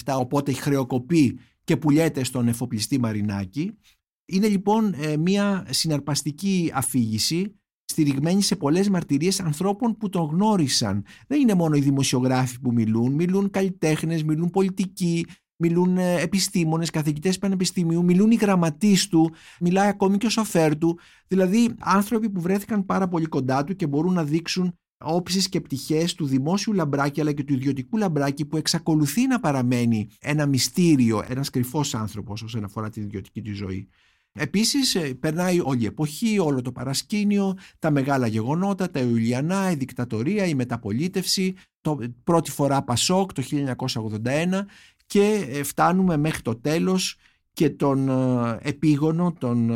1917, 0.05 0.17
οπότε 0.19 0.53
χρεοκοπεί 0.53 1.39
και 1.65 1.77
πουλιέται 1.77 2.25
στον 2.25 2.49
εφοπλιστή 2.49 2.99
Μαρινάκη. 2.99 3.79
Είναι 4.25 4.49
λοιπόν 4.49 4.95
ε, 4.99 5.17
μια 5.17 5.67
συναρπαστική 5.71 6.71
αφήγηση 6.75 7.55
στηριγμένη 7.95 8.43
σε 8.43 8.57
πολλές 8.57 8.89
μαρτυρίες 8.89 9.41
ανθρώπων 9.41 9.97
που 9.97 10.09
τον 10.09 10.25
γνώρισαν. 10.25 11.05
Δεν 11.27 11.41
είναι 11.41 11.55
μόνο 11.55 11.77
οι 11.77 11.81
δημοσιογράφοι 11.81 12.61
που 12.61 12.73
μιλούν, 12.73 13.13
μιλούν 13.13 13.51
καλλιτέχνες, 13.51 14.23
μιλούν 14.23 14.51
πολιτικοί, 14.51 15.27
μιλούν 15.57 15.99
ε, 15.99 16.21
επιστήμονες, 16.21 16.91
καθηγητές 16.91 17.39
πανεπιστημίου, 17.39 18.05
μιλούν 18.05 18.31
οι 18.31 18.35
γραμματείς 18.35 19.09
του, 19.09 19.33
μιλάει 19.61 19.89
ακόμη 19.89 20.17
και 20.17 20.27
ο 20.27 20.31
σοφέρ 20.31 20.79
του. 20.79 20.99
Δηλαδή 21.27 21.75
άνθρωποι 21.79 22.31
που 22.31 22.41
βρέθηκαν 22.41 22.85
πάρα 22.85 23.09
πολύ 23.09 23.27
κοντά 23.27 23.65
του 23.65 23.77
και 23.77 23.87
μπορούν 23.87 24.13
να 24.13 24.25
δείξουν 24.25 24.79
όψεις 24.99 25.49
και 25.49 25.61
πτυχές 25.61 26.15
του 26.15 26.27
δημόσιου 26.27 26.73
λαμπράκι 26.73 27.21
αλλά 27.21 27.33
και 27.33 27.45
του 27.45 27.53
ιδιωτικού 27.53 27.97
λαμπράκι 27.97 28.45
που 28.45 28.57
εξακολουθεί 28.57 29.27
να 29.27 29.41
παραμένει 29.41 30.09
ένα 30.21 30.47
μυστήριο, 30.47 31.23
ένας 31.29 31.51
κρυφός 31.51 31.95
άνθρωπος 31.95 32.43
όσον 32.43 32.65
αφορά 32.65 32.91
την 32.91 33.03
ιδιωτική 33.03 33.43
του 33.43 33.55
ζωή. 33.55 33.89
Επίσης 34.37 34.95
ε, 34.95 35.15
περνάει 35.15 35.61
όλη 35.61 35.83
η 35.83 35.87
εποχή, 35.87 36.39
όλο 36.39 36.63
το 36.63 36.73
παρασκήνιο, 36.73 37.57
τα 37.79 37.91
μεγάλα 37.91 38.27
γεγονότα, 38.27 38.91
τα 38.91 39.01
Ιουλιανά, 39.01 39.71
η 39.71 39.75
δικτατορία, 39.75 40.47
η 40.47 40.55
μεταπολίτευση, 40.55 41.55
το 41.81 41.99
πρώτη 42.25 42.51
φορά 42.51 42.83
Πασόκ 42.83 43.33
το 43.33 43.43
1981 44.25 44.61
και 45.07 45.47
ε, 45.49 45.63
φτάνουμε 45.63 46.17
μέχρι 46.17 46.43
το 46.43 46.57
τέλος 46.57 47.17
και 47.53 47.71
τον 47.71 48.09
ε, 48.09 48.59
επίγονο, 48.63 49.33
τον 49.33 49.71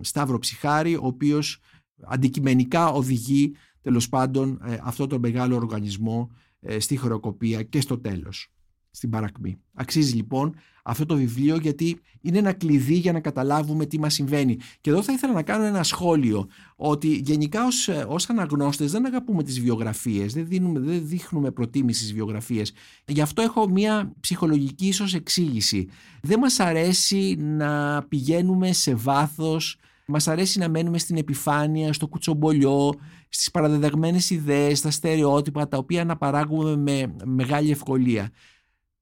Σταύρο 0.00 0.38
Ψυχάρη, 0.38 0.94
ο 0.94 1.06
οποίος 1.06 1.60
αντικειμενικά 2.04 2.88
οδηγεί 2.88 3.54
τέλος 3.82 4.08
πάντων 4.08 4.60
αυτό 4.82 5.06
το 5.06 5.18
μεγάλο 5.18 5.56
οργανισμό 5.56 6.30
στη 6.78 6.96
χωροκοπία 6.96 7.62
και 7.62 7.80
στο 7.80 7.98
τέλος 7.98 8.50
στην 8.90 9.10
παρακμή. 9.10 9.58
Αξίζει 9.74 10.14
λοιπόν 10.14 10.54
αυτό 10.82 11.06
το 11.06 11.16
βιβλίο 11.16 11.56
γιατί 11.56 11.98
είναι 12.20 12.38
ένα 12.38 12.52
κλειδί 12.52 12.94
για 12.94 13.12
να 13.12 13.20
καταλάβουμε 13.20 13.86
τι 13.86 13.98
μας 13.98 14.14
συμβαίνει. 14.14 14.56
Και 14.80 14.90
εδώ 14.90 15.02
θα 15.02 15.12
ήθελα 15.12 15.32
να 15.32 15.42
κάνω 15.42 15.64
ένα 15.64 15.82
σχόλιο 15.82 16.48
ότι 16.76 17.08
γενικά 17.08 17.66
ως, 17.66 17.88
ως 18.06 18.28
αναγνώστες 18.28 18.90
δεν 18.90 19.06
αγαπούμε 19.06 19.42
τις 19.42 19.60
βιογραφίες, 19.60 20.32
δεν, 20.32 20.46
δίνουμε, 20.46 20.80
δεν 20.80 21.06
δείχνουμε 21.06 21.50
προτίμηση 21.50 22.00
στις 22.00 22.12
βιογραφίες. 22.12 22.72
Γι' 23.06 23.20
αυτό 23.20 23.42
έχω 23.42 23.68
μια 23.68 24.12
ψυχολογική 24.20 24.86
ίσως 24.86 25.14
εξήγηση. 25.14 25.88
Δεν 26.22 26.38
μας 26.38 26.60
αρέσει 26.60 27.36
να 27.38 28.02
πηγαίνουμε 28.08 28.72
σε 28.72 28.94
βάθος 28.94 29.78
μας 30.10 30.28
αρέσει 30.28 30.58
να 30.58 30.68
μένουμε 30.68 30.98
στην 30.98 31.16
επιφάνεια, 31.16 31.92
στο 31.92 32.06
κουτσομπολιό, 32.06 32.92
στις 33.28 33.50
παραδεδεγμένες 33.50 34.30
ιδέες, 34.30 34.78
στα 34.78 34.90
στερεότυπα, 34.90 35.68
τα 35.68 35.78
οποία 35.78 36.00
αναπαράγουμε 36.02 36.76
με 36.76 37.14
μεγάλη 37.24 37.70
ευκολία. 37.70 38.30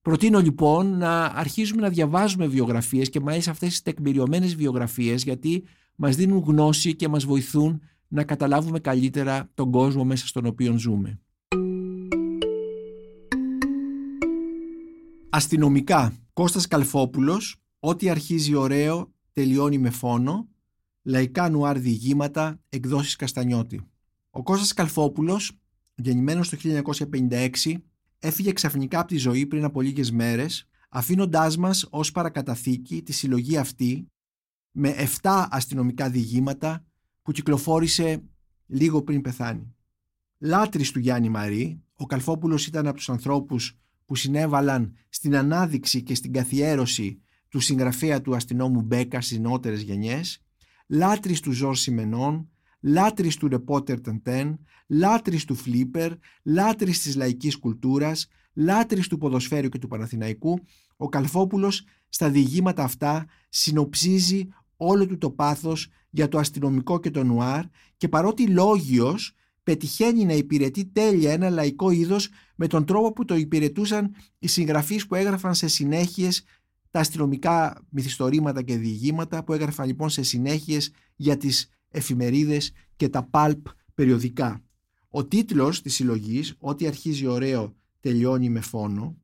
Προτείνω 0.07 0.41
λοιπόν 0.41 0.99
να 0.99 1.25
αρχίσουμε 1.25 1.83
να 1.83 1.89
διαβάζουμε 1.89 2.47
βιογραφίες 2.47 3.11
και 3.11 3.21
μάλιστα 3.21 3.51
αυτές 3.51 3.69
τις 3.69 3.83
τεκμηριωμένες 3.83 4.55
βιογραφίες 4.55 5.23
γιατί 5.23 5.65
μας 5.97 6.17
δίνουν 6.17 6.43
γνώση 6.47 6.95
και 6.95 7.09
μας 7.09 7.25
βοηθούν 7.25 7.81
να 8.09 8.25
καταλάβουμε 8.25 8.81
καλύτερα 8.81 9.51
τον 9.55 9.71
κόσμο 9.71 10.05
μέσα 10.05 10.27
στον 10.27 10.47
οποίο 10.47 10.79
ζούμε. 10.79 11.21
Αστυνομικά, 15.31 16.13
Κώστας 16.33 16.67
Καλφόπουλος, 16.67 17.57
ό,τι 17.79 18.09
αρχίζει 18.09 18.55
ωραίο 18.55 19.13
τελειώνει 19.33 19.79
με 19.79 19.91
φόνο, 19.91 20.49
λαϊκά 21.03 21.49
νουάρ 21.49 21.79
διηγήματα, 21.79 22.61
εκδόσεις 22.69 23.17
Καστανιώτη. 23.17 23.81
Ο 24.31 24.43
Κώστας 24.43 24.73
Καλφόπουλος, 24.73 25.53
γεννημένος 25.95 26.49
το 26.49 26.57
1956, 26.57 27.85
έφυγε 28.27 28.53
ξαφνικά 28.53 28.99
από 28.99 29.09
τη 29.09 29.17
ζωή 29.17 29.47
πριν 29.47 29.65
από 29.65 29.81
λίγες 29.81 30.11
μέρες, 30.11 30.69
αφήνοντάς 30.89 31.57
μας 31.57 31.87
ως 31.91 32.13
παρακαταθήκη 32.13 33.03
τη 33.03 33.13
συλλογή 33.13 33.57
αυτή 33.57 34.07
με 34.71 34.95
7 35.23 35.47
αστυνομικά 35.51 36.11
διηγήματα 36.11 36.85
που 37.23 37.33
κυκλοφόρησε 37.33 38.23
λίγο 38.67 39.03
πριν 39.03 39.21
πεθάνει. 39.21 39.75
Λάτρης 40.39 40.91
του 40.91 40.99
Γιάννη 40.99 41.29
Μαρή, 41.29 41.83
ο 41.95 42.07
Καλφόπουλος 42.07 42.67
ήταν 42.67 42.87
από 42.87 42.97
τους 42.97 43.09
ανθρώπους 43.09 43.79
που 44.05 44.15
συνέβαλαν 44.15 44.95
στην 45.09 45.37
ανάδειξη 45.37 46.03
και 46.03 46.15
στην 46.15 46.33
καθιέρωση 46.33 47.21
του 47.49 47.61
συγγραφέα 47.61 48.21
του 48.21 48.35
αστυνόμου 48.35 48.83
Μπέκα 48.83 49.21
στις 49.21 49.39
νεότερες 49.39 49.83
γενιές, 49.83 50.43
λάτρης 50.87 51.41
του 51.41 51.53
Ζορ 51.53 51.77
Σιμενών, 51.77 52.51
λάτρης 52.87 53.37
του 53.37 53.49
ρεπότερ 53.49 54.01
Τεντέν, 54.01 54.59
λάτρης 54.87 55.45
του 55.45 55.55
φλίπερ, 55.55 56.13
λάτρης 56.43 57.03
της 57.03 57.17
λαϊκής 57.17 57.59
κουλτούρας, 57.59 58.29
λάτρης 58.55 59.09
του 59.09 59.19
ποδοσφαίριου 59.19 59.69
και 59.69 59.79
του 59.79 59.89
Παναθηναϊκού, 59.89 60.59
ο 60.97 61.09
Καλφόπουλος 61.09 61.85
στα 62.09 62.31
διηγήματα 62.31 62.83
αυτά 62.83 63.27
συνοψίζει 63.49 64.49
όλο 64.77 65.07
του 65.07 65.19
το 65.19 65.31
πάθος 65.31 65.89
για 66.11 66.29
το 66.29 66.39
αστυνομικό 66.39 67.01
και 67.01 67.11
το 67.11 67.25
νουάρ 67.25 67.65
και 67.97 68.09
παρότι 68.09 68.47
λόγιος 68.47 69.33
πετυχαίνει 69.63 70.25
να 70.25 70.33
υπηρετεί 70.33 70.85
τέλεια 70.87 71.33
ένα 71.33 71.51
λαϊκό 71.51 71.91
είδος 71.91 72.29
με 72.55 72.67
τον 72.67 72.85
τρόπο 72.85 73.13
που 73.13 73.25
το 73.25 73.35
υπηρετούσαν 73.35 74.15
οι 74.39 74.47
συγγραφείς 74.47 75.07
που 75.07 75.15
έγραφαν 75.15 75.55
σε 75.55 75.69
συνέχειες 75.69 76.45
τα 76.91 77.01
αστυνομικά 77.01 77.85
μυθιστορήματα 77.89 78.63
και 78.63 78.77
διηγήματα 78.77 79.45
που 79.45 79.53
έγραφαν 79.53 79.87
λοιπόν 79.87 80.09
σε 80.09 80.23
συνέχειες 80.23 80.93
για 81.17 81.37
τις 81.37 81.71
εφημερίδες 81.89 82.73
και 82.97 83.09
τα 83.09 83.31
pulp 83.33 83.61
περιοδικά. 83.95 84.63
Ο 85.09 85.25
τίτλος 85.25 85.83
της 85.83 85.95
συλλογής 85.95 86.55
«Ό,τι 86.59 86.87
αρχίζει 86.87 87.27
ωραίο 87.27 87.77
τελειώνει 88.01 88.49
με 88.49 88.61
φόνο» 88.61 89.17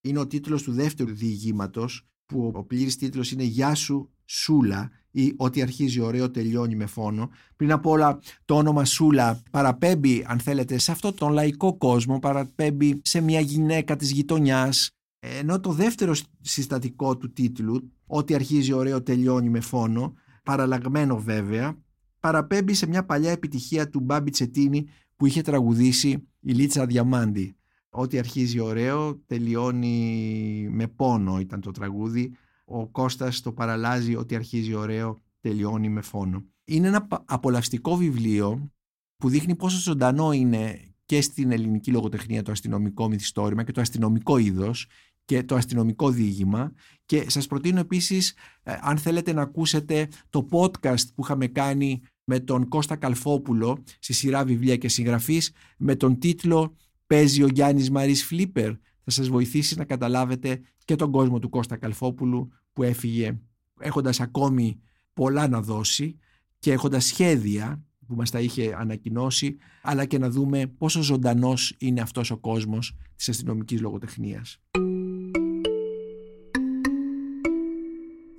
είναι 0.00 0.18
ο 0.18 0.26
τίτλος 0.26 0.62
του 0.62 0.72
δεύτερου 0.72 1.14
διηγήματος 1.14 2.08
που 2.26 2.52
ο 2.54 2.64
πλήρης 2.64 2.96
τίτλος 2.96 3.30
είναι 3.30 3.42
«Γεια 3.42 3.74
σου 3.74 4.10
Σούλα» 4.24 4.90
ή 5.10 5.34
«Ό,τι 5.36 5.62
αρχίζει 5.62 6.00
ωραίο 6.00 6.30
τελειώνει 6.30 6.76
με 6.76 6.86
φόνο». 6.86 7.30
Πριν 7.56 7.72
απ' 7.72 7.86
όλα 7.86 8.20
το 8.44 8.56
όνομα 8.56 8.84
Σούλα 8.84 9.42
παραπέμπει 9.50 10.24
αν 10.26 10.40
θέλετε 10.40 10.78
σε 10.78 10.92
αυτό 10.92 11.12
τον 11.12 11.32
λαϊκό 11.32 11.76
κόσμο, 11.76 12.18
παραπέμπει 12.18 13.00
σε 13.04 13.20
μια 13.20 13.40
γυναίκα 13.40 13.96
της 13.96 14.10
γειτονιάς 14.10 14.90
ενώ 15.20 15.60
το 15.60 15.72
δεύτερο 15.72 16.14
συστατικό 16.40 17.16
του 17.16 17.32
τίτλου 17.32 17.92
«Ό,τι 18.06 18.34
αρχίζει 18.34 18.72
ωραίο 18.72 19.02
τελειώνει 19.02 19.48
με 19.48 19.60
φόνο» 19.60 20.14
παραλλαγμένο 20.42 21.18
βέβαια 21.20 21.76
παραπέμπει 22.20 22.74
σε 22.74 22.86
μια 22.86 23.04
παλιά 23.04 23.30
επιτυχία 23.30 23.88
του 23.88 24.00
Μπάμπι 24.00 24.30
Τσετίνη 24.30 24.86
που 25.16 25.26
είχε 25.26 25.42
τραγουδήσει 25.42 26.08
η 26.40 26.52
Λίτσα 26.52 26.86
Διαμάντη. 26.86 27.54
Ό,τι 27.90 28.18
αρχίζει 28.18 28.60
ωραίο 28.60 29.16
τελειώνει 29.26 30.68
με 30.70 30.86
πόνο 30.86 31.38
ήταν 31.38 31.60
το 31.60 31.70
τραγούδι. 31.70 32.32
Ο 32.64 32.88
Κώστας 32.88 33.40
το 33.40 33.52
παραλάζει 33.52 34.16
ότι 34.16 34.34
αρχίζει 34.34 34.74
ωραίο 34.74 35.18
τελειώνει 35.40 35.88
με 35.88 36.00
φόνο. 36.00 36.44
Είναι 36.64 36.86
ένα 36.88 37.06
απολαυστικό 37.24 37.96
βιβλίο 37.96 38.70
που 39.16 39.28
δείχνει 39.28 39.54
πόσο 39.54 39.78
ζωντανό 39.78 40.32
είναι 40.32 40.90
και 41.04 41.20
στην 41.20 41.52
ελληνική 41.52 41.90
λογοτεχνία 41.90 42.42
το 42.42 42.52
αστυνομικό 42.52 43.08
μυθιστόρημα 43.08 43.62
και 43.62 43.72
το 43.72 43.80
αστυνομικό 43.80 44.38
είδος 44.38 44.86
και 45.30 45.42
το 45.42 45.54
αστυνομικό 45.54 46.10
διήγημα 46.10 46.72
και 47.06 47.24
σας 47.30 47.46
προτείνω 47.46 47.80
επίσης 47.80 48.34
ε, 48.62 48.72
αν 48.80 48.98
θέλετε 48.98 49.32
να 49.32 49.42
ακούσετε 49.42 50.08
το 50.30 50.48
podcast 50.50 51.14
που 51.14 51.22
είχαμε 51.22 51.46
κάνει 51.46 52.02
με 52.24 52.40
τον 52.40 52.68
Κώστα 52.68 52.96
Καλφόπουλο 52.96 53.82
στη 53.98 54.12
σειρά 54.12 54.44
βιβλία 54.44 54.76
και 54.76 54.88
συγγραφής 54.88 55.52
με 55.78 55.96
τον 55.96 56.18
τίτλο 56.18 56.76
«Παίζει 57.06 57.42
ο 57.42 57.46
Γιάννης 57.46 57.90
Μαρίς 57.90 58.24
Φλίπερ» 58.24 58.70
θα 59.04 59.10
σας 59.10 59.28
βοηθήσει 59.28 59.78
να 59.78 59.84
καταλάβετε 59.84 60.60
και 60.84 60.96
τον 60.96 61.10
κόσμο 61.10 61.38
του 61.38 61.48
Κώστα 61.48 61.76
Καλφόπουλου 61.76 62.48
που 62.72 62.82
έφυγε 62.82 63.38
έχοντας 63.80 64.20
ακόμη 64.20 64.80
πολλά 65.12 65.48
να 65.48 65.60
δώσει 65.60 66.18
και 66.58 66.72
έχοντας 66.72 67.04
σχέδια 67.04 67.84
που 68.06 68.14
μας 68.14 68.30
τα 68.30 68.40
είχε 68.40 68.74
ανακοινώσει 68.78 69.56
αλλά 69.82 70.04
και 70.04 70.18
να 70.18 70.30
δούμε 70.30 70.66
πόσο 70.66 71.02
ζωντανός 71.02 71.74
είναι 71.78 72.00
αυτός 72.00 72.30
ο 72.30 72.36
κόσμος 72.36 72.96
της 73.16 73.28
αστυνομικής 73.28 73.80
λογοτεχνίας. 73.80 74.60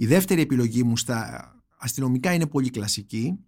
Η 0.01 0.05
δεύτερη 0.05 0.41
επιλογή 0.41 0.83
μου 0.83 0.97
στα 0.97 1.51
αστυνομικά 1.77 2.33
είναι 2.33 2.47
πολύ 2.47 2.69
κλασική. 2.69 3.39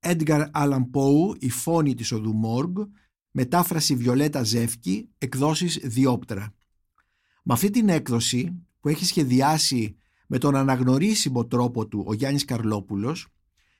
Edgar 0.00 0.50
Allan 0.54 0.82
Poe, 0.92 1.36
«Η 1.38 1.50
φόνη 1.50 1.94
της 1.94 2.12
οδού 2.12 2.32
Μόργ», 2.32 2.78
μετάφραση 3.30 3.94
Βιολέτα 3.94 4.42
Ζεύκη, 4.42 5.08
εκδόσεις 5.18 5.78
Διόπτρα. 5.82 6.54
Με 7.42 7.52
αυτή 7.52 7.70
την 7.70 7.88
έκδοση 7.88 8.66
που 8.80 8.88
έχει 8.88 9.04
σχεδιάσει 9.04 9.96
με 10.26 10.38
τον 10.38 10.56
αναγνωρίσιμο 10.56 11.46
τρόπο 11.46 11.86
του 11.86 12.04
ο 12.06 12.14
Γιάννης 12.14 12.44
Καρλόπουλος, 12.44 13.26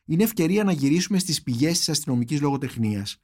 είναι 0.05 0.23
ευκαιρία 0.23 0.65
να 0.65 0.73
γυρίσουμε 0.73 1.19
στις 1.19 1.43
πηγές 1.43 1.79
της 1.79 1.89
αστυνομικής 1.89 2.41
λογοτεχνίας. 2.41 3.21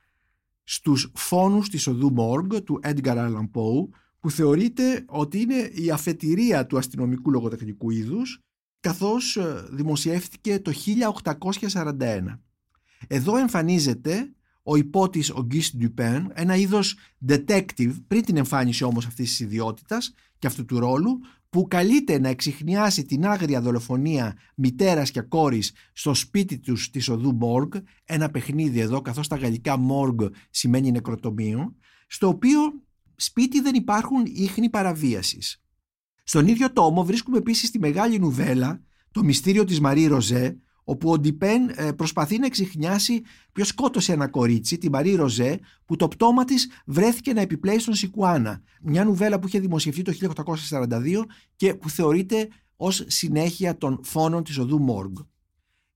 Στους 0.65 1.13
φόνους 1.15 1.69
της 1.69 1.87
οδού 1.87 2.13
Μόργκ 2.13 2.55
του 2.55 2.81
Edgar 2.83 3.17
Allan 3.17 3.51
Poe 3.53 3.89
που 4.21 4.31
θεωρείται 4.31 5.05
ότι 5.09 5.41
είναι 5.41 5.71
η 5.75 5.91
αφετηρία 5.91 6.67
του 6.67 6.79
αστυνομικού 6.79 7.31
λογοτεχνικού 7.31 7.91
είδους 7.91 8.43
καθώς 8.81 9.37
ε, 9.37 9.67
δημοσιεύτηκε 9.71 10.61
το 10.61 10.73
1841. 11.73 12.39
Εδώ 13.07 13.37
εμφανίζεται 13.37 14.33
ο 14.63 14.77
υπότης 14.77 15.31
ο 15.31 15.43
Γκίστ 15.43 15.77
Ντουπέν, 15.77 16.33
ένα 16.35 16.57
είδος 16.57 16.97
detective 17.29 17.95
πριν 18.07 18.25
την 18.25 18.37
εμφάνιση 18.37 18.85
όμως 18.85 19.07
αυτής 19.07 19.29
της 19.29 19.41
ιδιότητας 19.41 20.15
και 20.39 20.47
αυτού 20.47 20.65
του 20.65 20.79
ρόλου 20.79 21.21
που 21.51 21.69
καλείται 21.69 22.19
να 22.19 22.29
εξηχνιάσει 22.29 23.05
την 23.05 23.27
άγρια 23.27 23.61
δολοφονία 23.61 24.37
μητέρας 24.55 25.11
και 25.11 25.21
κόρης 25.21 25.73
στο 25.93 26.15
σπίτι 26.15 26.59
τους 26.59 26.91
της 26.91 27.09
οδού 27.09 27.35
Μόργκ, 27.35 27.73
ένα 28.05 28.31
παιχνίδι 28.31 28.81
εδώ 28.81 29.01
καθώς 29.01 29.29
τα 29.29 29.37
γαλλικά 29.37 29.77
Μόργκ 29.77 30.21
σημαίνει 30.51 30.91
νεκροτομείο, 30.91 31.75
στο 32.07 32.29
οποίο 32.29 32.61
σπίτι 33.17 33.61
δεν 33.61 33.75
υπάρχουν 33.75 34.23
ίχνη 34.27 34.71
παραβίασης. 34.71 35.63
Στον 36.29 36.47
ίδιο 36.47 36.73
τόμο 36.73 37.05
βρίσκουμε 37.05 37.39
επίσης 37.39 37.71
τη 37.71 37.79
μεγάλη 37.79 38.19
νουβέλα 38.19 38.83
«Το 39.11 39.25
μυστήριο 39.25 39.65
της 39.65 39.81
Μαρή 39.81 40.07
Ροζέ», 40.07 40.59
όπου 40.85 41.11
ο 41.11 41.19
Ντιπέν 41.19 41.73
ε, 41.75 41.93
προσπαθεί 41.93 42.39
να 42.39 42.47
εξηχνιάσει 42.47 43.23
ποιος 43.53 43.69
σκότωσε 43.69 44.13
ένα 44.13 44.29
κορίτσι, 44.29 44.79
τη 44.79 44.91
Μαρή 44.91 45.15
Ροζέ, 45.15 45.61
που 45.85 45.97
το 45.97 46.09
πτώμα 46.09 46.45
της 46.45 46.71
βρέθηκε 46.87 47.33
να 47.33 47.41
επιπλέει 47.41 47.79
στον 47.79 47.95
Σικουάνα. 47.95 48.63
Μια 48.83 49.05
νουβέλα 49.05 49.39
που 49.39 49.47
είχε 49.47 49.61
δημοσιευτεί 49.61 50.03
το 50.03 50.13
1842 50.13 51.25
και 51.57 51.75
που 51.75 51.91
θεωρείται 51.91 52.49
ως 52.77 53.05
συνέχεια 53.07 53.77
των 53.77 54.01
φόνων 54.03 54.45
της 54.45 54.59
οδού 54.59 54.81
Μόργκ. 54.81 55.17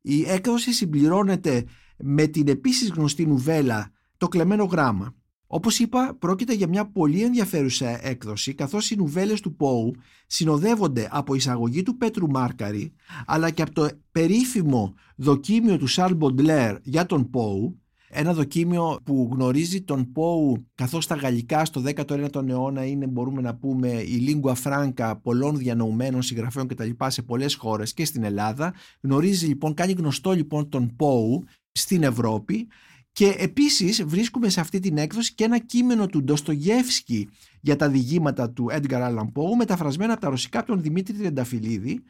Η 0.01 0.25
έκδοση 0.31 0.73
συμπληρώνεται 0.73 1.65
με 1.97 2.27
την 2.27 2.49
επίσης 2.49 2.91
γνωστή 2.91 3.27
νουβέλα 3.27 3.93
«Το 4.17 4.29
κλεμμένο 4.29 4.65
γράμμα», 4.65 5.15
όπως 5.55 5.79
είπα, 5.79 6.17
πρόκειται 6.19 6.55
για 6.55 6.69
μια 6.69 6.87
πολύ 6.87 7.23
ενδιαφέρουσα 7.23 8.07
έκδοση, 8.07 8.55
καθώς 8.55 8.91
οι 8.91 8.97
νουβέλες 8.97 9.41
του 9.41 9.57
Πόου 9.57 9.95
συνοδεύονται 10.27 11.09
από 11.11 11.35
εισαγωγή 11.35 11.83
του 11.83 11.97
Πέτρου 11.97 12.31
Μάρκαρη, 12.31 12.93
αλλά 13.27 13.51
και 13.51 13.63
από 13.63 13.73
το 13.73 13.89
περίφημο 14.13 14.95
δοκίμιο 15.17 15.77
του 15.79 15.87
Σαρλ 15.87 16.15
Μποντλέρ 16.15 16.77
για 16.83 17.07
τον 17.07 17.31
Πόου, 17.31 17.81
ένα 18.09 18.35
δοκίμιο 18.35 18.99
που 19.05 19.31
γνωρίζει 19.33 19.83
τον 19.83 20.13
Πόου 20.13 20.67
καθώς 20.75 21.07
τα 21.07 21.15
γαλλικά 21.15 21.65
στο 21.65 21.83
19ο 21.87 22.49
αιώνα 22.49 22.85
είναι 22.85 23.07
μπορούμε 23.07 23.41
να 23.41 23.55
πούμε 23.55 23.89
η 23.89 24.41
lingua 24.43 24.55
franca 24.65 25.15
πολλών 25.23 25.57
διανοουμένων 25.57 26.23
συγγραφέων 26.23 26.67
κτλ. 26.67 26.91
σε 27.07 27.23
πολλές 27.23 27.55
χώρες 27.55 27.93
και 27.95 28.05
στην 28.05 28.25
Ελλάδα. 28.25 28.75
Γνωρίζει 29.01 29.47
λοιπόν, 29.47 29.75
κάνει 29.75 29.93
γνωστό 29.93 30.33
λοιπόν 30.33 30.69
τον 30.69 30.97
Πόου 30.97 31.45
στην 31.73 32.03
Ευρώπη 32.03 32.69
και 33.13 33.35
επίσης 33.39 34.05
βρίσκουμε 34.05 34.49
σε 34.49 34.61
αυτή 34.61 34.79
την 34.79 34.99
έκδοση 34.99 35.35
και 35.35 35.45
ένα 35.45 35.59
κείμενο 35.59 36.07
του 36.07 36.23
Ντοστογεύσκη 36.23 37.29
για 37.61 37.77
τα 37.77 37.89
διηγήματα 37.89 38.51
του 38.51 38.69
Edgar 38.71 39.09
Allan 39.09 39.33
Poe 39.33 39.57
μεταφρασμένα 39.57 40.13
από 40.13 40.21
τα 40.23 40.29
ρωσικά 40.29 40.59
από 40.59 40.69
τον 40.69 40.83
Δημήτρη 40.83 41.17
Τριανταφυλλίδη 41.17 42.03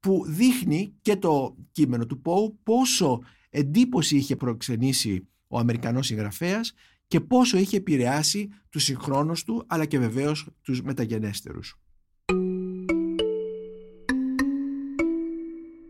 που 0.00 0.24
δείχνει 0.26 0.94
και 1.02 1.16
το 1.16 1.56
κείμενο 1.72 2.06
του 2.06 2.22
Poe 2.24 2.52
πόσο 2.62 3.20
εντύπωση 3.50 4.16
είχε 4.16 4.36
προξενήσει 4.36 5.28
ο 5.48 5.58
Αμερικανός 5.58 6.06
συγγραφέας 6.06 6.74
και 7.06 7.20
πόσο 7.20 7.58
είχε 7.58 7.76
επηρεάσει 7.76 8.48
τους 8.68 8.82
συγχρόνους 8.82 9.44
του 9.44 9.64
αλλά 9.66 9.84
και 9.84 9.98
βεβαίως 9.98 10.48
τους 10.62 10.82
μεταγενέστερους. 10.82 11.80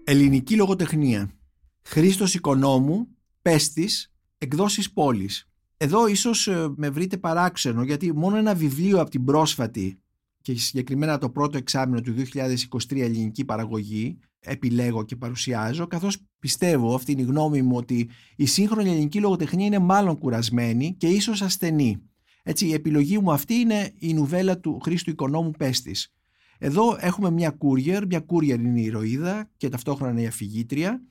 Ελληνική 0.05 0.57
λογοτεχνία 0.57 1.31
Χρήστος 1.83 2.35
Οικονόμου, 2.35 3.09
Πέστης, 3.43 4.13
εκδόσεις 4.39 4.93
πόλης. 4.93 5.49
Εδώ 5.77 6.07
ίσως 6.07 6.47
ε, 6.47 6.73
με 6.77 6.91
βρείτε 6.91 7.17
παράξενο 7.17 7.83
γιατί 7.83 8.15
μόνο 8.15 8.37
ένα 8.37 8.55
βιβλίο 8.55 9.01
από 9.01 9.11
την 9.11 9.25
πρόσφατη 9.25 10.01
και 10.41 10.55
συγκεκριμένα 10.55 11.19
το 11.19 11.31
πρώτο 11.31 11.59
εξάμεινο 11.59 12.01
του 12.01 12.15
2023 12.35 12.97
ελληνική 12.97 13.45
παραγωγή 13.45 14.19
επιλέγω 14.41 15.05
και 15.05 15.17
παρουσιάζω 15.17 15.87
καθώς 15.87 16.19
πιστεύω, 16.39 16.95
αυτή 16.95 17.13
είναι 17.13 17.21
η 17.21 17.25
γνώμη 17.25 17.63
μου, 17.63 17.77
ότι 17.77 18.09
η 18.37 18.47
σύγχρονη 18.47 18.91
ελληνική 18.91 19.21
λογοτεχνία 19.21 19.67
είναι 19.67 19.79
μάλλον 19.79 20.19
κουρασμένη 20.19 20.95
και 20.99 21.07
ίσως 21.07 21.43
ασθενή. 21.43 22.03
Έτσι, 22.43 22.67
η 22.67 22.73
επιλογή 22.73 23.19
μου 23.19 23.33
αυτή 23.33 23.55
είναι 23.55 23.93
η 23.99 24.15
νουβέλα 24.15 24.59
του 24.59 24.79
Χρήστου 24.83 25.11
Οικονόμου 25.11 25.51
Πέστης. 25.51 26.13
Εδώ 26.59 26.97
έχουμε 27.01 27.31
μια 27.31 27.51
κούριερ, 27.51 28.07
μια 28.07 28.21
κούριερ 28.21 28.61
είναι 28.61 28.81
η 28.81 28.85
ηρωίδα 28.85 29.51
και 29.57 29.69
ταυτόχρονα 29.69 30.21
η 30.21 30.27
αφηγήτρια. 30.27 31.03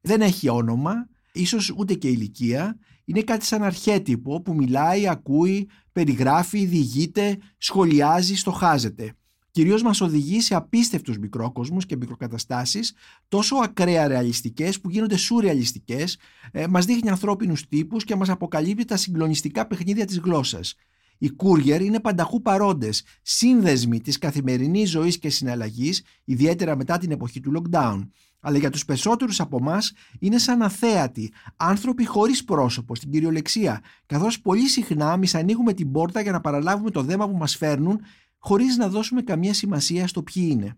Δεν 0.00 0.20
έχει 0.20 0.48
όνομα, 0.48 1.08
ίσως 1.34 1.74
ούτε 1.76 1.94
και 1.94 2.08
ηλικία, 2.08 2.78
είναι 3.04 3.22
κάτι 3.22 3.44
σαν 3.44 3.62
αρχέτυπο 3.62 4.42
που 4.42 4.54
μιλάει, 4.54 5.08
ακούει, 5.08 5.68
περιγράφει, 5.92 6.64
διηγείται, 6.64 7.38
σχολιάζει, 7.58 8.34
στοχάζεται. 8.34 9.14
Κυρίως 9.50 9.82
μας 9.82 10.00
οδηγεί 10.00 10.40
σε 10.40 10.54
απίστευτους 10.54 11.18
μικρόκοσμους 11.18 11.86
και 11.86 11.96
μικροκαταστάσεις 11.96 12.94
τόσο 13.28 13.56
ακραία 13.56 14.08
ρεαλιστικές 14.08 14.80
που 14.80 14.90
γίνονται 14.90 15.16
σουρεαλιστικές, 15.16 16.18
ε, 16.52 16.66
μας 16.66 16.84
δείχνει 16.84 17.08
ανθρώπινους 17.08 17.68
τύπους 17.68 18.04
και 18.04 18.16
μας 18.16 18.28
αποκαλύπτει 18.28 18.84
τα 18.84 18.96
συγκλονιστικά 18.96 19.66
παιχνίδια 19.66 20.04
της 20.04 20.18
γλώσσας. 20.18 20.74
Οι 21.18 21.30
courier 21.36 21.80
είναι 21.80 22.00
πανταχού 22.00 22.42
παρόντες, 22.42 23.04
σύνδεσμοι 23.22 24.00
της 24.00 24.18
καθημερινής 24.18 24.90
ζωής 24.90 25.18
και 25.18 25.30
συναλλαγής, 25.30 26.02
ιδιαίτερα 26.24 26.76
μετά 26.76 26.98
την 26.98 27.10
εποχή 27.10 27.40
του 27.40 27.52
lockdown 27.56 28.08
αλλά 28.44 28.58
για 28.58 28.70
τους 28.70 28.84
περισσότερους 28.84 29.40
από 29.40 29.56
εμά 29.56 29.78
είναι 30.18 30.38
σαν 30.38 30.62
αθέατοι, 30.62 31.32
άνθρωποι 31.56 32.04
χωρίς 32.06 32.44
πρόσωπο 32.44 32.94
στην 32.94 33.10
κυριολεξία, 33.10 33.80
καθώς 34.06 34.40
πολύ 34.40 34.68
συχνά 34.68 35.12
εμείς 35.12 35.34
ανοίγουμε 35.34 35.72
την 35.72 35.92
πόρτα 35.92 36.20
για 36.20 36.32
να 36.32 36.40
παραλάβουμε 36.40 36.90
το 36.90 37.02
δέμα 37.02 37.28
που 37.28 37.36
μας 37.36 37.56
φέρνουν 37.56 38.00
χωρίς 38.38 38.76
να 38.76 38.88
δώσουμε 38.88 39.22
καμία 39.22 39.54
σημασία 39.54 40.06
στο 40.06 40.22
ποιοι 40.22 40.48
είναι. 40.50 40.76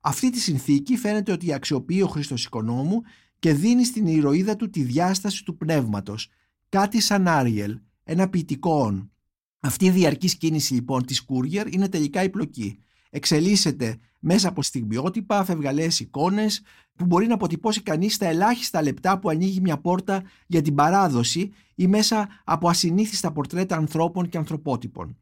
Αυτή 0.00 0.30
τη 0.30 0.40
συνθήκη 0.40 0.96
φαίνεται 0.96 1.32
ότι 1.32 1.52
αξιοποιεί 1.52 2.00
ο 2.04 2.06
Χρήστος 2.06 2.44
Οικονόμου 2.44 3.02
και 3.38 3.52
δίνει 3.52 3.84
στην 3.84 4.06
ηρωίδα 4.06 4.56
του 4.56 4.70
τη 4.70 4.82
διάσταση 4.82 5.44
του 5.44 5.56
πνεύματος, 5.56 6.28
κάτι 6.68 7.00
σαν 7.00 7.28
Άριελ, 7.28 7.78
ένα 8.04 8.28
ποιητικό 8.28 8.80
όν. 8.80 9.10
Αυτή 9.60 9.84
η 9.84 9.90
διαρκής 9.90 10.36
κίνηση 10.36 10.74
λοιπόν 10.74 11.04
της 11.04 11.24
Courier 11.28 11.72
είναι 11.72 11.88
τελικά 11.88 12.22
η 12.22 12.30
πλοκή. 12.30 12.78
Εξελίσσεται 13.10 13.98
μέσα 14.20 14.48
από 14.48 14.62
στιγμιότυπα, 14.62 15.44
φευγαλές 15.44 16.00
εικόνες 16.00 16.62
που 16.96 17.04
μπορεί 17.04 17.26
να 17.26 17.34
αποτυπώσει 17.34 17.82
κανείς 17.82 18.16
τα 18.16 18.26
ελάχιστα 18.26 18.82
λεπτά 18.82 19.18
που 19.18 19.28
ανοίγει 19.28 19.60
μια 19.60 19.78
πόρτα 19.78 20.22
για 20.46 20.62
την 20.62 20.74
παράδοση 20.74 21.52
ή 21.74 21.86
μέσα 21.86 22.28
από 22.44 22.68
ασυνήθιστα 22.68 23.32
πορτρέτα 23.32 23.76
ανθρώπων 23.76 24.28
και 24.28 24.38
ανθρωπότυπων. 24.38 25.16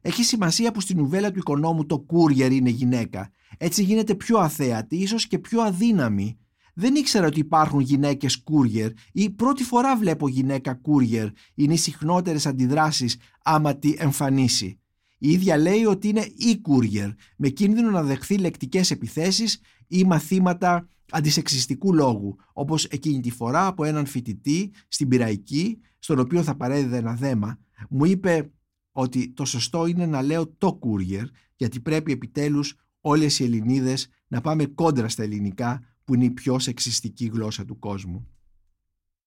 Έχει 0.00 0.24
σημασία 0.24 0.72
που 0.72 0.80
στην 0.80 0.96
νουβέλα 0.98 1.30
του 1.30 1.38
οικονόμου 1.38 1.86
το 1.86 2.06
courier 2.08 2.50
είναι 2.50 2.70
γυναίκα. 2.70 3.30
Έτσι 3.58 3.82
γίνεται 3.82 4.14
πιο 4.14 4.38
αθέατη, 4.38 4.96
ίσως 4.96 5.26
και 5.26 5.38
πιο 5.38 5.60
αδύναμη. 5.60 6.38
Δεν 6.74 6.94
ήξερα 6.94 7.26
ότι 7.26 7.40
υπάρχουν 7.40 7.80
γυναίκες 7.80 8.44
courier 8.44 8.90
ή 9.12 9.30
πρώτη 9.30 9.62
φορά 9.62 9.96
βλέπω 9.96 10.28
γυναίκα 10.28 10.80
courier. 10.84 11.30
Είναι 11.54 11.72
οι 11.72 11.76
συχνότερες 11.76 12.46
αντιδράσεις 12.46 13.16
άμα 13.42 13.76
τη 13.76 13.94
εμφανίσει. 13.98 14.80
Η 15.18 15.30
ίδια 15.30 15.56
λέει 15.56 15.84
ότι 15.84 16.08
είναι 16.08 16.24
e-courier 16.40 17.14
με 17.36 17.48
κίνδυνο 17.48 17.90
να 17.90 18.02
δεχθεί 18.02 18.38
λεκτικές 18.38 18.90
επιθέσεις 18.90 19.60
ή 19.86 20.04
μαθήματα 20.04 20.88
αντισεξιστικού 21.10 21.94
λόγου 21.94 22.36
όπως 22.52 22.84
εκείνη 22.84 23.20
τη 23.20 23.30
φορά 23.30 23.66
από 23.66 23.84
έναν 23.84 24.06
φοιτητή 24.06 24.72
στην 24.88 25.08
Πυραϊκή 25.08 25.78
στον 25.98 26.18
οποίο 26.18 26.42
θα 26.42 26.56
παρέδιδε 26.56 26.96
ένα 26.96 27.14
δέμα 27.14 27.58
μου 27.88 28.04
είπε 28.04 28.50
ότι 28.92 29.32
το 29.32 29.44
σωστό 29.44 29.86
είναι 29.86 30.06
να 30.06 30.22
λέω 30.22 30.46
το 30.46 30.78
courier 30.82 31.24
γιατί 31.56 31.80
πρέπει 31.80 32.12
επιτέλους 32.12 32.74
όλες 33.00 33.38
οι 33.38 33.44
Ελληνίδες 33.44 34.08
να 34.26 34.40
πάμε 34.40 34.64
κόντρα 34.66 35.08
στα 35.08 35.22
ελληνικά 35.22 35.82
που 36.04 36.14
είναι 36.14 36.24
η 36.24 36.30
πιο 36.30 36.58
σεξιστική 36.58 37.26
γλώσσα 37.26 37.64
του 37.64 37.78
κόσμου. 37.78 38.26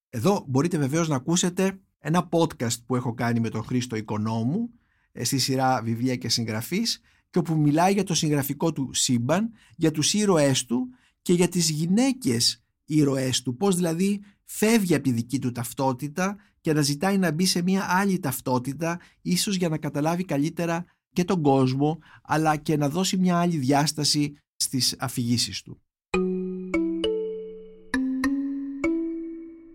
Εδώ 0.09 0.45
μπορείτε 0.47 0.77
βεβαίως 0.77 1.07
να 1.07 1.15
ακούσετε 1.15 1.79
ένα 1.99 2.29
podcast 2.31 2.83
που 2.85 2.95
έχω 2.95 3.13
κάνει 3.13 3.39
με 3.39 3.49
τον 3.49 3.63
Χρήστο 3.63 3.95
Οικονόμου 3.95 4.69
ε, 4.69 4.78
στη 5.23 5.37
σειρά 5.37 5.81
βιβλία 5.81 6.15
και 6.15 6.29
συγγραφής 6.29 7.01
και 7.29 7.39
όπου 7.39 7.57
μιλάει 7.57 7.93
για 7.93 8.03
το 8.03 8.13
συγγραφικό 8.13 8.73
του 8.73 8.89
σύμπαν, 8.93 9.51
για 9.75 9.91
τους 9.91 10.13
ήρωές 10.13 10.65
του 10.65 10.87
και 11.21 11.33
για 11.33 11.47
τις 11.47 11.69
γυναίκες 11.69 12.63
ήρωές 12.85 13.41
του, 13.41 13.55
πώς 13.57 13.75
δηλαδή 13.75 14.21
φεύγει 14.45 14.95
από 14.95 15.03
τη 15.03 15.11
δική 15.11 15.39
του 15.39 15.51
ταυτότητα 15.51 16.37
και 16.61 16.73
να 16.73 16.81
ζητάει 16.81 17.17
να 17.17 17.31
μπει 17.31 17.45
σε 17.45 17.61
μια 17.61 17.85
άλλη 17.89 18.19
ταυτότητα, 18.19 18.99
ίσως 19.21 19.55
για 19.55 19.69
να 19.69 19.77
καταλάβει 19.77 20.23
καλύτερα 20.23 20.85
και 21.13 21.23
τον 21.23 21.41
κόσμο, 21.41 21.99
αλλά 22.23 22.55
και 22.55 22.77
να 22.77 22.89
δώσει 22.89 23.17
μια 23.17 23.37
άλλη 23.37 23.57
διάσταση 23.57 24.33
στις 24.55 24.95
αφηγήσεις 24.99 25.61
του. 25.61 25.81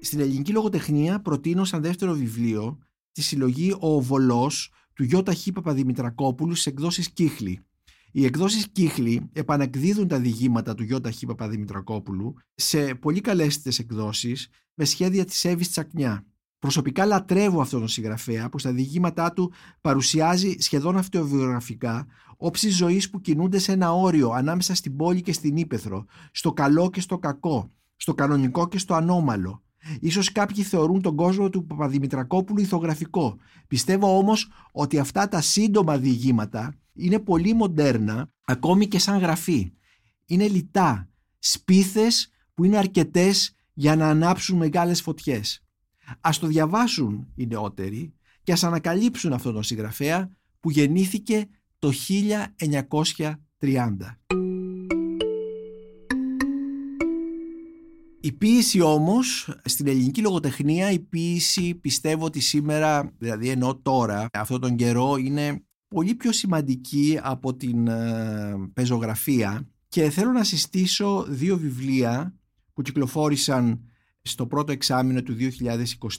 Στην 0.01 0.21
ελληνική 0.21 0.53
λογοτεχνία 0.53 1.21
προτείνω 1.21 1.65
σαν 1.65 1.83
δεύτερο 1.83 2.13
βιβλίο 2.13 2.79
τη 3.13 3.23
συλλογή 3.23 3.77
«Ο 3.79 4.01
Βολός» 4.01 4.73
του 4.95 5.05
Γιώτα 5.05 5.35
Χ. 5.35 5.47
Παπαδημητρακόπουλου 5.55 6.55
σε 6.55 6.69
εκδόσεις 6.71 7.11
Κύχλη. 7.11 7.61
Οι 8.13 8.25
εκδόσεις 8.25 8.69
Κύχλη 8.73 9.29
επανακδίδουν 9.33 10.09
τα 10.09 10.19
διηγήματα 10.19 10.75
του 10.75 10.83
Γιώτα 10.83 11.11
Χ. 11.11 11.19
Παπαδημητρακόπουλου 11.27 12.35
σε 12.55 12.95
πολύ 12.95 13.21
καλέσθητες 13.21 13.79
εκδόσεις 13.79 14.49
με 14.75 14.85
σχέδια 14.85 15.25
της 15.25 15.45
Εύης 15.45 15.71
Τσακνιά. 15.71 16.27
Προσωπικά 16.59 17.05
λατρεύω 17.05 17.61
αυτόν 17.61 17.79
τον 17.79 17.89
συγγραφέα 17.89 18.49
που 18.49 18.59
στα 18.59 18.73
διηγήματά 18.73 19.33
του 19.33 19.53
παρουσιάζει 19.81 20.57
σχεδόν 20.59 20.97
αυτοβιογραφικά 20.97 22.07
όψεις 22.37 22.77
ζωής 22.77 23.11
που 23.11 23.21
κινούνται 23.21 23.59
σε 23.59 23.73
ένα 23.73 23.93
όριο 23.93 24.31
ανάμεσα 24.31 24.75
στην 24.75 24.97
πόλη 24.97 25.21
και 25.21 25.33
στην 25.33 25.57
ύπεθρο, 25.57 26.05
στο 26.33 26.53
καλό 26.53 26.91
και 26.91 27.01
στο 27.01 27.19
κακό, 27.19 27.71
στο 27.97 28.15
κανονικό 28.15 28.69
και 28.69 28.79
στο 28.79 28.95
ανώμαλο. 28.95 29.63
Ίσως 30.01 30.33
κάποιοι 30.33 30.65
θεωρούν 30.65 31.03
τον 31.03 31.17
κόσμο 31.17 31.51
του 31.51 31.67
Παπαδημητρακόπουλου 31.67 32.61
ηθογραφικό. 32.61 33.37
Πιστεύω 33.69 34.19
όμως 34.19 34.51
ότι 34.73 34.99
αυτά 34.99 35.29
τα 35.29 35.41
σύντομα 35.41 35.99
διηγήματα 35.99 36.75
είναι 36.93 37.19
πολύ 37.19 37.55
μοντέρνα, 37.55 38.31
ακόμη 38.45 38.89
και 38.89 38.99
σαν 38.99 39.19
γραφή. 39.19 39.73
Είναι 40.27 40.49
λιτά, 40.49 41.09
σπίθες 41.39 42.31
που 42.55 42.65
είναι 42.65 42.77
αρκετές 42.77 43.55
για 43.73 43.97
να 43.97 44.09
ανάψουν 44.09 44.57
μεγάλες 44.57 45.03
φωτιές. 45.03 45.65
Ας 46.21 46.39
το 46.39 46.47
διαβάσουν 46.47 47.27
οι 47.35 47.47
νεότεροι 47.47 48.15
και 48.43 48.53
ας 48.53 48.65
ανακαλύψουν 48.65 49.33
αυτόν 49.33 49.53
τον 49.53 49.63
συγγραφέα 49.63 50.31
που 50.61 50.71
γεννήθηκε 50.71 51.49
το 51.79 51.93
1930. 53.59 53.97
Η 58.25 58.33
ποίηση 58.33 58.81
όμως, 58.81 59.55
στην 59.65 59.87
ελληνική 59.87 60.21
λογοτεχνία 60.21 60.91
η 60.91 60.99
ποίηση 60.99 61.75
πιστεύω 61.75 62.25
ότι 62.25 62.41
σήμερα, 62.41 63.13
δηλαδή 63.19 63.49
ενώ 63.49 63.77
τώρα, 63.77 64.27
αυτόν 64.33 64.61
τον 64.61 64.77
καιρό 64.77 65.17
είναι 65.17 65.65
πολύ 65.89 66.15
πιο 66.15 66.33
σημαντική 66.33 67.19
από 67.23 67.55
την 67.55 67.87
ε, 67.87 68.55
πεζογραφία 68.73 69.69
και 69.89 70.11
θέλω 70.11 70.31
να 70.33 70.45
συστήσω 70.45 71.27
δύο 71.29 71.59
βιβλία 71.59 72.39
που 72.73 72.83
κυκλοφόρησαν 72.83 73.81
στο 74.23 74.47
πρώτο 74.47 74.73
εξάμεινο 74.73 75.23
του 75.23 75.37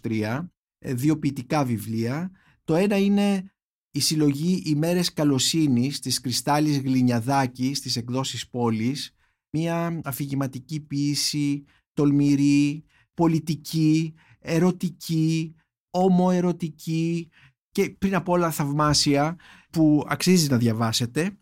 2023, 0.02 0.46
ε, 0.80 0.94
δύο 0.94 1.20
ποιητικά 1.20 1.66
βιβλία. 1.66 2.32
Το 2.64 2.76
ένα 2.76 2.98
είναι 2.98 3.52
η 3.92 4.00
συλλογή 4.00 4.64
«Ημέρες 4.66 5.14
καλοσύνης» 5.14 6.00
της 6.00 6.20
Κρυστάλλης 6.20 6.80
Γλινιαδάκης 6.80 7.78
στις 7.78 7.96
εκδόσεις 7.96 8.50
πόλης, 8.50 9.16
μια 9.50 10.02
αφηγηματική 10.04 10.80
ποίηση 10.80 11.66
τολμηρή, 11.96 12.84
πολιτική, 13.14 14.14
ερωτική, 14.40 15.56
ομοερωτική 15.90 17.30
και 17.72 17.96
πριν 17.98 18.16
απ' 18.16 18.30
όλα 18.30 18.52
θαυμάσια 18.52 19.36
που 19.70 20.04
αξίζει 20.08 20.50
να 20.50 20.58
διαβάσετε. 20.58 21.38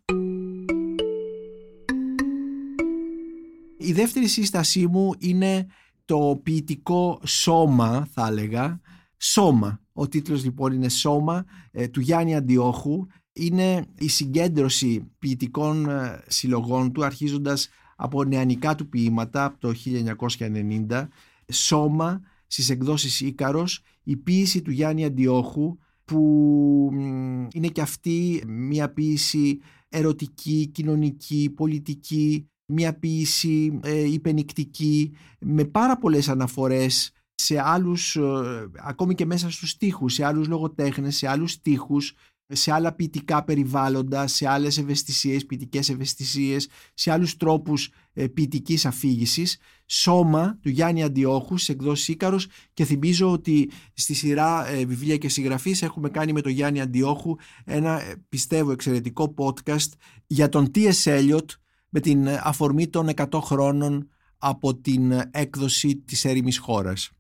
Η 3.77 3.93
δεύτερη 3.93 4.27
σύστασή 4.27 4.87
μου 4.87 5.13
είναι 5.17 5.67
το 6.05 6.39
ποιητικό 6.43 7.21
σώμα 7.25 8.07
θα 8.11 8.27
έλεγα. 8.27 8.81
Σώμα. 9.17 9.81
Ο 9.93 10.07
τίτλος 10.07 10.43
λοιπόν 10.43 10.71
είναι 10.73 10.89
Σώμα 10.89 11.45
ε, 11.71 11.87
του 11.87 11.99
Γιάννη 11.99 12.35
Αντιόχου. 12.35 13.05
Είναι 13.33 13.85
η 13.99 14.07
συγκέντρωση 14.07 15.11
ποιητικών 15.19 15.89
ε, 15.89 16.23
συλλογών 16.27 16.91
του 16.91 17.05
αρχίζοντας 17.05 17.69
από 18.03 18.23
νεανικά 18.23 18.75
του 18.75 18.89
ποίηματα 18.89 19.45
από 19.45 19.59
το 19.59 19.73
1990 20.89 21.07
«Σώμα» 21.51 22.21
στις 22.47 22.69
εκδόσεις 22.69 23.21
Ίκαρος 23.21 23.81
η 24.03 24.15
ποίηση 24.15 24.61
του 24.61 24.71
Γιάννη 24.71 25.05
Αντιόχου 25.05 25.77
που 26.05 26.89
είναι 27.53 27.67
και 27.67 27.81
αυτή 27.81 28.43
μια 28.47 28.89
ποίηση 28.89 29.59
ερωτική, 29.89 30.69
κοινωνική, 30.73 31.53
πολιτική 31.55 32.47
μια 32.65 32.93
ποίηση 32.99 33.79
ε, 33.83 34.11
υπενικτική 34.11 35.11
με 35.39 35.65
πάρα 35.65 35.97
πολλές 35.97 36.29
αναφορές 36.29 37.11
σε 37.35 37.61
άλλους, 37.61 38.15
ε, 38.15 38.21
ακόμη 38.79 39.15
και 39.15 39.25
μέσα 39.25 39.51
στους 39.51 39.69
στίχους, 39.69 40.13
σε 40.13 40.25
άλλους 40.25 40.47
λογοτέχνες, 40.47 41.15
σε 41.15 41.27
άλλους 41.27 41.51
στίχους 41.51 42.13
σε 42.55 42.71
άλλα 42.71 42.93
ποιητικά 42.93 43.43
περιβάλλοντα, 43.43 44.27
σε 44.27 44.47
άλλες 44.47 44.77
ευαισθησίες, 44.77 45.45
ποιητικές 45.45 45.89
ευαισθησίες, 45.89 46.67
σε 46.93 47.11
άλλους 47.11 47.37
τρόπους 47.37 47.89
ε, 48.13 48.27
ποιητικής 48.27 48.85
αφήγησης. 48.85 49.57
Σώμα 49.85 50.57
του 50.61 50.69
Γιάννη 50.69 51.03
Αντιόχους 51.03 51.63
σε 51.63 51.71
εκδόσεις 51.71 52.07
Ίκαρος 52.07 52.47
και 52.73 52.85
θυμίζω 52.85 53.31
ότι 53.31 53.71
στη 53.93 54.13
σειρά 54.13 54.67
ε, 54.69 54.85
βιβλία 54.85 55.17
και 55.17 55.29
συγγραφής 55.29 55.81
έχουμε 55.81 56.09
κάνει 56.09 56.33
με 56.33 56.41
τον 56.41 56.51
Γιάννη 56.51 56.81
Αντιόχου 56.81 57.35
ένα 57.65 58.01
ε, 58.01 58.15
πιστεύω 58.29 58.71
εξαιρετικό 58.71 59.33
podcast 59.37 59.89
για 60.27 60.49
τον 60.49 60.71
T.S. 60.75 61.03
Eliot 61.03 61.45
με 61.89 61.99
την 61.99 62.27
αφορμή 62.43 62.87
των 62.87 63.09
100 63.15 63.39
χρόνων 63.41 64.09
από 64.37 64.75
την 64.75 65.11
έκδοση 65.31 65.95
της 65.95 66.25
έρημης 66.25 66.57
χώρας. 66.57 67.11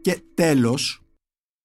Και 0.00 0.22
τέλος, 0.34 1.01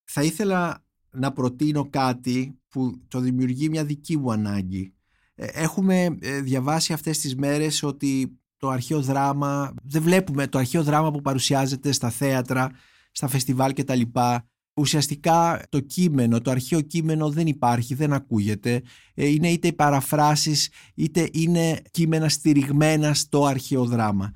θα 0.08 0.24
ήθελα 0.24 0.84
να 1.12 1.32
προτείνω 1.32 1.90
κάτι 1.90 2.60
που 2.70 3.02
το 3.08 3.20
δημιουργεί 3.20 3.70
μια 3.70 3.86
δική 3.86 4.18
μου 4.18 4.32
ανάγκη. 4.32 4.94
Ε, 5.36 5.46
έχουμε 5.46 6.18
ε, 6.20 6.42
διαβάσει 6.42 6.94
αυτές 6.94 7.20
τις 7.20 7.36
μέρες 7.36 7.84
ότι 7.84 8.40
το 8.58 8.70
αρχαίο 8.70 9.02
δράμα, 9.02 9.74
δεν 9.84 10.02
βλέπουμε 10.02 10.48
το 10.48 10.58
αρχαίο 10.58 10.84
δράμα 10.84 11.12
που 11.12 11.22
παρουσιάζεται 11.22 11.92
στα 11.92 12.10
θέατρα, 12.10 12.72
στα 13.12 13.28
φεστιβάλ 13.28 13.74
και 13.74 13.84
τα 13.84 13.96
λοιπά. 13.96 14.48
Ουσιαστικά 14.74 15.64
το 15.70 15.80
κείμενο, 15.80 16.42
το 16.42 16.52
αρχαίο 16.52 16.82
κείμενο 16.82 17.30
δεν 17.30 17.48
υπάρχει, 17.48 17.96
δεν 17.96 18.14
ακούγεται. 18.14 18.82
Ε, 19.14 19.26
είναι 19.26 19.50
είτε 19.50 19.68
οι 19.68 19.74
παραφράσεις 19.74 20.70
είτε 20.96 21.30
είναι 21.32 21.82
κείμενα 21.92 22.30
στηριγμένα 22.30 23.14
στο 23.14 23.46
αρχαίο 23.46 23.86
δράμα. 23.86 24.32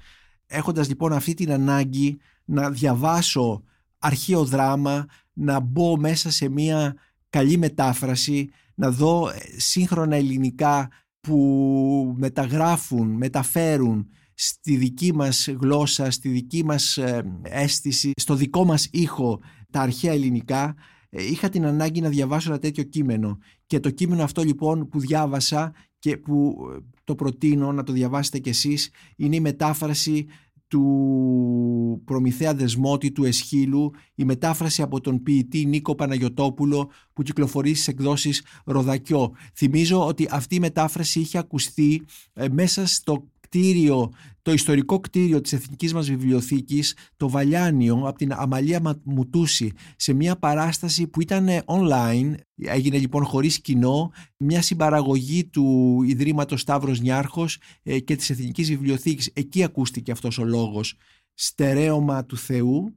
Έχοντας 0.47 0.87
λοιπόν 0.87 1.13
αυτή 1.13 1.33
την 1.33 1.51
ανάγκη 1.51 2.17
να 2.45 2.69
διαβάσω 2.69 3.63
αρχαίο 3.99 4.45
δράμα, 4.45 5.05
να 5.33 5.59
μπω 5.59 5.97
μέσα 5.97 6.29
σε 6.29 6.49
μια 6.49 6.95
καλή 7.29 7.57
μετάφραση, 7.57 8.49
να 8.75 8.91
δω 8.91 9.29
ε, 9.29 9.59
σύγχρονα 9.59 10.15
ελληνικά 10.15 10.89
που 11.19 12.15
μεταγράφουν, 12.17 13.09
μεταφέρουν 13.09 14.07
στη 14.33 14.75
δική 14.75 15.13
μας 15.13 15.47
γλώσσα, 15.47 16.11
στη 16.11 16.29
δική 16.29 16.65
μας 16.65 16.97
ε, 16.97 17.39
αίσθηση, 17.41 18.11
στο 18.15 18.35
δικό 18.35 18.65
μας 18.65 18.87
ήχο 18.91 19.39
τα 19.71 19.81
αρχαία 19.81 20.11
ελληνικά, 20.11 20.75
ε, 21.09 21.23
είχα 21.23 21.49
την 21.49 21.65
ανάγκη 21.65 22.01
να 22.01 22.09
διαβάσω 22.09 22.49
ένα 22.49 22.59
τέτοιο 22.59 22.83
κείμενο. 22.83 23.37
Και 23.65 23.79
το 23.79 23.89
κείμενο 23.89 24.23
αυτό 24.23 24.43
λοιπόν 24.43 24.87
που 24.87 24.99
διάβασα 24.99 25.73
και 25.99 26.17
που 26.17 26.55
το 27.03 27.15
προτείνω 27.15 27.71
να 27.71 27.83
το 27.83 27.91
διαβάσετε 27.91 28.39
κι 28.39 28.49
εσείς 28.49 28.89
είναι 29.15 29.35
η 29.35 29.39
μετάφραση 29.39 30.25
του 30.71 32.01
Προμηθέα 32.05 32.53
Δεσμότη 32.53 33.11
του 33.11 33.23
Εσχύλου, 33.23 33.91
η 34.15 34.23
μετάφραση 34.23 34.81
από 34.81 35.01
τον 35.01 35.23
ποιητή 35.23 35.65
Νίκο 35.65 35.95
Παναγιωτόπουλο 35.95 36.89
που 37.13 37.23
κυκλοφορεί 37.23 37.73
στις 37.73 37.87
εκδόσεις 37.87 38.43
Ροδακιό. 38.65 39.31
Θυμίζω 39.55 40.07
ότι 40.07 40.27
αυτή 40.31 40.55
η 40.55 40.59
μετάφραση 40.59 41.19
είχε 41.19 41.37
ακουστεί 41.37 42.05
ε, 42.33 42.49
μέσα 42.49 42.85
στο 42.85 43.27
κτίριο, 43.51 44.11
το 44.41 44.51
ιστορικό 44.51 44.99
κτίριο 44.99 45.41
της 45.41 45.53
Εθνικής 45.53 45.93
μας 45.93 46.09
Βιβλιοθήκης, 46.09 46.95
το 47.17 47.29
Βαλιάνιο, 47.29 48.01
από 48.05 48.17
την 48.17 48.33
Αμαλία 48.33 48.99
Μουτούση, 49.03 49.71
σε 49.95 50.13
μια 50.13 50.35
παράσταση 50.37 51.07
που 51.07 51.21
ήταν 51.21 51.47
online, 51.65 52.33
έγινε 52.55 52.97
λοιπόν 52.97 53.25
χωρίς 53.25 53.61
κοινό, 53.61 54.11
μια 54.37 54.61
συμπαραγωγή 54.61 55.45
του 55.45 55.97
Ιδρύματος 56.05 56.61
Σταύρος 56.61 56.99
Νιάρχος 56.99 57.57
ε, 57.83 57.99
και 57.99 58.15
της 58.15 58.29
Εθνικής 58.29 58.69
Βιβλιοθήκης. 58.69 59.31
Εκεί 59.33 59.63
ακούστηκε 59.63 60.11
αυτός 60.11 60.37
ο 60.37 60.43
λόγος. 60.43 60.97
Στερέωμα 61.33 62.25
του 62.25 62.37
Θεού, 62.37 62.95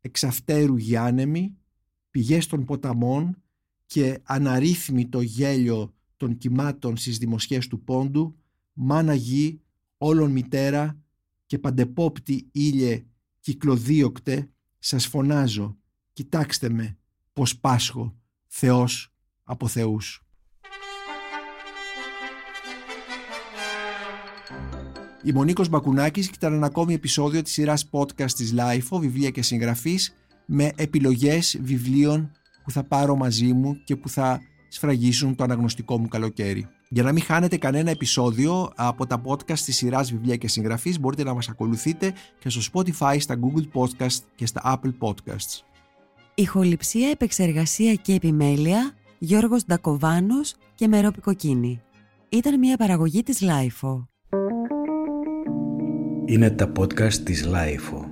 εξαυτέρου 0.00 0.76
Γιάννεμι, 0.76 1.56
πηγές 2.10 2.46
των 2.46 2.64
ποταμών 2.64 3.42
και 3.86 4.18
αναρρύθμιτο 4.22 5.20
γέλιο 5.20 5.94
των 6.16 6.36
κυμάτων 6.36 6.96
στις 6.96 7.18
δημοσιές 7.18 7.66
του 7.66 7.84
πόντου, 7.84 8.36
μάνα 8.72 9.14
γη 9.14 9.60
όλον 10.02 10.30
μητέρα 10.30 11.00
και 11.46 11.58
παντεπόπτη 11.58 12.48
ήλιε 12.52 13.04
κυκλοδίωκτε, 13.40 14.50
σας 14.78 15.06
φωνάζω, 15.06 15.76
κοιτάξτε 16.12 16.68
με 16.68 16.98
πως 17.32 17.58
πάσχω, 17.58 18.16
Θεός 18.46 19.14
από 19.44 19.66
Θεούς. 19.66 20.24
Η 25.22 25.32
Μονίκος 25.32 25.68
Μπακουνάκης 25.68 26.28
ήταν 26.28 26.52
ένα 26.52 26.66
ακόμη 26.66 26.94
επεισόδιο 26.94 27.42
της 27.42 27.52
σειράς 27.52 27.88
podcast 27.90 28.30
της 28.30 28.54
LIFO, 28.56 28.98
βιβλία 29.00 29.30
και 29.30 29.42
συγγραφής, 29.42 30.14
με 30.46 30.72
επιλογές 30.76 31.58
βιβλίων 31.62 32.32
που 32.64 32.70
θα 32.70 32.84
πάρω 32.84 33.16
μαζί 33.16 33.52
μου 33.52 33.82
και 33.84 33.96
που 33.96 34.08
θα 34.08 34.40
σφραγίσουν 34.68 35.34
το 35.34 35.44
αναγνωστικό 35.44 35.98
μου 35.98 36.08
καλοκαίρι. 36.08 36.68
Για 36.92 37.02
να 37.02 37.12
μην 37.12 37.22
χάνετε 37.22 37.56
κανένα 37.56 37.90
επεισόδιο 37.90 38.72
από 38.76 39.06
τα 39.06 39.22
podcast 39.24 39.58
της 39.58 39.76
σειράς 39.76 40.10
βιβλία 40.10 40.36
και 40.36 40.48
συγγραφείς 40.48 41.00
μπορείτε 41.00 41.24
να 41.24 41.34
μας 41.34 41.48
ακολουθείτε 41.48 42.12
και 42.38 42.48
στο 42.48 42.60
Spotify, 42.72 43.16
στα 43.18 43.38
Google 43.40 43.80
Podcast 43.80 44.18
και 44.34 44.46
στα 44.46 44.80
Apple 44.82 44.92
Podcasts. 44.98 45.60
Ηχοληψία, 46.34 47.08
επεξεργασία 47.08 47.94
και 47.94 48.14
επιμέλεια 48.14 48.92
Γιώργος 49.18 49.64
Ντακοβάνος 49.64 50.54
και 50.74 50.88
Μερόπη 50.88 51.20
Κοκκίνη. 51.20 51.82
Ήταν 52.28 52.58
μια 52.58 52.76
παραγωγή 52.76 53.22
της 53.22 53.40
LiFO. 53.40 54.08
Είναι 56.24 56.50
τα 56.50 56.72
podcast 56.78 57.14
της 57.14 57.44
Λάιφο. 57.44 58.09